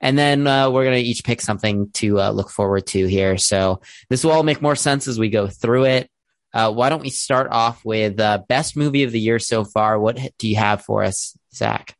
And 0.00 0.18
then 0.18 0.46
uh, 0.46 0.70
we're 0.70 0.84
going 0.84 1.02
to 1.02 1.08
each 1.08 1.24
pick 1.24 1.40
something 1.40 1.90
to 1.94 2.20
uh, 2.20 2.30
look 2.30 2.50
forward 2.50 2.86
to 2.88 3.06
here. 3.06 3.38
So 3.38 3.80
this 4.10 4.22
will 4.22 4.32
all 4.32 4.42
make 4.42 4.60
more 4.60 4.76
sense 4.76 5.08
as 5.08 5.18
we 5.18 5.30
go 5.30 5.46
through 5.46 5.84
it. 5.84 6.10
Uh, 6.52 6.70
why 6.72 6.88
don't 6.88 7.02
we 7.02 7.10
start 7.10 7.50
off 7.50 7.84
with 7.84 8.20
uh, 8.20 8.42
best 8.48 8.76
movie 8.76 9.04
of 9.04 9.12
the 9.12 9.20
year 9.20 9.38
so 9.38 9.64
far? 9.64 9.98
What 9.98 10.18
do 10.38 10.48
you 10.48 10.56
have 10.56 10.82
for 10.82 11.02
us, 11.02 11.36
Zach? 11.54 11.96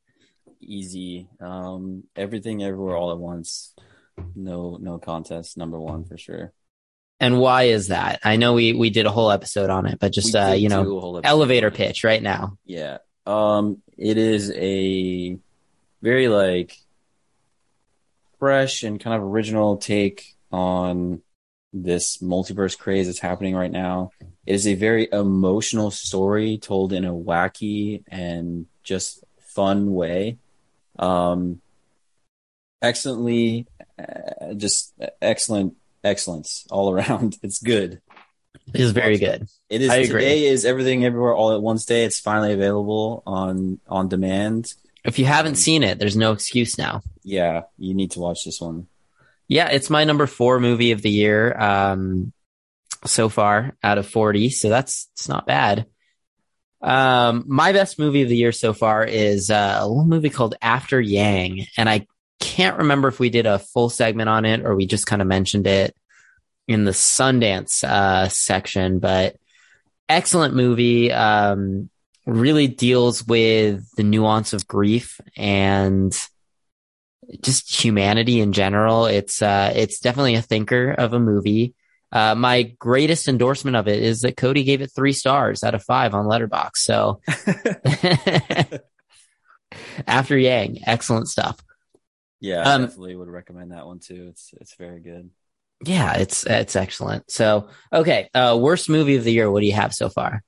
easy 0.64 1.28
um 1.40 2.04
everything 2.16 2.62
everywhere 2.62 2.96
all 2.96 3.12
at 3.12 3.18
once 3.18 3.74
no 4.34 4.78
no 4.80 4.98
contest 4.98 5.56
number 5.56 5.78
one 5.78 6.04
for 6.04 6.16
sure 6.16 6.52
And 7.20 7.38
why 7.38 7.64
is 7.64 7.88
that? 7.88 8.20
I 8.24 8.36
know 8.36 8.54
we 8.54 8.72
we 8.72 8.90
did 8.90 9.06
a 9.06 9.10
whole 9.10 9.30
episode 9.30 9.70
on 9.70 9.86
it, 9.86 9.98
but 9.98 10.12
just 10.12 10.34
uh, 10.34 10.52
you 10.56 10.68
know, 10.68 10.84
do 10.84 10.96
a 10.96 11.00
whole 11.00 11.18
episode 11.18 11.30
elevator 11.30 11.70
pitch 11.70 12.04
right 12.04 12.22
now. 12.22 12.58
Yeah. 12.64 12.98
Um, 13.26 13.82
it 13.96 14.18
is 14.18 14.52
a 14.54 15.38
very 16.02 16.28
like 16.28 16.76
fresh 18.38 18.82
and 18.82 19.00
kind 19.00 19.16
of 19.16 19.22
original 19.22 19.78
take 19.78 20.34
on 20.52 21.22
this 21.72 22.18
multiverse 22.18 22.78
craze 22.78 23.06
that's 23.06 23.18
happening 23.18 23.54
right 23.54 23.70
now. 23.70 24.10
It 24.46 24.54
is 24.54 24.66
a 24.66 24.74
very 24.74 25.08
emotional 25.10 25.90
story 25.90 26.58
told 26.58 26.92
in 26.92 27.04
a 27.04 27.12
wacky 27.12 28.04
and 28.08 28.66
just 28.82 29.24
fun 29.40 29.92
way. 29.94 30.38
Um, 30.98 31.60
excellently, 32.82 33.66
uh, 33.98 34.54
just 34.54 34.94
excellent, 35.20 35.74
excellence 36.04 36.66
all 36.70 36.92
around. 36.92 37.36
It's 37.42 37.58
good. 37.60 38.00
It 38.72 38.80
is 38.80 38.92
very 38.92 39.18
good. 39.18 39.46
It 39.68 39.82
is 39.82 39.90
I 39.90 39.96
agree. 39.96 40.22
today 40.22 40.44
is 40.46 40.64
everything 40.64 41.04
everywhere 41.04 41.34
all 41.34 41.52
at 41.54 41.60
once 41.60 41.84
day. 41.84 42.04
It's 42.04 42.20
finally 42.20 42.52
available 42.52 43.22
on 43.26 43.78
on 43.88 44.08
demand. 44.08 44.72
If 45.04 45.18
you 45.18 45.26
haven't 45.26 45.52
Um, 45.52 45.56
seen 45.56 45.82
it, 45.82 45.98
there's 45.98 46.16
no 46.16 46.32
excuse 46.32 46.78
now. 46.78 47.02
Yeah, 47.22 47.62
you 47.78 47.94
need 47.94 48.12
to 48.12 48.20
watch 48.20 48.44
this 48.44 48.60
one. 48.60 48.86
Yeah, 49.48 49.68
it's 49.68 49.90
my 49.90 50.04
number 50.04 50.26
four 50.26 50.60
movie 50.60 50.92
of 50.92 51.02
the 51.02 51.10
year 51.10 51.54
um, 51.60 52.32
so 53.04 53.28
far 53.28 53.76
out 53.82 53.98
of 53.98 54.08
40. 54.08 54.48
So 54.48 54.70
that's 54.70 55.08
it's 55.12 55.28
not 55.28 55.46
bad. 55.46 55.86
Um, 56.80 57.44
my 57.46 57.72
best 57.72 57.98
movie 57.98 58.22
of 58.22 58.28
the 58.30 58.36
year 58.36 58.52
so 58.52 58.72
far 58.72 59.04
is 59.04 59.50
uh, 59.50 59.78
a 59.80 59.86
little 59.86 60.04
movie 60.06 60.30
called 60.30 60.54
After 60.62 60.98
Yang. 61.00 61.66
And 61.76 61.88
I 61.88 62.06
can't 62.40 62.78
remember 62.78 63.08
if 63.08 63.20
we 63.20 63.30
did 63.30 63.46
a 63.46 63.58
full 63.58 63.90
segment 63.90 64.28
on 64.28 64.44
it 64.44 64.64
or 64.64 64.74
we 64.74 64.86
just 64.86 65.06
kind 65.06 65.22
of 65.22 65.28
mentioned 65.28 65.66
it 65.66 65.96
in 66.66 66.84
the 66.84 66.92
Sundance 66.92 67.84
uh, 67.84 68.28
section, 68.28 68.98
but 68.98 69.36
excellent 70.08 70.54
movie. 70.54 71.12
Um, 71.12 71.90
really 72.26 72.66
deals 72.68 73.26
with 73.26 73.86
the 73.96 74.02
nuance 74.02 74.54
of 74.54 74.66
grief 74.66 75.20
and 75.36 76.16
just 77.42 77.84
humanity 77.84 78.40
in 78.40 78.52
general. 78.52 79.06
It's 79.06 79.42
uh, 79.42 79.72
it's 79.74 80.00
definitely 80.00 80.34
a 80.34 80.42
thinker 80.42 80.90
of 80.92 81.12
a 81.12 81.20
movie. 81.20 81.74
Uh, 82.12 82.34
my 82.34 82.62
greatest 82.62 83.28
endorsement 83.28 83.76
of 83.76 83.88
it 83.88 84.00
is 84.00 84.20
that 84.20 84.36
Cody 84.36 84.62
gave 84.62 84.80
it 84.80 84.92
three 84.94 85.12
stars 85.12 85.64
out 85.64 85.74
of 85.74 85.82
five 85.82 86.14
on 86.14 86.26
Letterboxd. 86.26 86.76
So 86.76 87.20
after 90.06 90.38
Yang, 90.38 90.78
excellent 90.86 91.28
stuff. 91.28 91.58
Yeah, 92.44 92.60
I 92.68 92.74
Um, 92.74 92.82
definitely 92.82 93.16
would 93.16 93.28
recommend 93.28 93.72
that 93.72 93.86
one 93.86 94.00
too. 94.00 94.26
It's 94.30 94.52
it's 94.60 94.74
very 94.76 95.00
good. 95.00 95.30
Yeah, 95.84 96.14
it's 96.18 96.44
it's 96.46 96.76
excellent. 96.76 97.30
So 97.30 97.68
okay, 97.92 98.28
uh, 98.34 98.58
worst 98.60 98.88
movie 98.88 99.16
of 99.16 99.24
the 99.24 99.32
year. 99.32 99.50
What 99.50 99.60
do 99.60 99.66
you 99.66 99.72
have 99.72 99.94
so 99.94 100.08
far, 100.08 100.42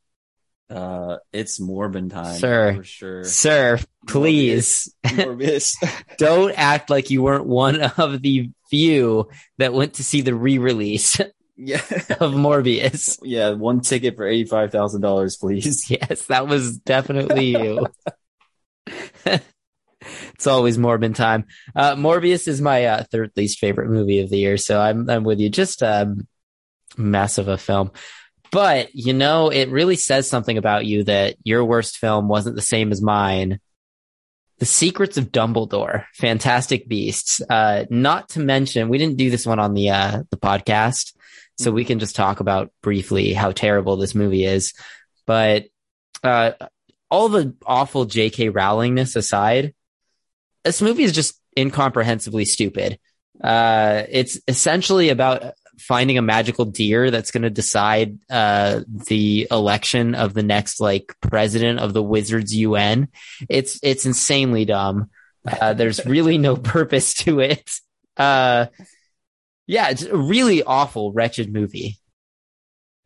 Uh, 0.68 1.18
it's 1.32 1.60
Morbin 1.60 2.10
time, 2.10 2.44
Sir. 2.44 2.74
for 2.76 2.84
sure. 2.84 3.24
sir? 3.24 3.78
Please 4.06 4.92
Morbius. 5.06 5.74
don't 6.18 6.52
act 6.58 6.90
like 6.90 7.10
you 7.10 7.22
weren't 7.22 7.46
one 7.46 7.80
of 7.80 8.20
the 8.22 8.50
few 8.70 9.28
that 9.58 9.72
went 9.72 9.94
to 9.94 10.04
see 10.04 10.22
the 10.22 10.34
re-release 10.34 11.20
yeah, 11.56 11.76
of 12.20 12.34
Morbius. 12.34 13.18
yeah. 13.22 13.50
One 13.50 13.80
ticket 13.80 14.16
for 14.16 14.26
eighty 14.26 14.44
five 14.48 14.72
thousand 14.72 15.02
dollars, 15.02 15.36
please. 15.36 15.88
Yes, 15.90 16.26
that 16.26 16.48
was 16.48 16.78
definitely 16.78 17.46
you. 17.56 17.86
It's 20.34 20.46
always 20.46 20.78
Morbin 20.78 21.14
time. 21.14 21.46
Uh, 21.74 21.94
Morbius 21.94 22.48
is 22.48 22.60
my 22.60 22.86
uh, 22.86 23.04
third 23.04 23.32
least 23.36 23.58
favorite 23.58 23.90
movie 23.90 24.20
of 24.20 24.30
the 24.30 24.38
year, 24.38 24.56
so 24.56 24.80
I'm 24.80 25.08
I'm 25.08 25.24
with 25.24 25.40
you. 25.40 25.48
Just 25.48 25.82
um, 25.82 26.26
of 26.98 27.48
a 27.48 27.58
film, 27.58 27.90
but 28.50 28.94
you 28.94 29.12
know, 29.12 29.50
it 29.50 29.70
really 29.70 29.96
says 29.96 30.28
something 30.28 30.58
about 30.58 30.86
you 30.86 31.04
that 31.04 31.36
your 31.42 31.64
worst 31.64 31.98
film 31.98 32.28
wasn't 32.28 32.56
the 32.56 32.62
same 32.62 32.92
as 32.92 33.02
mine. 33.02 33.60
The 34.58 34.66
Secrets 34.66 35.18
of 35.18 35.32
Dumbledore, 35.32 36.06
Fantastic 36.14 36.88
Beasts. 36.88 37.42
Uh, 37.50 37.84
not 37.90 38.30
to 38.30 38.40
mention, 38.40 38.88
we 38.88 38.96
didn't 38.96 39.18
do 39.18 39.28
this 39.28 39.44
one 39.44 39.58
on 39.58 39.74
the 39.74 39.90
uh, 39.90 40.22
the 40.30 40.38
podcast, 40.38 41.14
so 41.58 41.70
we 41.70 41.84
can 41.84 41.98
just 41.98 42.16
talk 42.16 42.40
about 42.40 42.72
briefly 42.82 43.34
how 43.34 43.52
terrible 43.52 43.96
this 43.96 44.14
movie 44.14 44.44
is. 44.44 44.72
But 45.26 45.66
uh, 46.22 46.52
all 47.10 47.28
the 47.28 47.54
awful 47.66 48.04
J.K. 48.06 48.50
Rowlingness 48.50 49.16
aside, 49.16 49.74
this 50.66 50.82
movie 50.82 51.04
is 51.04 51.12
just 51.12 51.40
incomprehensibly 51.56 52.44
stupid. 52.44 52.98
Uh, 53.42 54.02
it's 54.08 54.40
essentially 54.48 55.10
about 55.10 55.54
finding 55.78 56.18
a 56.18 56.22
magical 56.22 56.64
deer 56.64 57.10
that's 57.10 57.30
going 57.30 57.42
to 57.42 57.50
decide 57.50 58.18
uh, 58.30 58.80
the 59.08 59.46
election 59.50 60.14
of 60.14 60.34
the 60.34 60.42
next 60.42 60.80
like 60.80 61.14
president 61.20 61.80
of 61.80 61.92
the 61.92 62.02
Wizards 62.02 62.54
UN. 62.54 63.08
It's 63.48 63.78
it's 63.82 64.06
insanely 64.06 64.64
dumb. 64.64 65.10
Uh, 65.46 65.74
there's 65.74 66.04
really 66.04 66.38
no 66.38 66.56
purpose 66.74 67.14
to 67.14 67.40
it. 67.40 67.70
Uh, 68.16 68.66
yeah, 69.66 69.90
it's 69.90 70.02
a 70.02 70.16
really 70.16 70.62
awful, 70.62 71.12
wretched 71.12 71.52
movie. 71.52 71.98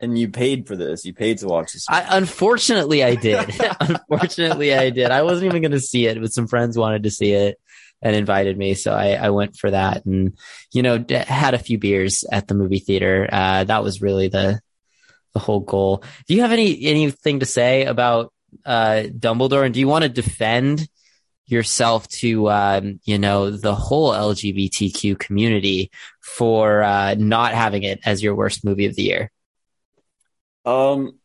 And 0.01 0.19
you 0.19 0.29
paid 0.29 0.67
for 0.67 0.77
this. 0.77 1.05
You 1.05 1.13
paid 1.13 1.39
to 1.39 1.47
watch 1.47 1.75
this. 1.75 1.85
I, 1.89 2.07
unfortunately, 2.17 3.05
I 3.05 3.17
did. 3.17 3.55
unfortunately, 3.81 4.75
I 4.75 4.91
did. 4.91 5.11
I 5.11 5.23
wasn't 5.23 5.47
even 5.47 5.63
going 5.63 5.73
to 5.73 5.81
see 5.81 6.07
it, 6.07 6.21
but 6.21 6.33
some 6.33 6.47
friends 6.47 6.79
wanted 6.79 7.03
to 7.03 7.11
see 7.11 7.33
it 7.33 7.59
and 8.03 8.17
invited 8.17 8.57
me, 8.57 8.73
so 8.75 8.95
I, 8.95 9.13
I 9.13 9.31
went 9.31 9.57
for 9.57 9.71
that. 9.71 10.07
And 10.07 10.39
you 10.73 10.83
know, 10.83 10.99
d- 10.99 11.15
had 11.15 11.53
a 11.53 11.59
few 11.59 11.79
beers 11.79 12.25
at 12.31 12.49
the 12.49 12.55
movie 12.55 12.79
theater. 12.79 13.29
Uh, 13.31 13.65
that 13.65 13.83
was 13.83 14.01
really 14.01 14.29
the 14.29 14.61
the 15.35 15.39
whole 15.39 15.61
goal. 15.61 16.03
Do 16.27 16.35
you 16.35 16.41
have 16.41 16.53
any 16.53 16.83
anything 16.87 17.41
to 17.41 17.47
say 17.47 17.85
about 17.85 18.33
uh, 18.65 19.05
Dumbledore, 19.11 19.65
and 19.65 19.75
do 19.75 19.81
you 19.81 19.89
want 19.89 20.05
to 20.05 20.09
defend? 20.09 20.89
yourself 21.51 22.07
to 22.07 22.49
um, 22.49 23.01
you 23.05 23.19
know 23.19 23.51
the 23.51 23.75
whole 23.75 24.13
LGBTQ 24.13 25.19
community 25.19 25.91
for 26.21 26.81
uh, 26.83 27.17
not 27.19 27.53
having 27.53 27.83
it 27.83 27.99
as 28.05 28.23
your 28.23 28.37
worst 28.37 28.65
movie 28.65 28.87
of 28.87 28.95
the 28.95 29.03
year. 29.03 29.33
Um, 30.65 31.19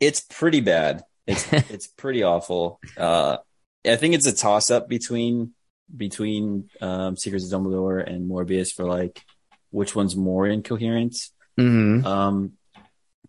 it's 0.00 0.20
pretty 0.20 0.60
bad. 0.60 1.02
It's 1.26 1.50
it's 1.52 1.86
pretty 1.86 2.22
awful. 2.22 2.80
Uh, 2.96 3.38
I 3.86 3.96
think 3.96 4.14
it's 4.14 4.26
a 4.26 4.34
toss 4.34 4.70
up 4.70 4.88
between 4.88 5.52
between 5.94 6.70
um, 6.80 7.16
Secrets 7.16 7.50
of 7.50 7.60
Dumbledore 7.60 8.06
and 8.06 8.30
Morbius 8.30 8.72
for 8.72 8.84
like 8.84 9.22
which 9.70 9.94
one's 9.94 10.16
more 10.16 10.46
incoherent. 10.46 11.16
Mm-hmm. 11.58 12.06
Um, 12.06 12.52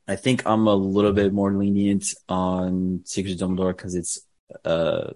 I 0.08 0.16
think 0.16 0.44
I'm 0.46 0.68
a 0.68 0.76
little 0.76 1.14
bit 1.14 1.32
more 1.34 1.54
lenient 1.54 2.06
on 2.28 3.02
Secrets 3.06 3.42
of 3.42 3.50
Dumbledore 3.50 3.76
because 3.76 3.96
it's 3.96 4.20
uh 4.66 5.12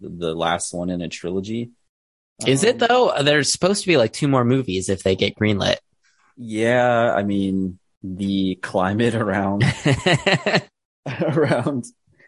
the 0.00 0.34
last 0.34 0.72
one 0.72 0.90
in 0.90 1.02
a 1.02 1.08
trilogy. 1.08 1.70
Is 2.46 2.62
it 2.62 2.80
Um, 2.82 2.88
though? 2.88 3.22
There's 3.22 3.50
supposed 3.50 3.82
to 3.82 3.88
be 3.88 3.96
like 3.96 4.12
two 4.12 4.28
more 4.28 4.44
movies 4.44 4.88
if 4.88 5.02
they 5.02 5.16
get 5.16 5.34
greenlit. 5.34 5.78
Yeah, 6.36 7.12
I 7.12 7.24
mean 7.24 7.78
the 8.02 8.56
climate 8.56 9.14
around 9.14 9.64
around 11.22 11.86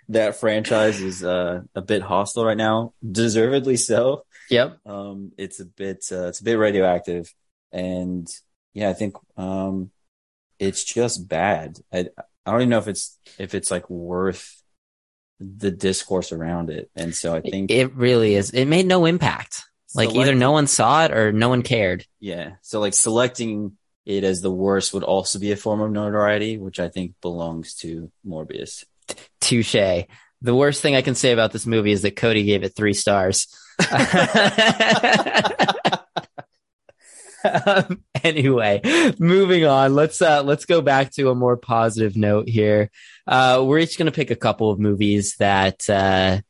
that 0.09 0.37
franchise 0.37 1.00
is 1.00 1.22
uh, 1.22 1.61
a 1.74 1.83
bit 1.83 2.02
hostile 2.02 2.44
right 2.44 2.56
now, 2.56 2.94
deservedly 3.09 3.76
so. 3.76 4.24
yep. 4.50 4.78
Um, 4.85 5.33
it's 5.38 5.61
a 5.61 5.64
bit 5.64 6.04
uh, 6.11 6.28
it's 6.28 6.40
a 6.40 6.44
bit 6.44 6.59
radioactive, 6.59 7.33
and 7.72 8.28
yeah, 8.74 8.90
I 8.90 8.92
think 8.92 9.14
um, 9.37 9.90
it's 10.59 10.83
just 10.85 11.28
bad. 11.28 11.78
I 11.92 12.09
I 12.44 12.50
don't 12.50 12.62
even 12.62 12.70
know 12.70 12.78
if 12.78 12.88
it's 12.88 13.18
if 13.38 13.54
it's 13.54 13.70
like 13.70 13.88
worth 13.88 14.61
the 15.38 15.70
discourse 15.70 16.33
around 16.33 16.70
it, 16.70 16.90
and 16.96 17.14
so 17.14 17.35
I 17.35 17.40
think 17.40 17.70
It 17.70 17.94
really 17.94 18.35
is. 18.35 18.50
It 18.50 18.66
made 18.66 18.87
no 18.87 19.06
impact. 19.06 19.62
Like 19.94 20.14
either 20.14 20.35
no 20.37 20.52
one 20.52 20.68
saw 20.68 21.04
it 21.04 21.12
or 21.12 21.33
no 21.33 21.48
one 21.48 21.62
cared. 21.62 22.06
yeah, 22.20 22.52
so 22.62 22.78
like 22.78 22.94
selecting 22.94 23.76
it 24.16 24.25
as 24.25 24.40
the 24.40 24.51
worst 24.51 24.92
would 24.92 25.05
also 25.05 25.38
be 25.38 25.53
a 25.53 25.57
form 25.57 25.81
of 25.81 25.90
notoriety, 25.90 26.59
which 26.59 26.81
I 26.81 26.88
think 26.88 27.14
belongs 27.20 27.75
to 27.77 28.11
Morbius. 28.27 28.85
Touche. 29.40 30.07
The 30.42 30.55
worst 30.55 30.83
thing 30.83 30.96
I 30.96 31.03
can 31.03 31.14
say 31.14 31.33
about 31.33 31.53
this 31.53 31.66
movie 31.66 31.92
is 31.92 32.03
that 32.03 32.16
Cody 32.16 32.44
gave 32.44 32.62
it 32.62 32.75
three 32.75 32.94
stars. 32.94 33.46
um, 37.66 38.03
anyway, 38.23 38.81
moving 39.18 39.64
on. 39.64 39.94
Let's 39.94 40.20
uh 40.20 40.42
let's 40.42 40.64
go 40.64 40.81
back 40.81 41.11
to 41.12 41.31
a 41.31 41.35
more 41.35 41.57
positive 41.57 42.16
note 42.16 42.49
here. 42.49 42.90
Uh 43.27 43.62
we're 43.66 43.79
each 43.79 43.99
gonna 43.99 44.12
pick 44.12 44.31
a 44.31 44.37
couple 44.37 44.70
of 44.70 44.79
movies 44.79 45.37
that 45.38 45.88
uh 45.88 46.40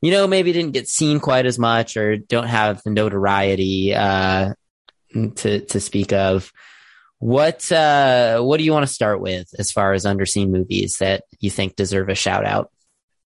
you 0.00 0.10
know 0.10 0.26
maybe 0.26 0.52
didn't 0.52 0.72
get 0.72 0.88
seen 0.88 1.20
quite 1.20 1.46
as 1.46 1.58
much 1.58 1.96
or 1.96 2.16
don't 2.16 2.46
have 2.46 2.82
the 2.82 2.90
notoriety 2.90 3.94
uh 3.94 4.54
to 5.36 5.60
to 5.60 5.80
speak 5.80 6.12
of. 6.12 6.52
What 7.18 7.70
uh 7.72 8.40
what 8.40 8.58
do 8.58 8.64
you 8.64 8.72
want 8.72 8.86
to 8.86 8.92
start 8.92 9.20
with 9.20 9.48
as 9.58 9.72
far 9.72 9.92
as 9.92 10.04
underseen 10.04 10.50
movies 10.50 10.98
that 11.00 11.24
you 11.40 11.50
think 11.50 11.74
deserve 11.76 12.08
a 12.08 12.14
shout 12.14 12.44
out? 12.46 12.70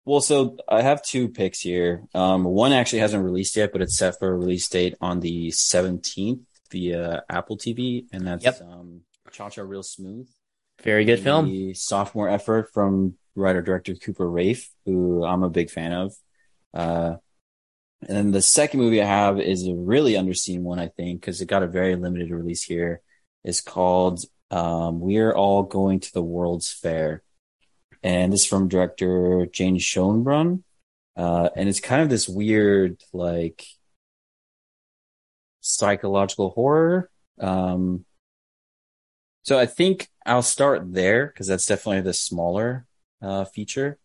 Well, 0.04 0.20
so 0.20 0.56
I 0.68 0.82
have 0.82 1.02
two 1.02 1.28
picks 1.28 1.60
here. 1.60 2.02
Um, 2.14 2.42
one 2.42 2.72
actually 2.72 3.00
hasn't 3.00 3.24
released 3.24 3.54
yet, 3.54 3.70
but 3.72 3.82
it's 3.82 3.96
set 3.96 4.18
for 4.18 4.28
a 4.28 4.34
release 4.36 4.68
date 4.68 4.96
on 5.00 5.20
the 5.20 5.50
17th 5.50 6.40
via 6.72 7.22
Apple 7.28 7.56
TV, 7.56 8.06
and 8.12 8.26
that's 8.26 8.44
Yep. 8.44 8.62
um, 8.62 9.02
Cha 9.30 9.48
Cha 9.48 9.62
Real 9.62 9.84
Smooth. 9.84 10.28
Very 10.82 11.04
good 11.04 11.20
film. 11.20 11.46
The 11.46 11.74
sophomore 11.74 12.28
effort 12.28 12.70
from 12.74 13.14
writer 13.36 13.62
director 13.62 13.94
Cooper 13.94 14.28
Raiff, 14.28 14.70
who 14.86 15.24
I'm 15.24 15.44
a 15.44 15.50
big 15.50 15.70
fan 15.70 15.92
of. 15.92 16.14
Uh, 16.74 17.16
and 18.00 18.16
then 18.16 18.30
the 18.32 18.42
second 18.42 18.80
movie 18.80 19.00
I 19.00 19.06
have 19.06 19.38
is 19.38 19.68
a 19.68 19.74
really 19.74 20.14
underseen 20.14 20.62
one, 20.62 20.80
I 20.80 20.88
think, 20.88 21.20
because 21.20 21.40
it 21.40 21.46
got 21.46 21.62
a 21.62 21.68
very 21.68 21.94
limited 21.94 22.32
release 22.32 22.64
here. 22.64 23.02
It's 23.44 23.60
called 23.60 24.24
um, 24.50 25.00
We're 25.00 25.32
All 25.32 25.62
Going 25.62 26.00
to 26.00 26.12
the 26.12 26.22
World's 26.22 26.72
Fair. 26.72 27.22
And 28.02 28.32
this 28.32 28.42
is 28.42 28.46
from 28.46 28.68
director 28.68 29.46
Jane 29.46 29.78
Schoenbrun. 29.78 30.62
Uh, 31.16 31.50
and 31.56 31.68
it's 31.68 31.80
kind 31.80 32.02
of 32.02 32.08
this 32.08 32.28
weird, 32.28 33.02
like, 33.12 33.64
psychological 35.60 36.50
horror. 36.50 37.10
Um, 37.40 38.04
so 39.42 39.58
I 39.58 39.66
think 39.66 40.08
I'll 40.24 40.42
start 40.42 40.92
there 40.92 41.26
because 41.26 41.46
that's 41.46 41.66
definitely 41.66 42.02
the 42.02 42.14
smaller 42.14 42.86
uh, 43.20 43.44
feature. 43.44 43.98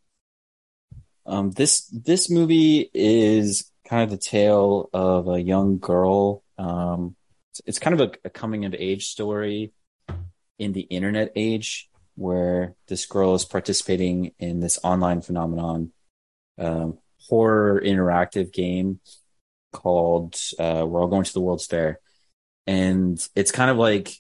Um, 1.26 1.52
this 1.52 1.88
this 1.88 2.30
movie 2.30 2.90
is 2.94 3.70
kind 3.86 4.04
of 4.04 4.10
the 4.10 4.18
tale 4.18 4.90
of 4.94 5.28
a 5.28 5.42
young 5.42 5.78
girl. 5.78 6.42
Um, 6.58 7.17
it's, 7.60 7.78
it's, 7.78 7.80
kind 7.80 8.00
of 8.00 8.10
a, 8.10 8.28
a, 8.28 8.30
coming 8.30 8.66
of 8.66 8.76
age 8.78 9.08
story 9.08 9.72
in 10.60 10.74
the 10.74 10.82
internet 10.82 11.32
age, 11.36 11.90
where 12.16 12.74
this 12.88 13.06
girl 13.06 13.36
is 13.36 13.46
participating 13.46 14.32
in 14.40 14.60
this 14.60 14.80
online 14.84 15.22
phenomenon, 15.22 15.92
um, 16.58 16.98
horror 17.30 17.82
interactive 17.82 18.52
game 18.52 19.00
called 19.72 20.36
uh, 20.60 20.86
"We're 20.88 21.02
All 21.02 21.08
Going 21.08 21.24
to 21.24 21.34
the 21.34 21.42
World's 21.42 21.68
Fair," 21.68 22.00
and 22.66 23.26
it's 23.36 23.52
kind 23.52 23.70
of 23.70 23.78
like 23.78 24.12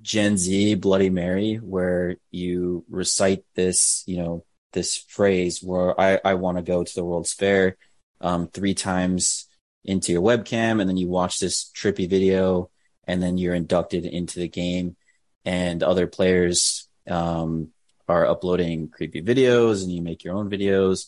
Gen 0.00 0.36
Z 0.36 0.74
Bloody 0.76 1.10
Mary, 1.10 1.56
where 1.56 2.16
you 2.30 2.84
recite 2.88 3.44
this, 3.54 4.04
you 4.06 4.18
know, 4.18 4.44
this 4.72 4.96
phrase 4.96 5.62
where 5.62 5.98
I, 6.00 6.20
I 6.24 6.34
want 6.34 6.58
to 6.58 6.62
go 6.62 6.84
to 6.84 6.94
the 6.94 7.04
World's 7.04 7.32
Fair 7.32 7.76
um, 8.20 8.48
three 8.48 8.74
times 8.74 9.45
into 9.86 10.12
your 10.12 10.22
webcam, 10.22 10.80
and 10.80 10.88
then 10.88 10.96
you 10.96 11.08
watch 11.08 11.38
this 11.38 11.70
trippy 11.74 12.08
video, 12.08 12.70
and 13.04 13.22
then 13.22 13.38
you're 13.38 13.54
inducted 13.54 14.04
into 14.04 14.40
the 14.40 14.48
game, 14.48 14.96
and 15.44 15.82
other 15.82 16.06
players 16.06 16.88
um, 17.08 17.68
are 18.08 18.26
uploading 18.26 18.88
creepy 18.88 19.22
videos, 19.22 19.82
and 19.82 19.92
you 19.92 20.02
make 20.02 20.24
your 20.24 20.34
own 20.34 20.50
videos, 20.50 21.06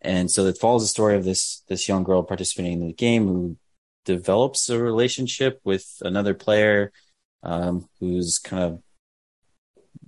and 0.00 0.30
so 0.30 0.46
it 0.46 0.58
follows 0.58 0.82
the 0.82 0.88
story 0.88 1.16
of 1.16 1.24
this 1.24 1.62
this 1.68 1.88
young 1.88 2.04
girl 2.04 2.22
participating 2.22 2.80
in 2.80 2.88
the 2.88 2.92
game 2.92 3.26
who 3.26 3.56
develops 4.04 4.68
a 4.70 4.78
relationship 4.80 5.60
with 5.64 5.86
another 6.00 6.32
player 6.32 6.92
um, 7.42 7.88
who's 8.00 8.38
kind 8.38 8.62
of 8.62 8.82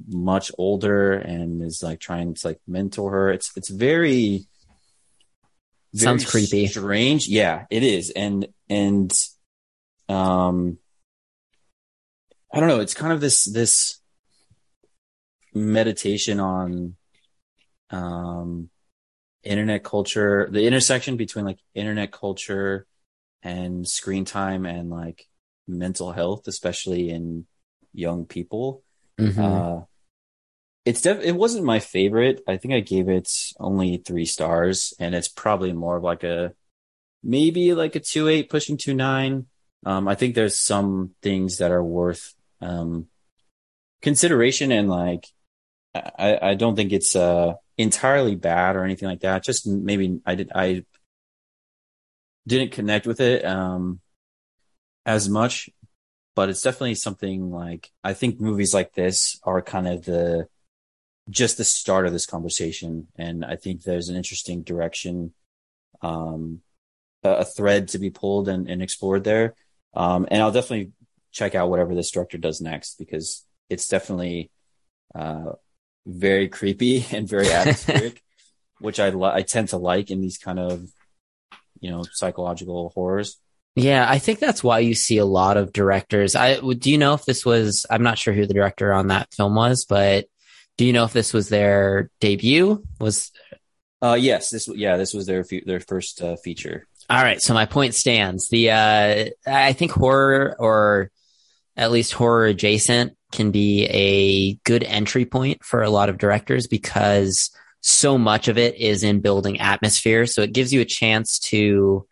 much 0.09 0.51
older 0.57 1.12
and 1.12 1.62
is 1.62 1.83
like 1.83 2.01
trying 2.01 2.35
to 2.35 2.47
like 2.47 2.61
mentor 2.66 3.11
her. 3.11 3.31
It's 3.31 3.57
it's 3.57 3.68
very, 3.68 4.47
very 4.47 4.47
sounds 5.94 6.24
creepy, 6.24 6.66
strange. 6.66 7.29
Yeah, 7.29 7.66
it 7.70 7.83
is, 7.83 8.11
and 8.11 8.48
and 8.68 9.12
um, 10.09 10.79
I 12.53 12.61
don't 12.61 12.68
know. 12.68 12.81
It's 12.81 12.94
kind 12.94 13.12
of 13.12 13.20
this 13.20 13.44
this 13.44 14.01
meditation 15.55 16.40
on 16.40 16.96
um 17.90 18.70
internet 19.42 19.83
culture, 19.83 20.48
the 20.51 20.66
intersection 20.66 21.16
between 21.16 21.44
like 21.44 21.59
internet 21.74 22.12
culture 22.12 22.87
and 23.42 23.87
screen 23.88 24.24
time 24.24 24.66
and 24.66 24.90
like 24.90 25.27
mental 25.66 26.12
health, 26.12 26.48
especially 26.48 27.11
in 27.11 27.46
young 27.92 28.27
people. 28.27 28.83
Mm-hmm. 29.18 29.40
Uh, 29.40 29.85
it's 30.88 31.03
def- 31.03 31.22
it 31.22 31.37
wasn't 31.37 31.66
my 31.66 31.81
favorite. 31.81 32.40
I 32.48 32.57
think 32.57 32.72
I 32.72 32.81
gave 32.81 33.11
it 33.11 33.31
only 33.61 33.98
three 33.98 34.24
stars, 34.24 34.94
and 34.98 35.14
it's 35.14 35.29
probably 35.29 35.74
more 35.74 35.98
of 35.98 36.03
like 36.03 36.24
a 36.24 36.55
maybe 37.22 37.74
like 37.74 37.94
a 37.94 38.01
two 38.01 38.27
eight 38.29 38.48
pushing 38.48 38.79
two 38.79 38.94
nine. 38.94 39.46
Um, 39.85 40.09
I 40.09 40.14
think 40.14 40.35
there's 40.35 40.59
some 40.59 41.14
things 41.20 41.59
that 41.59 41.72
are 41.72 41.85
worth 41.85 42.35
um, 42.62 43.09
consideration, 44.01 44.72
and 44.72 44.88
like 44.88 45.27
I, 45.94 46.38
I 46.40 46.55
don't 46.55 46.74
think 46.74 46.92
it's 46.92 47.14
uh, 47.14 47.55
entirely 47.77 48.35
bad 48.35 48.74
or 48.74 48.85
anything 48.85 49.11
like 49.11 49.20
that. 49.20 49.44
Just 49.44 49.66
maybe 49.66 50.20
I 50.24 50.37
did 50.37 50.51
I 50.55 50.85
didn't 52.46 52.72
connect 52.72 53.07
with 53.07 53.20
it 53.20 53.44
um, 53.44 54.01
as 55.05 55.29
much, 55.29 55.68
but 56.35 56.48
it's 56.48 56.62
definitely 56.62 56.94
something 56.94 57.51
like 57.51 57.90
I 58.03 58.14
think 58.14 58.40
movies 58.40 58.72
like 58.72 58.94
this 58.94 59.38
are 59.44 59.61
kind 59.61 59.87
of 59.87 60.07
the 60.07 60.48
just 61.30 61.58
the 61.58 61.64
start 61.64 62.06
of 62.06 62.12
this 62.12 62.26
conversation, 62.26 63.08
and 63.16 63.44
I 63.44 63.56
think 63.56 63.82
there's 63.82 64.08
an 64.08 64.16
interesting 64.16 64.62
direction, 64.62 65.32
um, 66.00 66.60
a, 67.22 67.44
thread 67.44 67.88
to 67.88 67.98
be 67.98 68.10
pulled 68.10 68.48
and, 68.48 68.68
and 68.68 68.82
explored 68.82 69.24
there. 69.24 69.54
Um, 69.94 70.26
and 70.30 70.42
I'll 70.42 70.52
definitely 70.52 70.92
check 71.32 71.54
out 71.54 71.70
whatever 71.70 71.94
this 71.94 72.10
director 72.10 72.38
does 72.38 72.60
next 72.60 72.98
because 72.98 73.44
it's 73.68 73.88
definitely 73.88 74.50
uh, 75.14 75.52
very 76.06 76.48
creepy 76.48 77.04
and 77.12 77.28
very 77.28 77.50
atmospheric, 77.50 78.22
which 78.78 79.00
I 79.00 79.10
li- 79.10 79.32
I 79.32 79.42
tend 79.42 79.70
to 79.70 79.76
like 79.76 80.10
in 80.10 80.20
these 80.20 80.38
kind 80.38 80.58
of 80.58 80.88
you 81.80 81.90
know 81.90 82.04
psychological 82.12 82.90
horrors. 82.94 83.38
Yeah, 83.76 84.06
I 84.08 84.18
think 84.18 84.40
that's 84.40 84.64
why 84.64 84.80
you 84.80 84.94
see 84.94 85.18
a 85.18 85.24
lot 85.24 85.56
of 85.56 85.72
directors. 85.72 86.34
I 86.34 86.58
do 86.60 86.90
you 86.90 86.98
know 86.98 87.14
if 87.14 87.24
this 87.24 87.44
was 87.44 87.86
I'm 87.90 88.02
not 88.02 88.18
sure 88.18 88.34
who 88.34 88.46
the 88.46 88.54
director 88.54 88.92
on 88.92 89.08
that 89.08 89.32
film 89.34 89.54
was, 89.54 89.84
but 89.84 90.26
do 90.78 90.86
you 90.86 90.94
know 90.94 91.04
if 91.04 91.12
this 91.12 91.34
was 91.34 91.50
their 91.50 92.10
debut? 92.20 92.82
Was 92.98 93.30
uh 94.00 94.16
yes, 94.18 94.48
this 94.48 94.68
yeah, 94.68 94.96
this 94.96 95.12
was 95.12 95.26
their 95.26 95.44
fe- 95.44 95.64
their 95.66 95.80
first 95.80 96.22
uh, 96.22 96.36
feature. 96.36 96.86
All 97.10 97.22
right, 97.22 97.42
so 97.42 97.52
my 97.52 97.66
point 97.66 97.94
stands. 97.94 98.48
The 98.48 98.70
uh 98.70 99.24
I 99.46 99.74
think 99.74 99.92
horror 99.92 100.56
or 100.58 101.10
at 101.76 101.90
least 101.90 102.12
horror 102.12 102.46
adjacent 102.46 103.16
can 103.32 103.50
be 103.50 103.84
a 103.86 104.54
good 104.64 104.84
entry 104.84 105.26
point 105.26 105.62
for 105.62 105.82
a 105.82 105.90
lot 105.90 106.08
of 106.08 106.16
directors 106.16 106.66
because 106.66 107.50
so 107.80 108.16
much 108.16 108.48
of 108.48 108.56
it 108.56 108.76
is 108.76 109.02
in 109.02 109.20
building 109.20 109.60
atmosphere. 109.60 110.26
So 110.26 110.42
it 110.42 110.52
gives 110.52 110.72
you 110.72 110.80
a 110.80 110.86
chance 110.86 111.38
to 111.50 112.06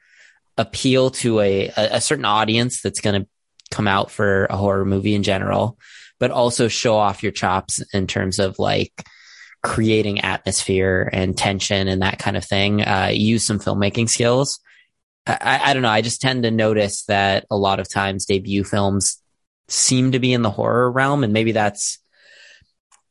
appeal 0.59 1.11
to 1.11 1.41
a, 1.41 1.69
a 1.77 2.01
certain 2.01 2.25
audience 2.25 2.81
that's 2.81 3.01
going 3.01 3.23
to 3.23 3.29
come 3.71 3.89
out 3.89 4.11
for 4.11 4.47
a 4.47 4.57
horror 4.57 4.85
movie 4.85 5.15
in 5.15 5.23
general, 5.23 5.79
but 6.19 6.31
also 6.31 6.69
show 6.69 6.97
off 6.97 7.23
your 7.23 7.33
chops 7.33 7.83
in 7.93 8.07
terms 8.07 8.39
of 8.39 8.59
like 8.59 8.93
creating 9.63 10.21
atmosphere 10.21 11.11
and 11.13 11.37
tension 11.37 11.89
and 11.89 12.03
that 12.03 12.19
kind 12.19 12.37
of 12.37 12.45
thing. 12.45 12.83
Uh, 12.83 13.11
use 13.13 13.45
some 13.45 13.59
filmmaking 13.59 14.09
skills. 14.09 14.61
I, 15.27 15.61
I 15.65 15.73
don't 15.73 15.83
know. 15.83 15.89
I 15.89 16.03
just 16.03 16.21
tend 16.21 16.45
to 16.45 16.51
notice 16.51 17.05
that 17.05 17.47
a 17.51 17.57
lot 17.57 17.81
of 17.81 17.89
times 17.89 18.27
debut 18.27 18.65
films 18.65 19.21
seem 19.69 20.13
to 20.13 20.21
be 20.21 20.33
in 20.33 20.43
the 20.43 20.51
horror 20.51 20.91
realm, 20.91 21.25
and 21.25 21.33
maybe 21.33 21.53
that's 21.53 21.99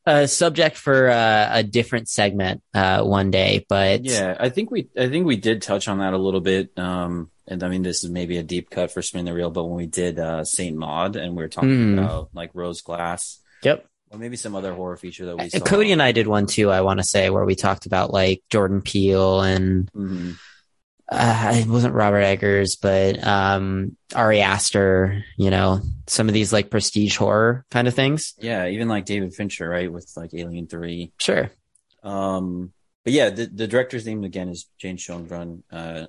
a 0.05 0.27
subject 0.27 0.77
for 0.77 1.09
uh, 1.09 1.49
a 1.51 1.63
different 1.63 2.07
segment 2.07 2.61
uh, 2.73 3.03
one 3.03 3.31
day. 3.31 3.65
But 3.67 4.05
yeah, 4.05 4.37
I 4.39 4.49
think 4.49 4.71
we 4.71 4.87
I 4.97 5.09
think 5.09 5.25
we 5.25 5.35
did 5.35 5.61
touch 5.61 5.87
on 5.87 5.97
that 5.99 6.13
a 6.13 6.17
little 6.17 6.41
bit. 6.41 6.77
Um, 6.77 7.31
and 7.47 7.63
I 7.63 7.69
mean, 7.69 7.84
this 7.84 8.03
is 8.03 8.10
maybe 8.10 8.38
a 8.38 8.43
deep 8.43 8.69
cut 8.69 8.91
for 8.91 9.01
spin 9.01 9.25
the 9.25 9.34
reel, 9.34 9.51
but 9.51 9.65
when 9.65 9.77
we 9.77 9.86
did 9.86 10.19
uh, 10.19 10.43
Saint 10.43 10.75
Maud 10.75 11.15
and 11.15 11.36
we 11.36 11.43
were 11.43 11.49
talking 11.49 11.69
mm. 11.69 11.93
about 11.93 12.29
like 12.34 12.51
Rose 12.53 12.81
Glass, 12.81 13.39
yep, 13.63 13.88
or 14.10 14.17
maybe 14.17 14.36
some 14.36 14.55
other 14.55 14.73
horror 14.73 14.97
feature 14.97 15.25
that 15.25 15.38
we 15.38 15.49
saw. 15.49 15.60
Cody 15.60 15.91
and 15.91 16.01
I 16.01 16.12
did 16.12 16.27
one 16.27 16.47
too. 16.47 16.71
I 16.71 16.81
want 16.81 16.99
to 16.99 17.03
say 17.03 17.29
where 17.29 17.45
we 17.45 17.55
talked 17.55 17.86
about 17.86 18.12
like 18.12 18.43
Jordan 18.49 18.81
Peele 18.81 19.41
and. 19.41 19.91
Mm-hmm. 19.91 20.31
Uh, 21.08 21.51
it 21.53 21.67
wasn't 21.67 21.93
Robert 21.93 22.21
Eggers, 22.21 22.77
but 22.77 23.23
um, 23.23 23.95
Ari 24.15 24.41
Aster, 24.41 25.23
you 25.38 25.51
know, 25.51 25.81
some 26.08 26.27
of 26.27 26.34
these 26.34 26.51
like 26.51 26.71
prestige 26.71 27.15
horror 27.15 27.63
kind 27.69 27.88
of 27.88 27.93
things. 27.93 28.34
Yeah, 28.39 28.65
even 28.69 28.88
like 28.88 29.05
David 29.05 29.36
Fincher, 29.36 29.69
right, 29.69 29.91
with 29.91 30.12
like 30.17 30.34
Alien 30.34 30.65
Three. 30.65 31.12
Sure. 31.19 31.51
Um, 32.01 32.73
but 33.03 33.13
yeah, 33.13 33.29
the, 33.29 33.45
the 33.45 33.67
director's 33.67 34.08
name 34.08 34.23
again 34.23 34.49
is 34.49 34.67
Jane 34.79 34.97
Schoenbrun. 34.97 35.62
Uh, 35.71 36.08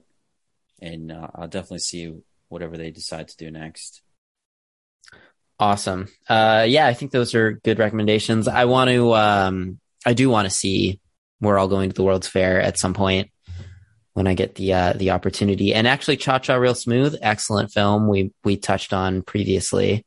and 0.81 1.11
uh, 1.13 1.29
I'll 1.35 1.49
definitely 1.49 1.81
see 1.81 2.15
whatever 2.49 2.77
they 2.77 2.91
decide 2.91 3.29
to 3.29 3.37
do 3.37 3.51
next. 3.51 4.03
Awesome. 5.59 6.09
Uh, 6.29 6.67
yeah, 6.69 6.87
I 6.87 6.95
think 6.95 7.13
those 7.13 7.35
are 7.35 7.53
good 7.53 7.79
recommendations. 7.79 8.47
I 8.47 8.67
want 8.67 8.91
to, 8.91 9.15
um, 9.15 9.81
I 10.05 10.13
do 10.13 10.29
want 10.29 10.47
to 10.47 10.55
see 10.55 11.01
we're 11.41 11.59
all 11.59 11.69
going 11.69 11.91
to 11.91 11.95
the 11.95 12.03
World's 12.03 12.29
Fair 12.29 12.61
at 12.61 12.79
some 12.79 12.95
point 12.95 13.31
when 14.13 14.27
I 14.27 14.35
get 14.35 14.55
the 14.55 14.73
uh, 14.73 14.93
the 14.95 15.11
opportunity. 15.11 15.75
And 15.75 15.87
actually, 15.87 16.17
Cha 16.17 16.39
Cha 16.39 16.57
Real 16.57 16.75
Smooth, 16.75 17.17
excellent 17.21 17.73
film. 17.73 18.09
We 18.09 18.33
we 18.45 18.57
touched 18.57 18.93
on 18.93 19.23
previously. 19.23 20.05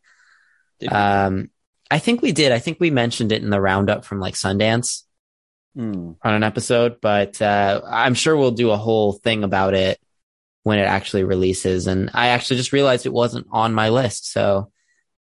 Um, 0.89 1.49
I 1.91 1.99
think 1.99 2.21
we 2.21 2.31
did. 2.31 2.51
I 2.51 2.59
think 2.59 2.79
we 2.79 2.91
mentioned 2.91 3.31
it 3.31 3.43
in 3.43 3.49
the 3.49 3.59
roundup 3.59 4.05
from 4.05 4.19
like 4.19 4.35
Sundance 4.35 5.03
mm. 5.75 6.15
on 6.21 6.33
an 6.33 6.43
episode, 6.43 7.01
but 7.01 7.41
uh, 7.41 7.81
I'm 7.85 8.13
sure 8.13 8.37
we'll 8.37 8.51
do 8.51 8.71
a 8.71 8.77
whole 8.77 9.13
thing 9.13 9.43
about 9.43 9.73
it 9.73 9.99
when 10.63 10.79
it 10.79 10.83
actually 10.83 11.23
releases. 11.23 11.87
And 11.87 12.11
I 12.13 12.27
actually 12.27 12.57
just 12.57 12.73
realized 12.73 13.05
it 13.05 13.13
wasn't 13.13 13.47
on 13.51 13.73
my 13.73 13.89
list. 13.89 14.31
So 14.31 14.71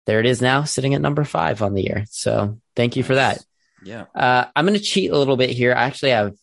there 0.06 0.20
it 0.20 0.26
is 0.26 0.42
now 0.42 0.64
sitting 0.64 0.94
at 0.94 1.02
number 1.02 1.24
five 1.24 1.62
on 1.62 1.74
the 1.74 1.84
year. 1.84 2.06
So 2.10 2.60
thank 2.76 2.96
you 2.96 3.02
nice. 3.02 3.08
for 3.08 3.16
that. 3.16 3.46
Yeah. 3.84 4.06
Uh, 4.16 4.46
I'm 4.56 4.66
going 4.66 4.78
to 4.78 4.84
cheat 4.84 5.12
a 5.12 5.18
little 5.18 5.38
bit 5.38 5.50
here. 5.50 5.74
I 5.74 5.84
actually 5.84 6.12
have 6.12 6.36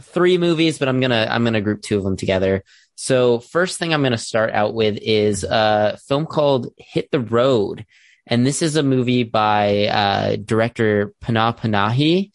three 0.00 0.38
movies, 0.38 0.78
but 0.78 0.88
I'm 0.88 1.00
going 1.00 1.10
to, 1.10 1.32
I'm 1.32 1.42
going 1.42 1.54
to 1.54 1.60
group 1.60 1.82
two 1.82 1.98
of 1.98 2.04
them 2.04 2.16
together. 2.16 2.64
So 2.94 3.38
first 3.40 3.78
thing 3.78 3.92
I'm 3.92 4.02
going 4.02 4.12
to 4.12 4.18
start 4.18 4.50
out 4.52 4.74
with 4.74 4.98
is 5.00 5.44
a 5.44 5.98
film 6.08 6.26
called 6.26 6.72
Hit 6.78 7.10
the 7.10 7.20
Road. 7.20 7.84
And 8.26 8.46
this 8.46 8.62
is 8.62 8.76
a 8.76 8.82
movie 8.82 9.24
by, 9.24 9.86
uh, 9.86 10.36
director 10.36 11.14
Panah 11.22 11.56
Panahi, 11.56 12.32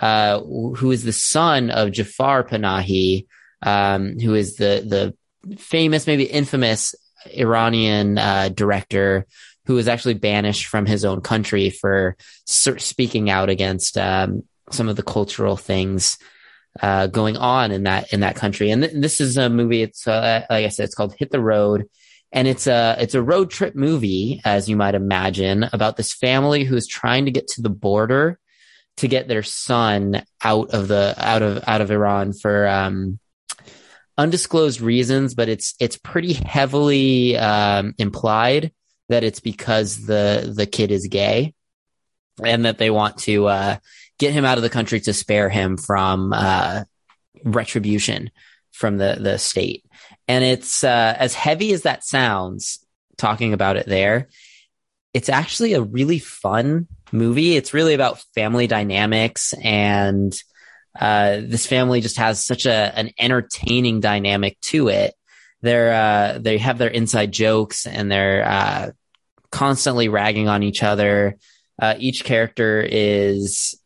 uh, 0.00 0.40
who 0.40 0.90
is 0.90 1.04
the 1.04 1.12
son 1.12 1.70
of 1.70 1.92
Jafar 1.92 2.44
Panahi, 2.44 3.26
um, 3.66 4.18
who 4.18 4.34
is 4.34 4.56
the 4.56 5.14
the 5.46 5.56
famous, 5.58 6.06
maybe 6.06 6.24
infamous 6.24 6.94
Iranian 7.26 8.16
uh, 8.16 8.48
director 8.48 9.26
who 9.66 9.74
was 9.74 9.88
actually 9.88 10.14
banished 10.14 10.66
from 10.66 10.86
his 10.86 11.04
own 11.04 11.20
country 11.20 11.70
for 11.70 12.16
speaking 12.46 13.28
out 13.28 13.50
against 13.50 13.98
um, 13.98 14.44
some 14.70 14.88
of 14.88 14.94
the 14.94 15.02
cultural 15.02 15.56
things 15.56 16.18
uh, 16.80 17.08
going 17.08 17.36
on 17.36 17.72
in 17.72 17.82
that 17.82 18.12
in 18.12 18.20
that 18.20 18.36
country. 18.36 18.70
And 18.70 18.82
th- 18.82 18.94
this 18.94 19.20
is 19.20 19.36
a 19.36 19.50
movie. 19.50 19.82
It's 19.82 20.06
uh, 20.06 20.46
like 20.48 20.64
I 20.64 20.68
said, 20.68 20.84
it's 20.84 20.94
called 20.94 21.14
Hit 21.18 21.30
the 21.30 21.40
Road, 21.40 21.88
and 22.30 22.46
it's 22.46 22.66
a 22.66 22.96
it's 23.00 23.14
a 23.14 23.22
road 23.22 23.50
trip 23.50 23.74
movie, 23.74 24.40
as 24.44 24.68
you 24.68 24.76
might 24.76 24.94
imagine, 24.94 25.64
about 25.72 25.96
this 25.96 26.12
family 26.12 26.64
who's 26.64 26.86
trying 26.86 27.24
to 27.24 27.32
get 27.32 27.48
to 27.48 27.62
the 27.62 27.70
border 27.70 28.38
to 28.98 29.08
get 29.08 29.28
their 29.28 29.42
son 29.42 30.22
out 30.42 30.70
of 30.70 30.88
the 30.88 31.14
out 31.18 31.42
of 31.42 31.64
out 31.66 31.80
of 31.80 31.90
Iran 31.90 32.32
for 32.32 32.68
um, 32.68 33.18
undisclosed 34.18 34.80
reasons, 34.80 35.34
but 35.34 35.48
it's 35.48 35.74
it's 35.80 35.96
pretty 35.96 36.32
heavily 36.32 37.36
um, 37.36 37.94
implied 37.98 38.72
that 39.08 39.24
it's 39.24 39.40
because 39.40 40.06
the 40.06 40.52
the 40.54 40.66
kid 40.66 40.90
is 40.90 41.06
gay, 41.06 41.54
and 42.44 42.64
that 42.64 42.78
they 42.78 42.90
want 42.90 43.18
to 43.18 43.46
uh, 43.46 43.76
get 44.18 44.32
him 44.32 44.44
out 44.44 44.58
of 44.58 44.62
the 44.62 44.70
country 44.70 45.00
to 45.00 45.12
spare 45.12 45.48
him 45.48 45.76
from 45.76 46.32
uh, 46.32 46.84
retribution 47.44 48.30
from 48.72 48.98
the 48.98 49.16
the 49.20 49.38
state. 49.38 49.84
And 50.28 50.42
it's 50.44 50.82
uh, 50.82 51.14
as 51.18 51.34
heavy 51.34 51.72
as 51.72 51.82
that 51.82 52.04
sounds, 52.04 52.84
talking 53.16 53.52
about 53.52 53.76
it 53.76 53.86
there. 53.86 54.28
It's 55.14 55.28
actually 55.28 55.72
a 55.72 55.80
really 55.80 56.18
fun 56.18 56.88
movie. 57.12 57.56
It's 57.56 57.72
really 57.72 57.94
about 57.94 58.22
family 58.34 58.66
dynamics 58.66 59.54
and 59.62 60.34
uh, 61.00 61.40
this 61.42 61.66
family 61.66 62.00
just 62.00 62.16
has 62.18 62.44
such 62.44 62.66
a 62.66 62.92
an 62.96 63.10
entertaining 63.18 64.00
dynamic 64.00 64.60
to 64.62 64.88
it. 64.88 65.14
They're 65.62 65.92
uh, 65.92 66.38
they 66.38 66.58
have 66.58 66.78
their 66.78 66.90
inside 66.90 67.32
jokes 67.32 67.86
and 67.86 68.10
they're 68.10 68.44
uh, 68.44 68.90
constantly 69.50 70.08
ragging 70.08 70.48
on 70.48 70.62
each 70.62 70.82
other. 70.82 71.38
Uh, 71.80 71.94
each 71.98 72.24
character 72.24 72.80
is, 72.80 73.78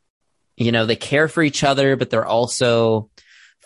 you 0.56 0.72
know, 0.72 0.86
they 0.86 0.96
care 0.96 1.28
for 1.28 1.42
each 1.42 1.64
other, 1.64 1.96
but 1.96 2.10
they're 2.10 2.26
also 2.26 3.10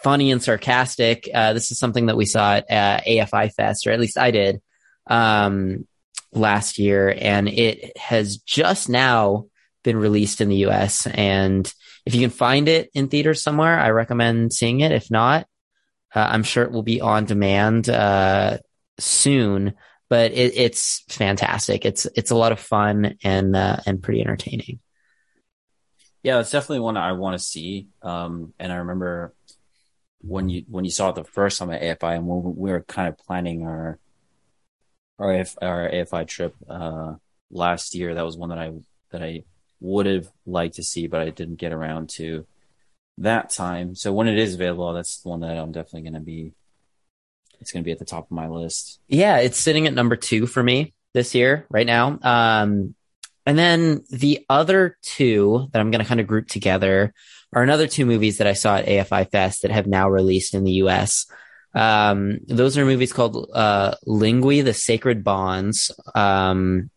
funny 0.02 0.30
and 0.30 0.42
sarcastic. 0.42 1.28
Uh, 1.32 1.52
this 1.52 1.70
is 1.70 1.78
something 1.78 2.06
that 2.06 2.16
we 2.16 2.26
saw 2.26 2.60
at 2.68 3.06
AFI 3.06 3.52
Fest, 3.52 3.86
or 3.86 3.90
at 3.90 4.00
least 4.00 4.18
I 4.18 4.30
did 4.30 4.60
um, 5.06 5.86
last 6.32 6.78
year, 6.78 7.14
and 7.18 7.48
it 7.48 7.96
has 7.96 8.36
just 8.38 8.88
now 8.88 9.46
been 9.82 9.96
released 9.96 10.40
in 10.40 10.48
the 10.48 10.56
U.S. 10.56 11.06
and 11.06 11.72
if 12.06 12.14
you 12.14 12.20
can 12.20 12.30
find 12.30 12.68
it 12.68 12.90
in 12.94 13.08
theaters 13.08 13.42
somewhere, 13.42 13.78
I 13.78 13.90
recommend 13.90 14.52
seeing 14.52 14.80
it. 14.80 14.92
If 14.92 15.10
not, 15.10 15.46
uh, 16.14 16.28
I'm 16.30 16.42
sure 16.42 16.64
it 16.64 16.72
will 16.72 16.82
be 16.82 17.00
on 17.00 17.24
demand 17.24 17.88
uh, 17.88 18.58
soon. 18.98 19.74
But 20.10 20.32
it, 20.32 20.56
it's 20.56 21.02
fantastic. 21.08 21.84
It's 21.84 22.06
it's 22.14 22.30
a 22.30 22.36
lot 22.36 22.52
of 22.52 22.60
fun 22.60 23.16
and 23.24 23.56
uh, 23.56 23.78
and 23.86 24.02
pretty 24.02 24.20
entertaining. 24.20 24.80
Yeah, 26.22 26.40
it's 26.40 26.50
definitely 26.50 26.80
one 26.80 26.96
I 26.96 27.12
want 27.12 27.38
to 27.38 27.44
see. 27.44 27.88
Um, 28.02 28.52
and 28.58 28.70
I 28.70 28.76
remember 28.76 29.34
when 30.20 30.48
you 30.48 30.64
when 30.68 30.84
you 30.84 30.90
saw 30.90 31.08
it 31.08 31.14
the 31.14 31.24
first 31.24 31.58
time 31.58 31.70
at 31.70 31.82
AFI, 31.82 32.16
and 32.16 32.26
when 32.26 32.54
we 32.56 32.70
were 32.70 32.82
kind 32.82 33.08
of 33.08 33.18
planning 33.18 33.66
our 33.66 33.98
our 35.18 35.44
our 35.62 35.90
AFI 35.90 36.26
trip 36.26 36.54
uh, 36.68 37.14
last 37.50 37.94
year, 37.94 38.14
that 38.14 38.24
was 38.24 38.36
one 38.36 38.50
that 38.50 38.58
I 38.58 38.72
that 39.10 39.22
I 39.22 39.44
would 39.80 40.06
have 40.06 40.28
liked 40.46 40.76
to 40.76 40.82
see, 40.82 41.06
but 41.06 41.20
I 41.20 41.30
didn't 41.30 41.56
get 41.56 41.72
around 41.72 42.10
to 42.10 42.46
that 43.18 43.50
time. 43.50 43.94
So 43.94 44.12
when 44.12 44.28
it 44.28 44.38
is 44.38 44.54
available, 44.54 44.92
that's 44.92 45.20
the 45.20 45.28
one 45.28 45.40
that 45.40 45.56
I'm 45.56 45.72
definitely 45.72 46.02
going 46.02 46.14
to 46.14 46.20
be. 46.20 46.52
It's 47.60 47.72
going 47.72 47.82
to 47.82 47.86
be 47.86 47.92
at 47.92 47.98
the 47.98 48.04
top 48.04 48.24
of 48.24 48.30
my 48.30 48.48
list. 48.48 49.00
Yeah, 49.08 49.38
it's 49.38 49.58
sitting 49.58 49.86
at 49.86 49.94
number 49.94 50.16
two 50.16 50.46
for 50.46 50.62
me 50.62 50.92
this 51.14 51.34
year 51.34 51.66
right 51.70 51.86
now. 51.86 52.18
Um, 52.22 52.94
and 53.46 53.58
then 53.58 54.04
the 54.10 54.44
other 54.48 54.98
two 55.02 55.68
that 55.72 55.80
I'm 55.80 55.90
going 55.90 56.02
to 56.02 56.08
kind 56.08 56.20
of 56.20 56.26
group 56.26 56.48
together 56.48 57.14
are 57.52 57.62
another 57.62 57.86
two 57.86 58.06
movies 58.06 58.38
that 58.38 58.46
I 58.46 58.54
saw 58.54 58.76
at 58.76 58.86
AFI 58.86 59.30
Fest 59.30 59.62
that 59.62 59.70
have 59.70 59.86
now 59.86 60.08
released 60.08 60.54
in 60.54 60.64
the 60.64 60.72
US. 60.72 61.26
Um, 61.74 62.38
those 62.46 62.78
are 62.78 62.84
movies 62.84 63.12
called 63.12 63.50
uh, 63.52 63.94
Lingui, 64.06 64.64
The 64.64 64.74
Sacred 64.74 65.24
Bonds, 65.24 65.90
um, 66.14 66.90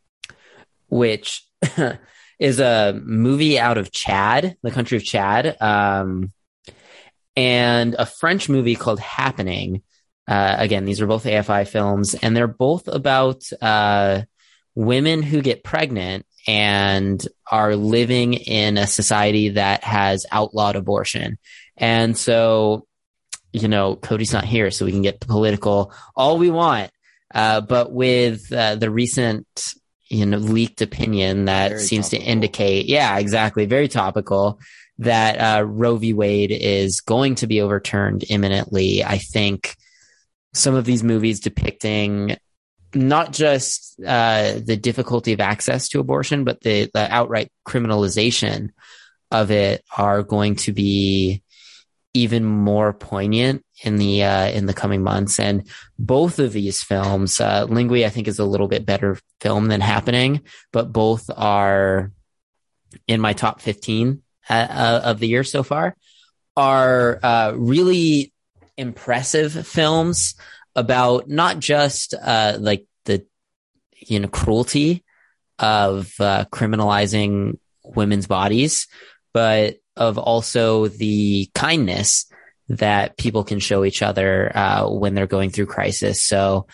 which 0.87 1.43
is 2.39 2.59
a 2.59 2.99
movie 3.03 3.59
out 3.59 3.77
of 3.77 3.91
Chad, 3.91 4.57
the 4.61 4.71
country 4.71 4.97
of 4.97 5.03
Chad, 5.03 5.59
um, 5.61 6.31
and 7.35 7.95
a 7.97 8.05
French 8.05 8.49
movie 8.49 8.75
called 8.75 8.99
Happening. 8.99 9.83
Uh, 10.27 10.55
again, 10.57 10.85
these 10.85 11.01
are 11.01 11.07
both 11.07 11.23
AFI 11.23 11.67
films, 11.67 12.13
and 12.15 12.35
they're 12.35 12.47
both 12.47 12.87
about 12.87 13.43
uh, 13.61 14.21
women 14.75 15.23
who 15.23 15.41
get 15.41 15.63
pregnant 15.63 16.25
and 16.47 17.25
are 17.49 17.75
living 17.75 18.33
in 18.33 18.77
a 18.77 18.87
society 18.87 19.49
that 19.49 19.83
has 19.83 20.25
outlawed 20.31 20.75
abortion. 20.75 21.37
And 21.75 22.17
so, 22.17 22.87
you 23.51 23.67
know, 23.67 23.95
Cody's 23.95 24.33
not 24.33 24.45
here, 24.45 24.71
so 24.71 24.85
we 24.85 24.91
can 24.91 25.01
get 25.01 25.19
the 25.19 25.27
political 25.27 25.93
all 26.15 26.37
we 26.37 26.49
want. 26.49 26.91
Uh, 27.33 27.61
but 27.61 27.91
with 27.91 28.51
uh, 28.53 28.75
the 28.75 28.89
recent 28.89 29.45
you 30.09 30.25
know 30.25 30.37
leaked 30.37 30.81
opinion 30.81 31.45
that 31.45 31.69
very 31.69 31.81
seems 31.81 32.09
topical. 32.09 32.25
to 32.25 32.31
indicate 32.31 32.85
yeah 32.85 33.17
exactly 33.17 33.65
very 33.65 33.87
topical 33.87 34.59
that 34.99 35.37
uh, 35.37 35.63
Roe 35.63 35.97
v. 35.97 36.13
Wade 36.13 36.51
is 36.51 37.01
going 37.01 37.35
to 37.35 37.47
be 37.47 37.61
overturned 37.61 38.25
imminently. 38.29 39.03
I 39.03 39.17
think 39.19 39.75
some 40.53 40.75
of 40.75 40.85
these 40.85 41.03
movies 41.03 41.39
depicting 41.39 42.37
not 42.95 43.31
just 43.31 43.99
uh, 44.05 44.53
the 44.63 44.77
difficulty 44.77 45.33
of 45.33 45.39
access 45.39 45.89
to 45.89 45.99
abortion, 45.99 46.43
but 46.43 46.61
the, 46.61 46.89
the 46.93 47.13
outright 47.13 47.51
criminalization 47.67 48.69
of 49.29 49.51
it 49.51 49.83
are 49.95 50.23
going 50.23 50.55
to 50.55 50.71
be 50.71 51.43
even 52.13 52.43
more 52.43 52.93
poignant 52.93 53.63
in 53.83 53.97
the 53.97 54.23
uh, 54.23 54.47
in 54.49 54.65
the 54.65 54.73
coming 54.73 55.03
months. 55.03 55.39
And 55.39 55.67
both 55.99 56.39
of 56.39 56.53
these 56.53 56.81
films, 56.81 57.39
uh, 57.39 57.67
Lingui, 57.67 58.05
I 58.05 58.09
think, 58.09 58.27
is 58.27 58.39
a 58.39 58.45
little 58.45 58.67
bit 58.67 58.85
better 58.85 59.19
film 59.41 59.67
than 59.67 59.81
Happening, 59.81 60.41
but 60.71 60.91
both 60.91 61.29
are 61.35 62.11
in 63.07 63.21
my 63.21 63.33
top 63.33 63.61
fifteen 63.61 64.23
uh, 64.49 64.67
uh 64.69 65.01
of 65.03 65.19
the 65.19 65.27
year 65.27 65.43
so 65.43 65.63
far. 65.63 65.95
Are 66.55 67.19
uh, 67.21 67.53
really 67.55 68.33
impressive 68.77 69.67
films 69.67 70.35
about 70.75 71.29
not 71.29 71.59
just 71.59 72.13
uh, 72.13 72.57
like 72.59 72.85
the 73.05 73.25
you 73.95 74.19
know 74.19 74.27
cruelty 74.27 75.03
of 75.59 76.13
uh, 76.19 76.45
criminalizing 76.51 77.59
women's 77.83 78.27
bodies, 78.27 78.87
but 79.33 79.77
of 79.97 80.17
also 80.17 80.87
the 80.87 81.49
kindness 81.53 82.25
that 82.69 83.17
people 83.17 83.43
can 83.43 83.59
show 83.59 83.85
each 83.85 84.01
other 84.01 84.51
uh, 84.55 84.89
when 84.89 85.13
they're 85.13 85.27
going 85.27 85.49
through 85.49 85.67
crisis. 85.67 86.21
So 86.23 86.67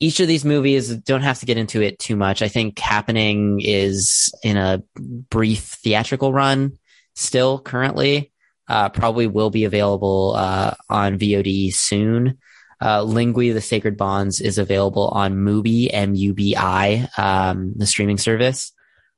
each 0.00 0.20
of 0.20 0.28
these 0.28 0.44
movies 0.44 0.94
don't 0.94 1.22
have 1.22 1.40
to 1.40 1.46
get 1.46 1.56
into 1.56 1.80
it 1.80 1.98
too 1.98 2.16
much. 2.16 2.42
I 2.42 2.48
think 2.48 2.78
Happening 2.78 3.60
is 3.62 4.32
in 4.42 4.56
a 4.56 4.82
brief 4.96 5.60
theatrical 5.60 6.32
run 6.32 6.78
still 7.14 7.58
currently. 7.58 8.32
Uh, 8.68 8.88
probably 8.88 9.28
will 9.28 9.50
be 9.50 9.64
available 9.64 10.34
uh, 10.36 10.74
on 10.90 11.18
VOD 11.18 11.72
soon. 11.72 12.38
Uh, 12.80 13.00
Lingui, 13.00 13.54
The 13.54 13.60
Sacred 13.60 13.96
Bonds 13.96 14.40
is 14.40 14.58
available 14.58 15.08
on 15.08 15.36
Mubi, 15.36 15.88
M-U-B-I, 15.90 17.08
um, 17.16 17.72
the 17.76 17.86
streaming 17.86 18.18
service. 18.18 18.72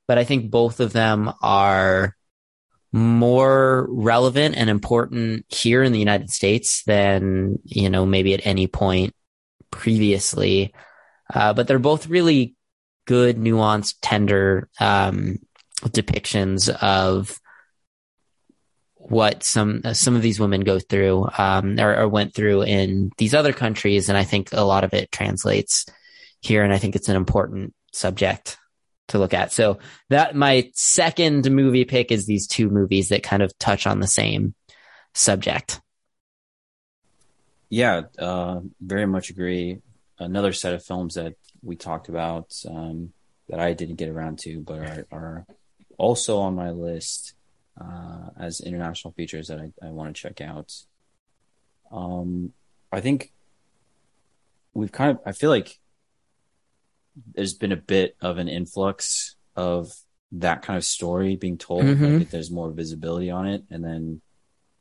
But 0.07 0.17
I 0.17 0.23
think 0.23 0.49
both 0.49 0.79
of 0.79 0.93
them 0.93 1.33
are 1.41 2.15
more 2.91 3.87
relevant 3.89 4.55
and 4.55 4.69
important 4.69 5.45
here 5.49 5.83
in 5.83 5.91
the 5.91 5.99
United 5.99 6.29
States 6.29 6.83
than, 6.83 7.59
you 7.63 7.89
know, 7.89 8.05
maybe 8.05 8.33
at 8.33 8.45
any 8.45 8.67
point 8.67 9.13
previously. 9.71 10.73
Uh, 11.31 11.53
but 11.53 11.67
they're 11.67 11.79
both 11.79 12.07
really 12.07 12.55
good, 13.05 13.37
nuanced, 13.37 13.95
tender 14.01 14.69
um, 14.79 15.37
depictions 15.83 16.69
of 16.81 17.39
what 18.95 19.43
some 19.43 19.81
some 19.93 20.15
of 20.15 20.21
these 20.21 20.39
women 20.39 20.61
go 20.61 20.77
through 20.77 21.27
um, 21.37 21.79
or, 21.79 22.01
or, 22.01 22.07
went 22.07 22.35
through 22.35 22.63
in 22.63 23.09
these 23.17 23.33
other 23.33 23.53
countries, 23.53 24.09
and 24.09 24.17
I 24.17 24.23
think 24.23 24.49
a 24.51 24.63
lot 24.63 24.83
of 24.83 24.93
it 24.93 25.11
translates 25.11 25.85
here, 26.41 26.63
and 26.63 26.71
I 26.71 26.77
think 26.77 26.95
it's 26.95 27.09
an 27.09 27.15
important 27.15 27.73
subject 27.91 28.58
to 29.09 29.19
look 29.19 29.33
at. 29.33 29.51
So 29.51 29.79
that 30.09 30.35
my 30.35 30.71
second 30.73 31.49
movie 31.51 31.85
pick 31.85 32.11
is 32.11 32.25
these 32.25 32.47
two 32.47 32.69
movies 32.69 33.09
that 33.09 33.23
kind 33.23 33.43
of 33.43 33.57
touch 33.59 33.85
on 33.85 33.99
the 33.99 34.07
same 34.07 34.55
subject. 35.13 35.81
Yeah, 37.69 38.03
uh, 38.17 38.61
very 38.81 39.05
much 39.05 39.29
agree. 39.29 39.79
Another 40.17 40.53
set 40.53 40.73
of 40.73 40.83
films 40.83 41.15
that 41.15 41.35
we 41.61 41.75
talked 41.75 42.09
about 42.09 42.53
um, 42.67 43.13
that 43.47 43.59
I 43.59 43.73
didn't 43.73 43.95
get 43.95 44.09
around 44.09 44.39
to, 44.39 44.61
but 44.61 44.79
are, 44.79 45.07
are 45.11 45.45
also 45.97 46.39
on 46.39 46.55
my 46.55 46.71
list 46.71 47.33
uh, 47.79 48.29
as 48.39 48.61
international 48.61 49.13
features 49.13 49.47
that 49.47 49.59
I, 49.59 49.71
I 49.85 49.89
want 49.91 50.15
to 50.15 50.21
check 50.21 50.41
out. 50.41 50.73
Um, 51.91 52.53
I 52.91 53.01
think 53.01 53.31
we've 54.73 54.91
kind 54.91 55.11
of 55.11 55.19
I 55.25 55.31
feel 55.31 55.49
like 55.49 55.79
there's 57.33 57.53
been 57.53 57.71
a 57.71 57.77
bit 57.77 58.15
of 58.21 58.37
an 58.37 58.47
influx 58.49 59.35
of 59.55 59.91
that 60.33 60.61
kind 60.61 60.77
of 60.77 60.85
story 60.85 61.35
being 61.35 61.57
told. 61.57 61.83
Mhm. 61.83 62.19
Like 62.19 62.29
there's 62.29 62.51
more 62.51 62.71
visibility 62.71 63.29
on 63.31 63.47
it, 63.47 63.63
and 63.69 63.83
then 63.83 64.21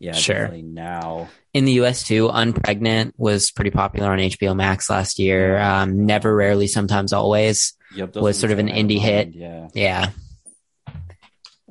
yeah, 0.00 0.12
Sure. 0.12 0.36
definitely 0.36 0.62
now. 0.62 1.28
in 1.54 1.64
the 1.64 1.72
US 1.72 2.04
too. 2.04 2.28
Unpregnant 2.28 3.12
was 3.16 3.50
pretty 3.50 3.70
popular 3.70 4.12
on 4.12 4.18
HBO 4.20 4.54
Max 4.54 4.88
last 4.88 5.18
year. 5.18 5.58
Um, 5.58 6.06
Never, 6.06 6.34
rarely, 6.36 6.68
sometimes, 6.68 7.12
always. 7.12 7.72
Yep, 7.96 8.14
Was 8.16 8.38
sort 8.38 8.52
of 8.52 8.58
an 8.60 8.68
indie 8.68 8.98
hit. 9.00 9.34
Yeah. 9.34 9.68
Yeah, 9.74 10.10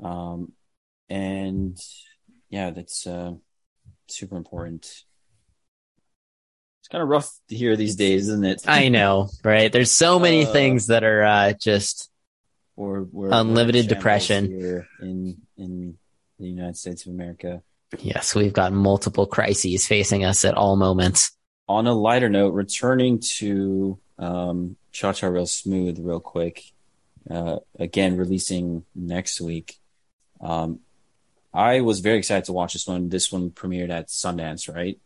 Um, 0.02 0.52
and 1.10 1.78
yeah, 2.50 2.72
that's 2.72 3.06
uh, 3.08 3.34
super 4.08 4.36
important. 4.36 5.04
It's 6.88 6.92
kind 6.94 7.02
of 7.04 7.10
rough 7.10 7.30
to 7.50 7.56
hear 7.58 7.76
these 7.76 7.98
days, 7.98 8.30
isn't 8.30 8.46
it? 8.46 8.62
I 8.66 8.88
know, 8.88 9.28
right? 9.44 9.70
There's 9.70 9.92
so 9.92 10.20
many 10.20 10.46
Uh, 10.46 10.54
things 10.54 10.88
that 10.88 11.04
are 11.04 11.22
uh, 11.22 11.52
just 11.52 12.10
we're 12.78 13.06
Unlimited 13.30 13.90
depression. 13.90 14.46
here 14.46 14.88
in 15.02 15.36
in 15.58 15.98
the 16.40 16.48
United 16.48 16.78
States 16.78 17.06
of 17.06 17.12
America. 17.12 17.62
yes, 18.00 18.34
we've 18.34 18.54
got 18.54 18.72
multiple 18.72 19.26
crises 19.26 19.86
facing 19.86 20.24
us 20.24 20.46
at 20.46 20.54
all 20.54 20.78
moments. 20.78 21.32
On 21.68 21.88
a 21.88 21.94
lighter 21.94 22.30
note, 22.30 22.54
returning 22.54 23.20
to 23.40 24.00
um, 24.18 24.78
Cha 24.94 25.12
Cha 25.12 25.28
Real 25.28 25.46
Smooth, 25.46 26.00
real 26.00 26.22
quick. 26.22 26.72
Uh, 27.30 27.58
again, 27.78 28.16
releasing 28.16 28.86
next 28.96 29.42
week. 29.42 29.76
Um, 30.40 30.80
I 31.54 31.82
was 31.82 32.00
very 32.00 32.20
excited 32.20 32.46
to 32.46 32.54
watch 32.54 32.72
this 32.72 32.88
one. 32.88 33.10
This 33.10 33.30
one 33.30 33.50
premiered 33.50 33.90
at 33.90 34.08
Sundance, 34.08 34.74
right? 34.74 34.98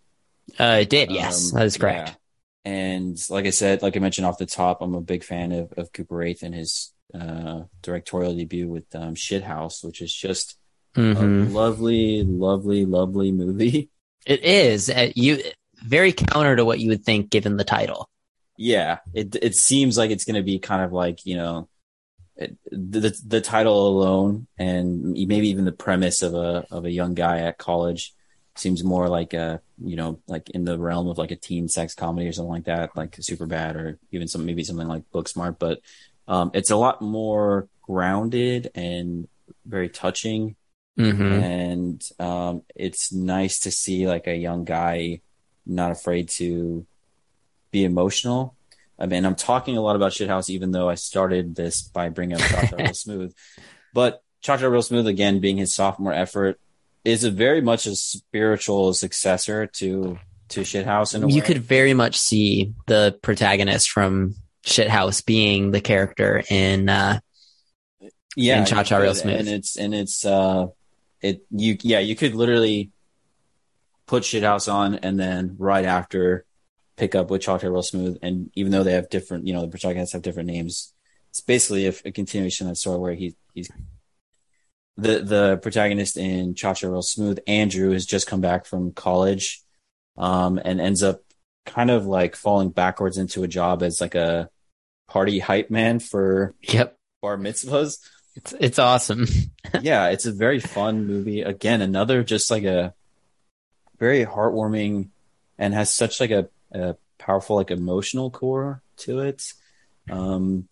Uh, 0.59 0.79
it 0.81 0.89
did, 0.89 1.11
yes, 1.11 1.49
Um, 1.49 1.51
that 1.51 1.65
is 1.65 1.77
correct. 1.77 2.01
yeah. 2.03 2.15
And 2.63 3.17
like 3.29 3.45
I 3.45 3.49
said, 3.49 3.81
like 3.81 3.95
I 3.97 3.99
mentioned 3.99 4.27
off 4.27 4.37
the 4.37 4.45
top, 4.45 4.81
I'm 4.81 4.93
a 4.93 5.01
big 5.01 5.23
fan 5.23 5.51
of, 5.51 5.73
of 5.77 5.91
Cooper 5.93 6.15
Raiff 6.15 6.43
and 6.43 6.53
his 6.53 6.93
uh, 7.13 7.63
directorial 7.81 8.35
debut 8.35 8.67
with 8.69 8.85
um, 8.95 9.15
Shithouse, 9.15 9.83
which 9.83 10.01
is 10.01 10.13
just 10.13 10.57
hmm 10.95 11.15
a 11.15 11.25
lovely, 11.27 12.23
lovely, 12.23 12.85
lovely 12.85 13.31
movie. 13.31 13.89
It 14.25 14.43
is 14.43 14.89
uh, 14.89 15.11
you 15.15 15.41
very 15.83 16.11
counter 16.13 16.55
to 16.55 16.65
what 16.65 16.79
you 16.79 16.89
would 16.89 17.03
think 17.05 17.29
given 17.29 17.57
the 17.57 17.63
title. 17.63 18.09
Yeah, 18.57 18.99
it 19.13 19.35
it 19.41 19.55
seems 19.55 19.97
like 19.97 20.11
it's 20.11 20.25
going 20.25 20.35
to 20.35 20.43
be 20.43 20.59
kind 20.59 20.83
of 20.83 20.91
like 20.93 21.25
you 21.25 21.35
know, 21.35 21.69
it, 22.37 22.57
the 22.71 23.15
the 23.27 23.41
title 23.41 23.87
alone 23.89 24.47
and 24.57 25.13
maybe 25.13 25.49
even 25.49 25.65
the 25.65 25.71
premise 25.73 26.23
of 26.23 26.35
a 26.35 26.65
of 26.71 26.85
a 26.85 26.91
young 26.91 27.15
guy 27.15 27.39
at 27.41 27.57
college 27.59 28.13
seems 28.55 28.83
more 28.83 29.07
like 29.07 29.33
a 29.33 29.61
you 29.83 29.95
know 29.95 30.19
like 30.27 30.49
in 30.49 30.65
the 30.65 30.77
realm 30.77 31.07
of 31.07 31.17
like 31.17 31.31
a 31.31 31.35
teen 31.35 31.67
sex 31.67 31.95
comedy 31.95 32.27
or 32.27 32.31
something 32.33 32.51
like 32.51 32.65
that, 32.65 32.95
like 32.95 33.15
Super 33.19 33.45
Bad 33.45 33.75
or 33.75 33.99
even 34.11 34.27
some 34.27 34.45
maybe 34.45 34.63
something 34.63 34.87
like 34.87 35.03
Booksmart. 35.13 35.57
But 35.59 35.79
um, 36.27 36.51
it's 36.53 36.71
a 36.71 36.75
lot 36.75 37.01
more 37.01 37.67
grounded 37.81 38.71
and 38.75 39.27
very 39.65 39.89
touching 39.89 40.55
hmm 40.97 41.33
and 41.33 42.03
um, 42.19 42.63
it's 42.75 43.11
nice 43.11 43.59
to 43.61 43.71
see 43.71 44.07
like 44.07 44.27
a 44.27 44.35
young 44.35 44.65
guy 44.65 45.21
not 45.65 45.91
afraid 45.91 46.29
to 46.29 46.85
be 47.71 47.85
emotional. 47.85 48.55
I 48.99 49.05
mean, 49.07 49.25
I'm 49.25 49.35
talking 49.35 49.77
a 49.77 49.81
lot 49.81 49.95
about 49.95 50.11
Shithouse, 50.11 50.49
even 50.49 50.71
though 50.71 50.89
I 50.89 50.95
started 50.95 51.55
this 51.55 51.81
by 51.81 52.09
bringing 52.09 52.37
up 52.37 52.41
Cha 52.41 52.75
Real 52.75 52.93
Smooth, 52.93 53.33
but 53.93 54.21
Cha 54.41 54.57
Cha 54.57 54.67
Real 54.67 54.81
Smooth 54.81 55.07
again 55.07 55.39
being 55.39 55.57
his 55.57 55.73
sophomore 55.73 56.13
effort 56.13 56.59
is 57.03 57.23
a 57.23 57.31
very 57.31 57.61
much 57.61 57.85
a 57.87 57.95
spiritual 57.95 58.93
successor 58.93 59.67
to 59.67 60.17
to 60.49 60.61
Shithouse 60.61 61.15
in 61.15 61.23
a 61.23 61.27
You 61.27 61.35
way. 61.35 61.41
could 61.41 61.59
very 61.59 61.93
much 61.93 62.19
see 62.19 62.73
the 62.87 63.17
protagonist 63.21 63.89
from 63.89 64.35
Shithouse 64.65 65.25
being 65.25 65.71
the 65.71 65.81
character 65.81 66.43
in 66.49 66.89
uh, 66.89 67.19
yeah, 68.35 68.59
in 68.59 68.65
Cha 68.65 68.83
Cha 68.83 68.97
Real 68.97 69.15
Smooth. 69.15 69.39
and 69.39 69.47
it's 69.47 69.77
and 69.77 69.93
it's 69.95 70.25
uh, 70.25 70.67
it 71.21 71.43
you 71.51 71.77
yeah 71.81 71.99
you 71.99 72.15
could 72.15 72.35
literally 72.35 72.91
put 74.07 74.23
Shithouse 74.23 74.71
on 74.71 74.95
and 74.95 75.19
then 75.19 75.55
right 75.57 75.85
after 75.85 76.45
pick 76.97 77.15
up 77.15 77.31
with 77.31 77.41
Cha 77.41 77.57
Cha 77.57 77.67
Real 77.67 77.81
Smooth, 77.81 78.19
and 78.21 78.51
even 78.53 78.71
though 78.71 78.83
they 78.83 78.93
have 78.93 79.09
different, 79.09 79.47
you 79.47 79.53
know, 79.53 79.61
the 79.61 79.69
protagonists 79.69 80.13
have 80.13 80.21
different 80.21 80.47
names, 80.47 80.93
it's 81.29 81.41
basically 81.41 81.87
a, 81.87 81.93
a 82.05 82.11
continuation 82.11 82.67
of 82.67 82.71
that 82.71 82.75
story 82.75 82.99
where 82.99 83.13
he 83.15 83.35
he's 83.55 83.71
the 85.01 85.19
the 85.19 85.57
protagonist 85.57 86.17
in 86.17 86.55
Cha 86.55 86.73
Cha 86.73 86.87
Real 86.87 87.01
Smooth, 87.01 87.39
Andrew, 87.47 87.91
has 87.91 88.05
just 88.05 88.27
come 88.27 88.41
back 88.41 88.65
from 88.65 88.91
college, 88.91 89.61
um, 90.17 90.59
and 90.63 90.79
ends 90.79 91.03
up 91.03 91.21
kind 91.65 91.91
of 91.91 92.05
like 92.05 92.35
falling 92.35 92.69
backwards 92.69 93.17
into 93.17 93.43
a 93.43 93.47
job 93.47 93.83
as 93.83 94.01
like 94.01 94.15
a 94.15 94.49
party 95.07 95.39
hype 95.39 95.69
man 95.69 95.99
for 95.99 96.53
Yep, 96.61 96.97
bar 97.21 97.37
mitzvahs 97.37 97.97
it's 98.35 98.53
it's 98.59 98.79
awesome. 98.79 99.27
yeah, 99.81 100.09
it's 100.09 100.25
a 100.25 100.31
very 100.31 100.59
fun 100.59 101.05
movie. 101.05 101.41
Again, 101.41 101.81
another 101.81 102.23
just 102.23 102.49
like 102.49 102.63
a 102.63 102.93
very 103.99 104.25
heartwarming 104.25 105.09
and 105.57 105.73
has 105.73 105.93
such 105.93 106.19
like 106.19 106.31
a, 106.31 106.49
a 106.71 106.95
powerful 107.17 107.57
like 107.57 107.71
emotional 107.71 108.31
core 108.31 108.81
to 108.97 109.19
it. 109.19 109.53
Um, 110.09 110.67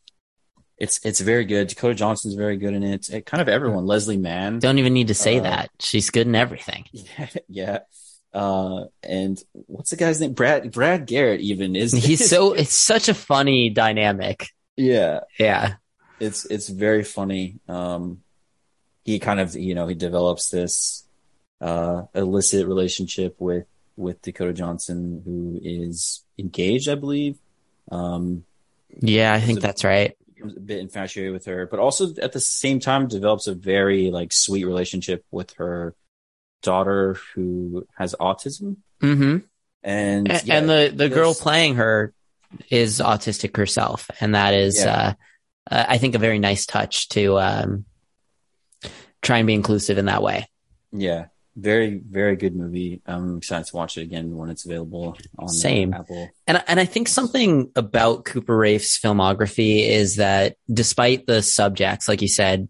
it's 0.80 1.00
it's 1.06 1.20
very 1.20 1.46
good. 1.46 1.68
Dakota 1.68 1.94
Johnson's 1.96 2.36
very 2.36 2.58
good 2.58 2.74
in 2.74 2.84
it. 2.84 3.10
it 3.10 3.26
kind 3.26 3.42
of 3.42 3.50
everyone. 3.50 3.86
Leslie 3.86 4.18
Mann. 4.18 4.60
Don't 4.60 4.80
even 4.80 4.94
need 4.94 5.08
to 5.10 5.14
say 5.14 5.40
Uh, 5.40 5.44
that. 5.44 5.70
She's 5.80 6.10
good 6.10 6.26
in 6.28 6.36
everything. 6.36 6.86
Yeah, 6.94 7.28
yeah. 7.50 7.80
Uh, 8.34 8.86
and 9.04 9.42
what's 9.66 9.90
the 9.90 9.96
guy's 9.98 10.22
name? 10.22 10.34
Brad 10.34 10.72
Brad 10.72 11.06
Garrett. 11.06 11.42
Even 11.42 11.76
is 11.76 11.92
He's 11.92 12.30
so 12.30 12.54
it's 12.62 12.74
such 12.74 13.10
a 13.10 13.14
funny 13.14 13.70
dynamic. 13.70 14.50
yeah. 14.78 15.22
Yeah. 15.40 15.74
it's 16.20 16.46
it's 16.46 16.70
very 16.70 17.04
funny. 17.04 17.60
Um, 17.68 18.22
he 19.04 19.20
kind 19.20 19.40
of 19.40 19.56
you 19.56 19.74
know 19.76 19.88
he 19.88 19.96
develops 19.96 20.50
this 20.50 21.04
uh, 21.60 22.04
illicit 22.14 22.68
relationship 22.68 23.36
with 23.40 23.66
with 23.98 24.22
Dakota 24.22 24.54
Johnson, 24.54 25.22
who 25.26 25.60
is 25.62 26.24
engaged, 26.38 26.88
I 26.88 26.96
believe. 26.96 27.38
Um, 27.92 28.46
Yeah, 29.02 29.34
I 29.34 29.40
think 29.42 29.60
So- 29.60 29.68
that's 29.68 29.84
right. 29.84 30.16
Becomes 30.40 30.58
a 30.58 30.62
bit 30.62 30.80
infatuated 30.80 31.34
with 31.34 31.46
her, 31.46 31.68
but 31.68 31.80
also 31.80 32.14
at 32.22 32.32
the 32.32 32.40
same 32.40 32.80
time 32.80 33.08
develops 33.08 33.48
a 33.48 33.54
very 33.54 34.10
like 34.12 34.32
sweet 34.34 34.66
relationship 34.66 35.24
with 35.32 35.54
her 35.56 35.96
daughter 36.62 37.18
who 37.36 37.88
has 37.98 38.16
autism. 38.20 38.78
hmm 39.02 39.38
And 39.84 40.32
And, 40.32 40.44
yeah, 40.46 40.58
and 40.58 40.70
the 40.70 40.92
the 40.96 41.10
girl 41.10 41.34
playing 41.34 41.76
her 41.76 42.14
is 42.70 43.00
autistic 43.00 43.56
herself, 43.56 44.10
and 44.20 44.36
that 44.36 44.54
is, 44.54 44.84
Yeah. 44.84 45.14
uh, 45.70 45.76
uh, 45.76 45.86
I 45.88 45.98
think, 45.98 46.16
a 46.16 46.20
very 46.20 46.40
nice 46.40 46.66
touch 46.66 47.10
to 47.10 47.40
um, 47.40 47.86
try 49.22 49.38
and 49.38 49.48
be 49.48 49.54
inclusive 49.54 49.98
in 49.98 50.06
that 50.06 50.24
way. 50.24 50.48
yeah, 50.92 51.28
very 51.60 52.02
very 52.10 52.36
good 52.36 52.56
movie. 52.56 53.02
I'm 53.06 53.38
excited 53.38 53.68
to 53.68 53.76
watch 53.76 53.98
it 53.98 54.04
again 54.04 54.36
when 54.36 54.50
it's 54.50 54.66
available 54.66 55.18
on 55.38 55.50
Same. 55.50 55.94
Apple. 55.94 56.30
And 56.48 56.64
and 56.68 56.80
I 56.80 56.86
think 56.86 57.08
something 57.08 57.72
about 57.76 58.26
Cooper 58.26 58.56
Raiff's 58.56 59.00
filmography 59.00 59.88
is 59.88 60.18
that 60.18 60.56
despite 60.72 61.28
the 61.28 61.42
subjects, 61.42 62.08
like 62.08 62.22
you 62.22 62.28
said, 62.28 62.68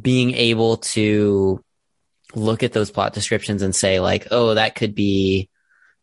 being 0.00 0.34
able 0.34 0.78
to 0.78 1.64
look 2.34 2.62
at 2.62 2.72
those 2.72 2.90
plot 2.90 3.14
descriptions 3.14 3.62
and 3.62 3.74
say 3.74 4.00
like, 4.00 4.28
oh, 4.30 4.54
that 4.54 4.74
could 4.74 4.94
be, 4.94 5.48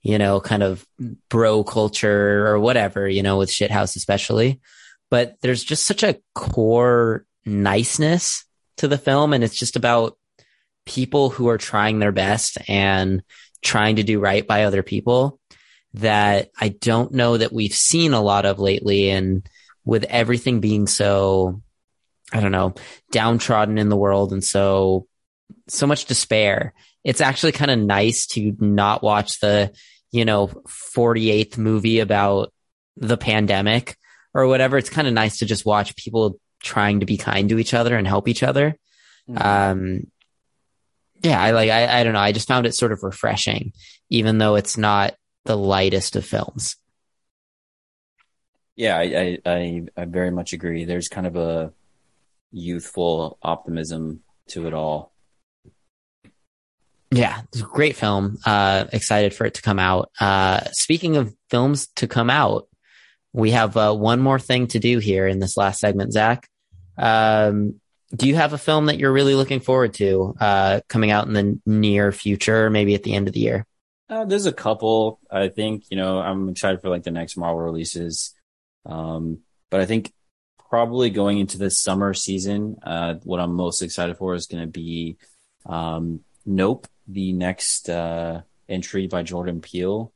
you 0.02 0.18
know, 0.18 0.40
kind 0.40 0.64
of 0.64 0.86
bro 1.30 1.64
culture 1.64 2.48
or 2.48 2.60
whatever, 2.60 3.08
you 3.08 3.24
know, 3.24 3.38
with 3.38 3.50
Shithouse 3.50 3.96
especially. 3.96 4.60
But 5.12 5.38
there's 5.42 5.64
just 5.64 5.86
such 5.86 6.04
a 6.04 6.18
core 6.34 7.26
niceness 7.46 8.46
to 8.78 8.88
the 8.88 8.98
film, 8.98 9.34
and 9.34 9.44
it's 9.44 9.56
just 9.56 9.76
about 9.76 10.18
people 10.86 11.30
who 11.30 11.50
are 11.50 11.58
trying 11.58 12.00
their 12.00 12.12
best 12.12 12.58
and 12.68 13.24
trying 13.64 13.98
to 13.98 14.04
do 14.04 14.20
right 14.20 14.46
by 14.46 14.64
other 14.64 14.84
people 14.84 15.40
that 15.96 16.52
I 16.60 16.70
don't 16.70 17.14
know 17.14 17.38
that 17.38 17.54
we've 17.54 17.74
seen 17.74 18.14
a 18.14 18.22
lot 18.22 18.46
of 18.46 18.60
lately. 18.60 19.10
And 19.10 19.48
with 19.84 20.04
everything 20.06 20.60
being 20.60 20.88
so, 20.88 21.62
I 22.32 22.42
don't 22.42 22.52
know, 22.52 22.76
downtrodden 23.12 23.78
in 23.78 23.90
the 23.90 23.96
world 23.96 24.34
and 24.34 24.44
so, 24.44 25.08
so 25.68 25.88
much 25.88 26.06
despair, 26.06 26.74
it's 27.04 27.22
actually 27.22 27.54
kind 27.54 27.72
of 27.72 27.80
nice 27.80 28.28
to 28.28 28.56
not 28.60 29.04
watch 29.04 29.40
the, 29.40 29.74
you 30.12 30.26
know, 30.26 30.48
48th 30.48 31.58
movie 31.58 32.00
about 32.00 32.52
the 32.98 33.18
pandemic 33.18 33.98
or 34.34 34.48
whatever. 34.48 34.78
It's 34.78 34.90
kind 34.90 35.08
of 35.08 35.14
nice 35.14 35.40
to 35.40 35.46
just 35.46 35.66
watch 35.66 35.96
people 35.96 36.40
trying 36.62 37.00
to 37.00 37.06
be 37.06 37.18
kind 37.18 37.50
to 37.50 37.60
each 37.60 37.74
other 37.74 37.96
and 37.96 38.08
help 38.08 38.28
each 38.28 38.44
other. 38.44 38.78
Um, 39.36 40.08
yeah, 41.26 41.42
I 41.42 41.52
like, 41.52 41.72
I, 41.72 42.00
I 42.00 42.04
don't 42.04 42.14
know. 42.14 42.20
I 42.20 42.32
just 42.32 42.48
found 42.48 42.68
it 42.68 42.76
sort 42.76 42.92
of 42.92 43.02
refreshing, 43.02 43.74
even 44.10 44.38
though 44.38 44.56
it's 44.56 44.78
not 44.78 45.16
the 45.46 45.58
lightest 45.58 46.16
of 46.16 46.24
films. 46.24 46.76
Yeah, 48.76 48.96
I, 48.98 49.02
I, 49.02 49.40
I, 49.46 49.86
I 49.98 50.06
very 50.06 50.30
much 50.30 50.54
agree. 50.54 50.86
There's 50.86 51.08
kind 51.08 51.26
of 51.26 51.36
a 51.36 51.74
youthful 52.52 53.40
optimism 53.42 54.22
to 54.50 54.68
it 54.68 54.74
all. 54.74 55.14
Yeah, 57.10 57.42
it's 57.52 57.62
a 57.62 57.64
great 57.64 57.96
film. 57.96 58.38
Uh, 58.46 58.86
excited 58.94 59.34
for 59.34 59.46
it 59.46 59.56
to 59.56 59.62
come 59.64 59.80
out. 59.80 60.12
Uh, 60.20 60.60
speaking 60.74 61.18
of 61.18 61.34
films 61.50 61.88
to 61.96 62.08
come 62.08 62.30
out, 62.30 62.68
we 63.34 63.52
have 63.52 63.76
uh, 63.78 63.94
one 63.94 64.20
more 64.20 64.40
thing 64.40 64.68
to 64.68 64.80
do 64.80 65.00
here 65.00 65.28
in 65.28 65.40
this 65.40 65.58
last 65.58 65.80
segment, 65.80 66.14
Zach. 66.14 66.48
Um, 66.98 67.80
do 68.14 68.28
you 68.28 68.36
have 68.36 68.54
a 68.54 68.58
film 68.58 68.86
that 68.88 69.00
you're 69.00 69.12
really 69.12 69.36
looking 69.36 69.60
forward 69.60 69.94
to 69.96 70.36
uh, 70.40 70.82
coming 70.88 71.12
out 71.12 71.28
in 71.28 71.34
the 71.34 71.60
near 71.66 72.12
future, 72.12 72.70
maybe 72.70 72.94
at 72.96 73.04
the 73.04 73.14
end 73.14 73.28
of 73.28 73.34
the 73.34 73.40
year? 73.40 73.66
Uh, 74.10 74.26
there's 74.26 74.46
a 74.46 74.54
couple. 74.54 75.20
I 75.32 75.48
think 75.48 75.86
you 75.90 75.98
know 75.98 76.20
I'm 76.20 76.50
excited 76.50 76.82
for 76.82 76.90
like 76.90 77.04
the 77.04 77.12
next 77.12 77.38
Marvel 77.38 77.62
releases, 77.62 78.34
um, 78.86 79.40
but 79.72 79.82
I 79.82 79.86
think 79.86 80.14
probably 80.70 81.10
going 81.10 81.40
into 81.40 81.58
the 81.58 81.70
summer 81.70 82.14
season, 82.14 82.78
uh, 82.84 83.16
what 83.24 83.40
I'm 83.40 83.54
most 83.54 83.82
excited 83.82 84.18
for 84.18 84.36
is 84.36 84.46
going 84.46 84.64
to 84.64 84.72
be 84.72 85.18
um, 85.66 86.22
Nope, 86.46 86.88
the 87.08 87.34
next 87.34 87.90
uh, 87.90 88.42
entry 88.70 89.08
by 89.08 89.24
Jordan 89.24 89.62
Peele. 89.62 90.12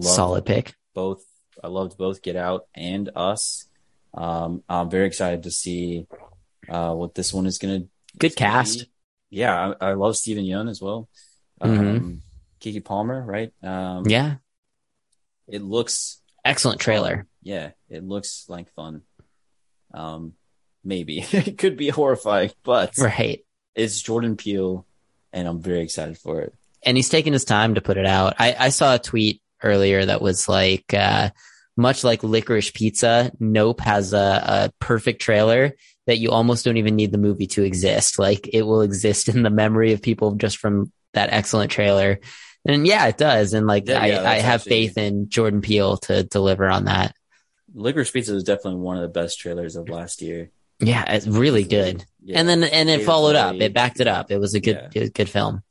Solid 0.00 0.44
pick. 0.46 0.74
Both 0.94 1.24
I 1.62 1.68
loved 1.68 1.96
both 1.96 2.22
Get 2.22 2.36
Out 2.36 2.66
and 2.74 3.10
Us. 3.14 3.68
Um, 4.12 4.64
I'm 4.68 4.90
very 4.90 5.06
excited 5.06 5.44
to 5.44 5.50
see 5.50 6.06
uh, 6.70 6.94
what 6.94 7.14
this 7.14 7.34
one 7.34 7.46
is 7.46 7.58
going 7.58 7.82
to. 7.82 7.88
Good 8.18 8.36
cast. 8.36 8.80
Be. 8.80 8.90
Yeah, 9.30 9.74
I, 9.80 9.90
I, 9.90 9.92
love 9.94 10.16
Steven 10.16 10.44
Yeun 10.44 10.68
as 10.68 10.80
well. 10.80 11.08
Um, 11.60 11.78
mm-hmm. 11.78 12.14
Keke 12.60 12.84
Palmer, 12.84 13.22
right? 13.22 13.52
Um, 13.62 14.04
yeah. 14.06 14.36
It 15.46 15.62
looks 15.62 16.20
excellent 16.44 16.80
trailer. 16.80 17.16
Fun. 17.16 17.26
Yeah, 17.42 17.70
it 17.88 18.04
looks 18.04 18.46
like 18.48 18.72
fun. 18.74 19.02
Um, 19.92 20.34
maybe 20.84 21.20
it 21.32 21.58
could 21.58 21.76
be 21.76 21.88
horrifying, 21.88 22.50
but 22.62 22.98
right, 22.98 23.44
it's 23.74 24.00
Jordan 24.00 24.36
Peele, 24.36 24.86
and 25.32 25.46
I'm 25.48 25.60
very 25.60 25.80
excited 25.80 26.18
for 26.18 26.40
it. 26.40 26.54
And 26.82 26.96
he's 26.96 27.08
taking 27.08 27.32
his 27.32 27.44
time 27.44 27.74
to 27.74 27.80
put 27.80 27.98
it 27.98 28.06
out. 28.06 28.36
I, 28.38 28.56
I 28.58 28.68
saw 28.70 28.94
a 28.94 28.98
tweet 28.98 29.42
earlier 29.62 30.04
that 30.04 30.22
was 30.22 30.48
like, 30.48 30.94
uh, 30.94 31.30
much 31.76 32.04
like 32.04 32.22
Licorice 32.22 32.72
Pizza, 32.72 33.32
Nope 33.38 33.80
has 33.80 34.12
a, 34.12 34.18
a 34.18 34.72
perfect 34.78 35.20
trailer 35.20 35.74
that 36.10 36.18
you 36.18 36.30
almost 36.30 36.64
don't 36.64 36.76
even 36.76 36.96
need 36.96 37.12
the 37.12 37.18
movie 37.18 37.46
to 37.46 37.62
exist. 37.62 38.18
Like 38.18 38.50
it 38.52 38.62
will 38.62 38.82
exist 38.82 39.28
in 39.28 39.44
the 39.44 39.50
memory 39.50 39.92
of 39.92 40.02
people 40.02 40.32
just 40.34 40.58
from 40.58 40.90
that 41.14 41.32
excellent 41.32 41.70
trailer. 41.70 42.18
And 42.66 42.84
yeah, 42.84 43.06
it 43.06 43.16
does. 43.16 43.54
And 43.54 43.68
like, 43.68 43.86
yeah, 43.86 44.04
yeah, 44.04 44.22
I, 44.22 44.32
I 44.32 44.38
have 44.38 44.60
actually... 44.60 44.88
faith 44.88 44.98
in 44.98 45.28
Jordan 45.28 45.60
Peele 45.60 45.96
to 45.98 46.24
deliver 46.24 46.68
on 46.68 46.86
that. 46.86 47.14
Licorice 47.72 48.12
Pizza 48.12 48.34
was 48.34 48.42
definitely 48.42 48.80
one 48.80 48.96
of 48.96 49.02
the 49.02 49.08
best 49.08 49.38
trailers 49.38 49.76
of 49.76 49.88
last 49.88 50.20
year. 50.20 50.50
Yeah, 50.80 51.04
it's 51.06 51.28
really 51.28 51.62
good. 51.62 52.04
Yeah. 52.22 52.40
And 52.40 52.48
then, 52.48 52.64
and 52.64 52.90
it 52.90 53.04
followed 53.04 53.36
up. 53.36 53.54
It 53.54 53.72
backed 53.72 54.00
it 54.00 54.08
up. 54.08 54.32
It 54.32 54.38
was 54.38 54.54
a 54.54 54.60
good, 54.60 54.90
good 55.14 55.28
film. 55.28 55.62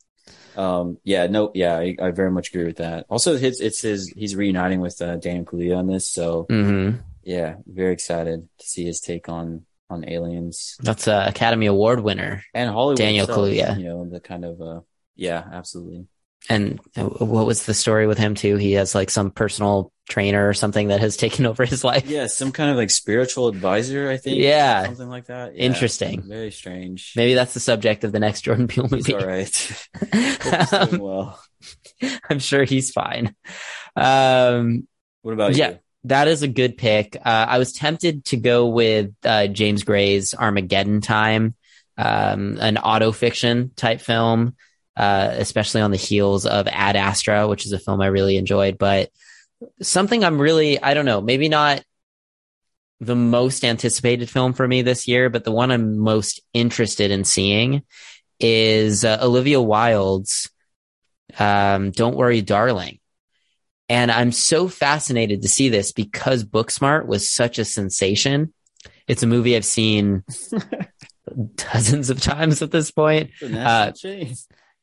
Um, 0.56 0.98
yeah, 1.04 1.28
no, 1.28 1.52
yeah, 1.54 1.78
I, 1.78 1.96
I, 2.02 2.12
very 2.12 2.32
much 2.32 2.50
agree 2.50 2.66
with 2.66 2.78
that. 2.78 3.06
Also, 3.10 3.36
it's, 3.36 3.60
it's 3.60 3.82
his, 3.82 4.10
he's 4.10 4.36
reuniting 4.36 4.82
with, 4.82 5.02
uh, 5.02 5.16
Daniel 5.18 5.46
Kaluuya 5.46 5.78
on 5.78 5.88
this. 5.88 6.08
So 6.10 6.48
mm-hmm. 6.50 6.98
yeah, 7.24 7.56
very 7.66 7.94
excited 7.94 8.48
to 8.58 8.68
see 8.68 8.86
his 8.86 9.00
take 9.00 9.30
on, 9.30 9.66
on 9.90 10.08
aliens. 10.08 10.78
That's 10.80 11.08
a 11.08 11.26
Academy 11.28 11.66
Award 11.66 12.02
winner. 12.02 12.44
And 12.54 12.70
Hollywood. 12.70 12.98
Daniel 12.98 13.24
itself, 13.24 13.48
Kaluuya. 13.48 13.78
You 13.78 13.86
know, 13.86 14.10
the 14.10 14.20
kind 14.20 14.46
of, 14.46 14.62
uh, 14.62 14.82
yeah, 15.16 15.44
absolutely. 15.52 16.08
And 16.48 16.80
what 16.96 17.46
was 17.46 17.66
the 17.66 17.74
story 17.74 18.08
with 18.08 18.18
him 18.18 18.34
too? 18.34 18.56
He 18.56 18.74
has 18.74 18.96
like 18.96 19.10
some 19.10 19.30
personal 19.30 19.92
trainer 20.10 20.48
or 20.48 20.54
something 20.54 20.88
that 20.88 21.00
has 21.00 21.18
taken 21.18 21.46
over 21.46 21.66
his 21.66 21.84
life. 21.84 22.08
Yeah, 22.08 22.28
some 22.28 22.52
kind 22.52 22.72
of 22.72 22.78
like 22.78 22.90
spiritual 22.90 23.48
advisor, 23.48 24.10
I 24.10 24.18
think. 24.18 24.38
Yeah, 24.38 24.86
something 24.86 25.10
like 25.10 25.26
that. 25.26 25.56
Yeah, 25.56 25.64
Interesting. 25.64 26.24
Very 26.24 26.52
strange. 26.52 27.14
Maybe 27.16 27.34
that's 27.34 27.54
the 27.54 27.60
subject 27.60 28.04
of 28.04 28.12
the 28.12 28.20
next 28.20 28.42
Jordan 28.42 28.68
Peele 28.68 28.88
movie. 28.90 29.14
all 29.14 29.26
right. 29.26 29.88
um, 30.74 31.00
well, 31.00 31.40
I'm 32.30 32.40
sure 32.40 32.64
he's 32.64 32.92
fine. 32.92 33.36
Um, 33.96 34.88
what 35.22 35.34
about 35.34 35.56
yeah, 35.56 35.72
you? 35.72 35.80
That 36.06 36.28
is 36.28 36.44
a 36.44 36.48
good 36.48 36.78
pick. 36.78 37.16
Uh, 37.18 37.46
I 37.50 37.58
was 37.58 37.74
tempted 37.74 38.26
to 38.26 38.38
go 38.38 38.68
with 38.68 39.14
uh, 39.24 39.48
James 39.48 39.84
Gray's 39.84 40.34
Armageddon 40.34 41.02
Time, 41.02 41.56
um, 41.98 42.58
an 42.60 42.78
auto 42.78 43.12
fiction 43.12 43.72
type 43.76 44.00
film 44.02 44.56
uh, 45.00 45.34
especially 45.38 45.80
on 45.80 45.92
the 45.92 45.98
heels 45.98 46.46
of 46.46 46.68
Ad 46.68 46.98
Astra, 46.98 47.48
which 47.48 47.66
is 47.66 47.72
a 47.72 47.80
film 47.80 48.02
I 48.02 48.08
really 48.08 48.36
enjoyed. 48.36 48.78
But 48.78 49.10
something 49.82 50.26
I'm 50.26 50.42
really, 50.42 50.82
I 50.84 50.94
don't 50.94 51.06
know, 51.06 51.22
maybe 51.22 51.48
not 51.48 51.82
the 53.00 53.16
most 53.16 53.64
anticipated 53.64 54.30
film 54.30 54.52
for 54.52 54.68
me 54.68 54.82
this 54.82 55.08
year, 55.08 55.30
but 55.30 55.46
the 55.46 55.54
one 55.54 55.72
I'm 55.72 55.98
most 55.98 56.42
interested 56.54 57.12
in 57.12 57.24
seeing 57.24 57.84
is 58.42 59.06
uh, 59.06 59.20
Olivia 59.22 59.62
Wilde's 59.62 60.50
um, 61.40 61.92
Don't 61.92 62.18
Worry, 62.18 62.42
Darling. 62.42 62.99
And 63.90 64.12
I'm 64.12 64.32
so 64.32 64.68
fascinated 64.68 65.42
to 65.42 65.48
see 65.48 65.70
this 65.70 65.92
because 65.92 66.44
Booksmart 66.44 67.08
was 67.08 67.30
such 67.30 67.58
a 67.58 67.66
sensation. 67.66 68.54
It's 69.08 69.24
a 69.24 69.28
movie 69.28 69.56
I've 69.56 69.66
seen 69.66 70.24
dozens 71.56 72.12
of 72.12 72.22
times 72.22 72.62
at 72.62 72.72
this 72.72 72.92
point. 72.92 73.32
Uh, 73.42 73.92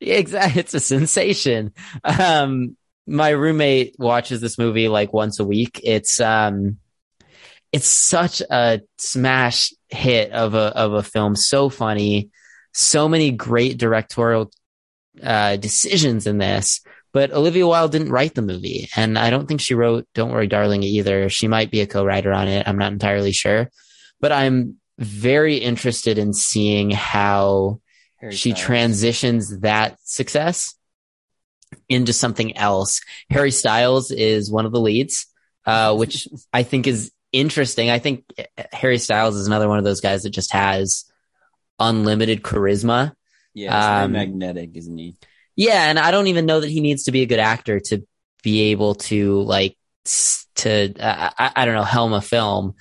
Exactly. 0.00 0.60
It's 0.60 0.74
a 0.74 0.80
sensation. 0.80 1.72
Um, 2.04 2.76
my 3.06 3.30
roommate 3.30 3.94
watches 3.98 4.40
this 4.40 4.58
movie 4.58 4.88
like 4.88 5.12
once 5.12 5.38
a 5.38 5.44
week. 5.44 5.80
It's, 5.84 6.20
um, 6.20 6.78
it's 7.72 7.86
such 7.86 8.42
a 8.42 8.80
smash 8.98 9.72
hit 9.88 10.32
of 10.32 10.54
a, 10.54 10.76
of 10.76 10.92
a 10.92 11.02
film. 11.02 11.36
So 11.36 11.68
funny. 11.68 12.30
So 12.74 13.08
many 13.08 13.30
great 13.30 13.78
directorial, 13.78 14.50
uh, 15.22 15.56
decisions 15.56 16.26
in 16.26 16.38
this. 16.38 16.82
But 17.16 17.32
Olivia 17.32 17.66
Wilde 17.66 17.92
didn't 17.92 18.10
write 18.10 18.34
the 18.34 18.42
movie. 18.42 18.90
And 18.94 19.18
I 19.18 19.30
don't 19.30 19.46
think 19.46 19.62
she 19.62 19.72
wrote 19.72 20.06
Don't 20.12 20.32
Worry, 20.32 20.48
Darling 20.48 20.82
either. 20.82 21.30
She 21.30 21.48
might 21.48 21.70
be 21.70 21.80
a 21.80 21.86
co-writer 21.86 22.30
on 22.30 22.46
it. 22.46 22.68
I'm 22.68 22.76
not 22.76 22.92
entirely 22.92 23.32
sure. 23.32 23.70
But 24.20 24.32
I'm 24.32 24.76
very 24.98 25.56
interested 25.56 26.18
in 26.18 26.34
seeing 26.34 26.90
how 26.90 27.80
Harry 28.16 28.34
she 28.34 28.50
Styles. 28.50 28.66
transitions 28.66 29.60
that 29.60 29.96
success 30.04 30.74
into 31.88 32.12
something 32.12 32.54
else. 32.54 33.00
Harry 33.30 33.50
Styles 33.50 34.10
is 34.10 34.52
one 34.52 34.66
of 34.66 34.72
the 34.72 34.80
leads, 34.80 35.26
uh, 35.64 35.94
which 35.96 36.28
I 36.52 36.64
think 36.64 36.86
is 36.86 37.12
interesting. 37.32 37.88
I 37.88 37.98
think 37.98 38.26
Harry 38.74 38.98
Styles 38.98 39.36
is 39.36 39.46
another 39.46 39.70
one 39.70 39.78
of 39.78 39.84
those 39.84 40.02
guys 40.02 40.24
that 40.24 40.34
just 40.34 40.52
has 40.52 41.06
unlimited 41.80 42.42
charisma. 42.42 43.14
Yeah, 43.54 44.02
um, 44.02 44.12
magnetic, 44.12 44.72
isn't 44.74 44.98
he? 44.98 45.16
Yeah, 45.56 45.88
and 45.88 45.98
I 45.98 46.10
don't 46.10 46.26
even 46.26 46.46
know 46.46 46.60
that 46.60 46.70
he 46.70 46.80
needs 46.80 47.04
to 47.04 47.12
be 47.12 47.22
a 47.22 47.26
good 47.26 47.38
actor 47.38 47.80
to 47.80 48.06
be 48.42 48.70
able 48.70 48.94
to 48.94 49.40
like 49.42 49.76
to 50.56 50.94
uh, 51.00 51.30
I, 51.36 51.52
I 51.56 51.64
don't 51.64 51.74
know 51.74 51.82
helm 51.82 52.12
a 52.12 52.20
film, 52.20 52.74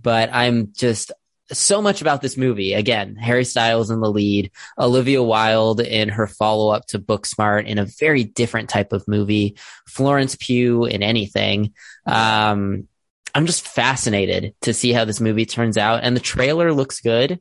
but 0.00 0.30
I'm 0.32 0.72
just 0.72 1.12
so 1.52 1.82
much 1.82 2.00
about 2.00 2.22
this 2.22 2.36
movie. 2.36 2.72
Again, 2.72 3.16
Harry 3.16 3.44
Styles 3.44 3.90
in 3.90 4.00
the 4.00 4.10
lead, 4.10 4.50
Olivia 4.78 5.22
Wilde 5.22 5.80
in 5.80 6.08
her 6.08 6.26
follow 6.26 6.72
up 6.72 6.86
to 6.86 6.98
Booksmart 6.98 7.66
in 7.66 7.78
a 7.78 7.86
very 8.00 8.24
different 8.24 8.70
type 8.70 8.92
of 8.92 9.06
movie, 9.06 9.56
Florence 9.86 10.36
Pugh 10.36 10.84
in 10.84 11.02
anything. 11.02 11.74
Um, 12.06 12.88
I'm 13.34 13.46
just 13.46 13.66
fascinated 13.66 14.54
to 14.62 14.74
see 14.74 14.92
how 14.92 15.04
this 15.04 15.20
movie 15.20 15.46
turns 15.46 15.78
out. 15.78 16.00
And 16.02 16.16
the 16.16 16.20
trailer 16.20 16.72
looks 16.72 17.00
good. 17.00 17.40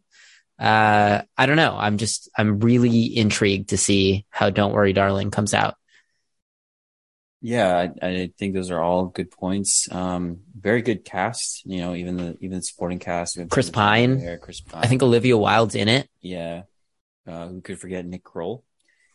Uh, 0.62 1.24
I 1.36 1.46
don't 1.48 1.56
know. 1.56 1.76
I'm 1.76 1.98
just, 1.98 2.30
I'm 2.38 2.60
really 2.60 3.18
intrigued 3.18 3.70
to 3.70 3.78
see 3.78 4.28
how 4.30 4.52
Don't 4.52 4.74
Worry, 4.74 4.94
Darling 4.94 5.32
comes 5.32 5.56
out. 5.56 5.76
Yeah, 7.42 7.88
I, 8.02 8.08
I, 8.08 8.32
think 8.38 8.54
those 8.54 8.70
are 8.70 8.80
all 8.80 9.08
good 9.08 9.32
points. 9.32 9.92
Um, 9.92 10.42
very 10.56 10.84
good 10.84 11.04
cast. 11.04 11.66
You 11.66 11.80
know, 11.80 11.96
even 11.96 12.18
the 12.18 12.38
even 12.42 12.58
the 12.58 12.62
supporting 12.64 13.00
cast. 13.00 13.40
Chris 13.50 13.72
Pine. 13.72 14.20
There, 14.20 14.38
Chris 14.38 14.62
Pine. 14.62 14.84
I 14.84 14.86
think 14.86 15.02
Olivia 15.02 15.36
Wilde's 15.36 15.74
in 15.74 15.88
it. 15.88 16.08
Yeah. 16.22 16.64
Uh, 17.26 17.48
who 17.48 17.62
could 17.62 17.80
forget 17.80 18.06
Nick 18.06 18.24
Kroll? 18.24 18.64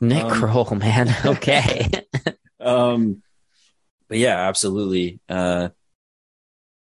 Nick 0.00 0.24
um, 0.24 0.30
Kroll, 0.32 0.74
man. 0.74 1.14
Okay. 1.24 1.88
um, 2.60 3.22
but 4.08 4.18
yeah, 4.18 4.48
absolutely. 4.48 5.20
Uh, 5.28 5.68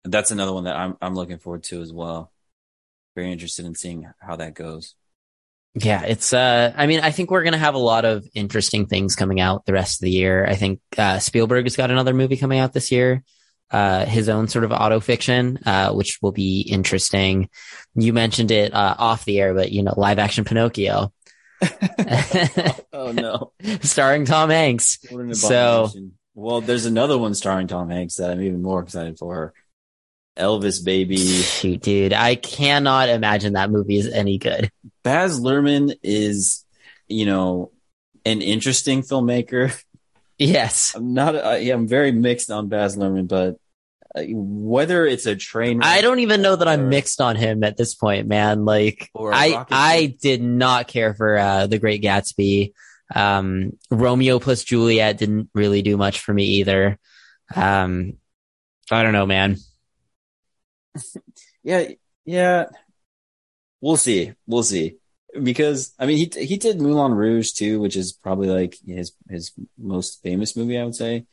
that's 0.05 0.31
another 0.31 0.55
one 0.55 0.65
that 0.65 0.77
I'm 0.77 0.97
I'm 1.03 1.15
looking 1.15 1.39
forward 1.39 1.65
to 1.65 1.83
as 1.83 1.93
well. 1.93 2.33
Very 3.15 3.33
interested 3.33 3.65
in 3.65 3.75
seeing 3.75 4.11
how 4.21 4.37
that 4.37 4.55
goes. 4.55 4.95
Yeah, 5.75 6.03
it's, 6.03 6.33
uh, 6.33 6.73
I 6.77 6.87
mean, 6.87 7.01
I 7.01 7.11
think 7.11 7.31
we're 7.31 7.43
going 7.43 7.53
to 7.55 7.59
have 7.59 7.75
a 7.75 7.79
lot 7.79 8.05
of 8.05 8.27
interesting 8.33 8.87
things 8.87 9.17
coming 9.17 9.41
out 9.41 9.67
the 9.67 9.73
rest 9.73 10.01
of 10.01 10.05
the 10.05 10.11
year. 10.11 10.47
I 10.47 10.55
think, 10.55 10.81
uh, 10.97 11.19
Spielberg 11.19 11.65
has 11.65 11.77
got 11.77 11.91
another 11.91 12.15
movie 12.15 12.37
coming 12.37 12.61
out 12.61 12.73
this 12.73 12.93
year, 12.93 13.25
uh, 13.73 14.05
his 14.05 14.29
own 14.29 14.47
sort 14.47 14.65
of 14.65 14.71
auto 14.71 15.01
fiction, 15.01 15.59
uh, 15.67 15.93
which 15.93 16.19
will 16.23 16.31
be 16.31 16.61
interesting. 16.61 17.49
You 17.97 18.13
mentioned 18.13 18.53
it, 18.53 18.73
uh, 18.73 18.95
off 18.97 19.25
the 19.25 19.41
air, 19.41 19.53
but 19.53 19.73
you 19.73 19.83
know, 19.83 19.95
live 19.97 20.21
action 20.21 20.45
Pinocchio. 20.45 21.13
oh 22.93 23.11
no. 23.13 23.53
starring 23.83 24.27
Tom 24.27 24.51
Hanks. 24.51 24.99
So, 25.33 25.91
well, 26.35 26.61
there's 26.61 26.87
another 26.87 27.19
one 27.19 27.35
starring 27.35 27.67
Tom 27.67 27.91
Hanks 27.91 28.17
that 28.17 28.31
I'm 28.31 28.43
even 28.43 28.63
more 28.63 28.81
excited 28.81 29.19
for. 29.19 29.55
Elvis 30.37 30.85
baby. 30.85 31.17
Shoot, 31.17 31.81
dude, 31.81 32.13
I 32.13 32.35
cannot 32.35 33.09
imagine 33.09 33.53
that 33.55 33.71
movie 33.71 33.99
is 33.99 34.09
any 34.09 34.39
good. 34.39 34.71
Baz 35.03 35.41
Luhrmann 35.41 35.95
is, 36.03 36.65
you 37.07 37.27
know, 37.27 37.71
an 38.25 38.43
interesting 38.43 39.03
filmmaker. 39.03 39.79
Yes. 40.39 40.95
I'm 40.97 41.15
not. 41.15 41.37
Uh, 41.37 41.51
I'm 41.51 41.87
very 41.87 42.11
mixed 42.11 42.51
on 42.51 42.69
Baz 42.69 42.97
Luhrmann, 42.97 43.29
but 43.29 43.57
uh, 44.17 44.25
whether 44.29 45.07
it's 45.07 45.27
a 45.27 45.37
train, 45.37 45.81
I 45.83 46.01
don't 46.01 46.19
even 46.19 46.43
know 46.43 46.57
that 46.57 46.67
I'm 46.67 46.89
mixed 46.89 47.21
on 47.21 47.37
him 47.37 47.63
at 47.63 47.77
this 47.77 47.95
point, 47.95 48.27
man. 48.27 48.65
Like 48.65 49.11
I 49.17 49.65
I 49.71 50.17
did 50.21 50.43
not 50.43 50.89
care 50.89 51.15
for 51.15 51.39
uh, 51.39 51.67
The 51.69 51.79
Great 51.79 52.03
Gatsby. 52.03 52.73
Um, 53.15 53.79
Romeo 53.91 54.41
plus 54.41 54.65
Juliet 54.65 55.19
didn't 55.19 55.51
really 55.55 55.83
do 55.83 55.97
much 55.97 56.21
for 56.21 56.35
me 56.35 56.45
either. 56.59 56.99
Um, 57.55 58.15
I 58.91 59.03
don't 59.03 59.13
know, 59.13 59.27
man. 59.27 59.57
Yeah, 61.63 61.89
yeah. 62.27 62.67
We'll 63.81 63.97
see. 63.97 64.33
We'll 64.47 64.63
see. 64.63 64.97
Because 65.43 65.93
I 65.99 66.07
mean, 66.07 66.19
he 66.19 66.45
he 66.45 66.57
did 66.59 66.81
Moulin 66.81 67.13
Rouge 67.13 67.53
too, 67.53 67.81
which 67.81 67.97
is 67.97 68.13
probably 68.13 68.49
like 68.49 68.77
his 68.87 69.13
his 69.29 69.53
most 69.79 70.23
famous 70.23 70.55
movie, 70.57 70.79
I 70.79 70.85
would 70.85 70.95
say. 70.95 71.27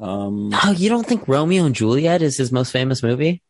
Um, 0.00 0.50
Oh, 0.64 0.72
you 0.72 0.88
don't 0.88 1.06
think 1.06 1.26
Romeo 1.28 1.64
and 1.64 1.74
Juliet 1.74 2.20
is 2.22 2.36
his 2.36 2.50
most 2.52 2.70
famous 2.72 3.02
movie? 3.02 3.42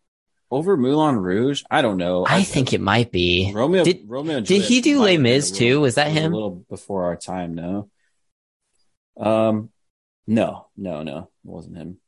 over 0.53 0.76
Moulin 0.76 1.16
Rouge, 1.16 1.62
I 1.70 1.80
don't 1.80 1.96
know. 1.96 2.26
I 2.28 2.42
think 2.42 2.72
it 2.72 2.80
might 2.80 3.12
be. 3.12 3.53
Romeo. 3.55 3.84
Did- 3.84 4.03
Romeo 4.09 4.38
and 4.38 4.46
did 4.46 4.62
he 4.62 4.80
do 4.80 4.98
Les 5.01 5.12
have 5.12 5.22
been 5.22 5.26
a 5.32 5.34
Mis 5.36 5.51
little- 5.53 5.59
too? 5.68 5.80
Was 5.80 5.94
that 5.94 6.09
was 6.09 6.16
him? 6.16 6.32
A 6.32 6.34
little 6.34 6.64
before 6.68 7.05
our 7.05 7.16
time, 7.16 7.55
no. 7.55 7.88
Um, 9.16 9.70
no, 10.26 10.66
no, 10.76 11.03
no, 11.05 11.18
it 11.18 11.28
wasn't 11.51 11.76
him. 11.76 11.98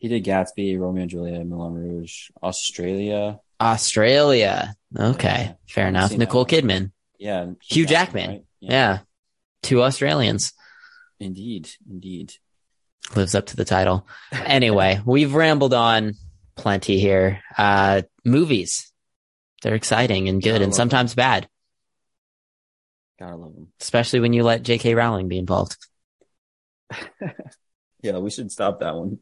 He 0.00 0.08
did 0.08 0.24
Gatsby, 0.24 0.76
Romeo 0.78 1.02
and 1.02 1.10
Juliet, 1.10 1.46
Moulin 1.46 1.74
Rouge, 1.74 2.30
Australia. 2.42 3.38
Australia. 3.60 4.74
Okay, 4.98 5.28
Yeah. 5.44 5.52
fair 5.68 5.86
enough. 5.88 6.10
Nicole. 6.12 6.46
Kidman. 6.46 6.90
Yeah, 7.18 7.50
Hugh 7.62 7.86
Jackman. 7.86 8.30
right? 8.30 8.44
Yeah. 8.60 8.98
Two 9.62 9.82
Australians. 9.82 10.52
indeed, 11.20 11.68
indeed. 11.88 12.32
lives 13.14 13.34
up 13.34 13.46
to 13.46 13.56
the 13.56 13.64
title. 13.66 14.06
Anyway, 14.32 15.00
we've 15.06 15.34
rambled 15.34 15.74
on 15.74 16.14
plenty 16.56 16.98
here. 16.98 17.42
Uh, 17.58 18.02
movies. 18.24 18.90
They're 19.62 19.74
exciting 19.74 20.28
and 20.30 20.40
good 20.42 20.52
Gotta 20.52 20.64
and 20.64 20.72
love 20.72 20.76
sometimes 20.76 21.14
bad, 21.14 21.46
Gotta 23.18 23.36
love 23.36 23.54
them. 23.54 23.68
especially 23.82 24.20
when 24.20 24.32
you 24.32 24.42
let 24.44 24.62
J.K. 24.62 24.94
Rowling 24.94 25.28
be 25.28 25.36
involved. 25.38 25.76
Yeah, 28.02 28.18
we 28.18 28.30
should 28.30 28.50
stop 28.50 28.80
that 28.80 28.94
one. 28.94 29.18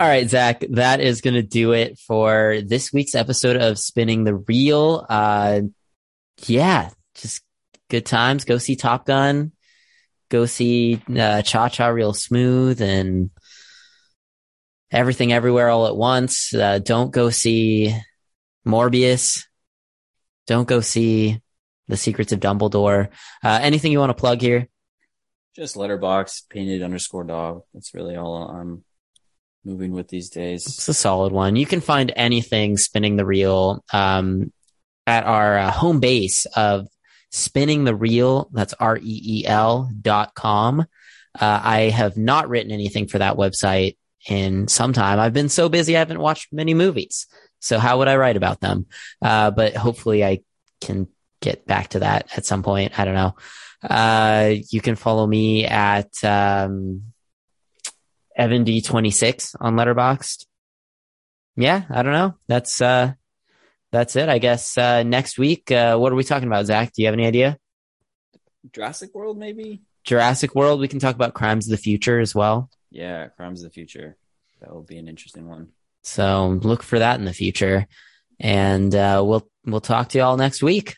All 0.00 0.08
right, 0.08 0.30
Zach, 0.30 0.64
that 0.70 1.00
is 1.00 1.20
going 1.20 1.34
to 1.34 1.42
do 1.42 1.72
it 1.72 1.98
for 1.98 2.62
this 2.64 2.90
week's 2.90 3.14
episode 3.14 3.56
of 3.56 3.78
Spinning 3.78 4.24
the 4.24 4.34
Reel. 4.34 5.04
Uh, 5.06 5.60
yeah, 6.46 6.88
just 7.14 7.42
good 7.90 8.06
times. 8.06 8.46
Go 8.46 8.56
see 8.56 8.76
Top 8.76 9.04
Gun. 9.04 9.52
Go 10.30 10.46
see 10.46 11.02
uh, 11.14 11.42
Cha 11.42 11.68
Cha 11.68 11.88
Real 11.88 12.12
Smooth 12.14 12.80
and 12.80 13.30
Everything 14.90 15.32
Everywhere 15.32 15.68
All 15.68 15.86
at 15.86 15.96
Once. 15.96 16.54
Uh, 16.54 16.78
don't 16.78 17.10
go 17.10 17.30
see 17.30 17.94
Morbius. 18.66 19.44
Don't 20.46 20.68
go 20.68 20.80
see 20.80 21.40
The 21.88 21.96
Secrets 21.96 22.32
of 22.32 22.40
Dumbledore. 22.40 23.08
Uh, 23.42 23.58
anything 23.60 23.92
you 23.92 23.98
want 23.98 24.10
to 24.10 24.14
plug 24.14 24.40
here? 24.40 24.68
Just 25.56 25.76
Letterboxd 25.76 26.48
painted 26.48 26.82
underscore 26.82 27.24
dog. 27.24 27.62
That's 27.74 27.92
really 27.92 28.16
all 28.16 28.48
I'm 28.48 28.84
moving 29.64 29.92
with 29.92 30.08
these 30.08 30.30
days. 30.30 30.64
It's 30.64 30.88
a 30.88 30.94
solid 30.94 31.32
one. 31.32 31.56
You 31.56 31.66
can 31.66 31.80
find 31.80 32.12
anything 32.14 32.76
spinning 32.76 33.16
the 33.16 33.26
reel 33.26 33.84
um, 33.92 34.52
at 35.06 35.24
our 35.24 35.58
uh, 35.58 35.70
home 35.72 35.98
base 35.98 36.46
of 36.46 36.86
spinning 37.30 37.84
the 37.84 37.94
reel. 37.94 38.50
That's 38.52 38.74
R 38.74 38.96
E 38.96 39.02
E 39.02 39.46
L 39.46 39.90
dot 40.00 40.34
com. 40.34 40.80
Uh, 41.38 41.60
I 41.62 41.80
have 41.90 42.16
not 42.16 42.48
written 42.48 42.72
anything 42.72 43.06
for 43.06 43.18
that 43.18 43.36
website 43.36 43.96
in 44.28 44.68
some 44.68 44.92
time. 44.92 45.18
I've 45.18 45.32
been 45.32 45.48
so 45.48 45.68
busy, 45.68 45.96
I 45.96 46.00
haven't 46.00 46.20
watched 46.20 46.52
many 46.52 46.74
movies. 46.74 47.26
So 47.60 47.78
how 47.78 47.98
would 47.98 48.08
I 48.08 48.16
write 48.16 48.36
about 48.36 48.60
them? 48.60 48.86
Uh, 49.22 49.50
but 49.50 49.76
hopefully 49.76 50.24
I 50.24 50.40
can 50.80 51.08
get 51.40 51.66
back 51.66 51.88
to 51.88 52.00
that 52.00 52.28
at 52.36 52.44
some 52.44 52.62
point. 52.62 52.98
I 52.98 53.04
don't 53.04 53.14
know. 53.14 53.36
Uh, 53.82 54.54
you 54.70 54.80
can 54.80 54.96
follow 54.96 55.26
me 55.26 55.66
at, 55.66 56.22
um, 56.24 57.02
Evan 58.36 58.64
D26 58.64 59.56
on 59.60 59.74
Letterboxd. 59.76 60.46
Yeah, 61.56 61.84
I 61.90 62.02
don't 62.02 62.12
know. 62.12 62.34
That's, 62.48 62.80
uh, 62.80 63.12
that's 63.92 64.16
it. 64.16 64.28
I 64.28 64.38
guess, 64.38 64.76
uh, 64.78 65.02
next 65.02 65.38
week, 65.38 65.70
uh, 65.70 65.96
what 65.96 66.12
are 66.12 66.16
we 66.16 66.24
talking 66.24 66.48
about, 66.48 66.66
Zach? 66.66 66.92
Do 66.92 67.02
you 67.02 67.06
have 67.06 67.14
any 67.14 67.26
idea? 67.26 67.58
Jurassic 68.72 69.14
World, 69.14 69.38
maybe? 69.38 69.82
Jurassic 70.04 70.54
World. 70.54 70.80
We 70.80 70.88
can 70.88 70.98
talk 70.98 71.14
about 71.14 71.34
crimes 71.34 71.66
of 71.66 71.70
the 71.70 71.76
future 71.82 72.20
as 72.20 72.34
well. 72.34 72.70
Yeah, 72.90 73.28
Crimes 73.28 73.62
of 73.62 73.70
the 73.70 73.74
Future. 73.74 74.16
That 74.60 74.72
will 74.72 74.82
be 74.82 74.98
an 74.98 75.08
interesting 75.08 75.48
one. 75.48 75.68
So 76.02 76.58
look 76.62 76.82
for 76.82 76.98
that 76.98 77.18
in 77.18 77.24
the 77.24 77.32
future. 77.32 77.86
And, 78.38 78.94
uh, 78.94 79.22
we'll, 79.24 79.48
we'll 79.66 79.80
talk 79.80 80.08
to 80.10 80.18
you 80.18 80.24
all 80.24 80.36
next 80.36 80.62
week. 80.62 80.96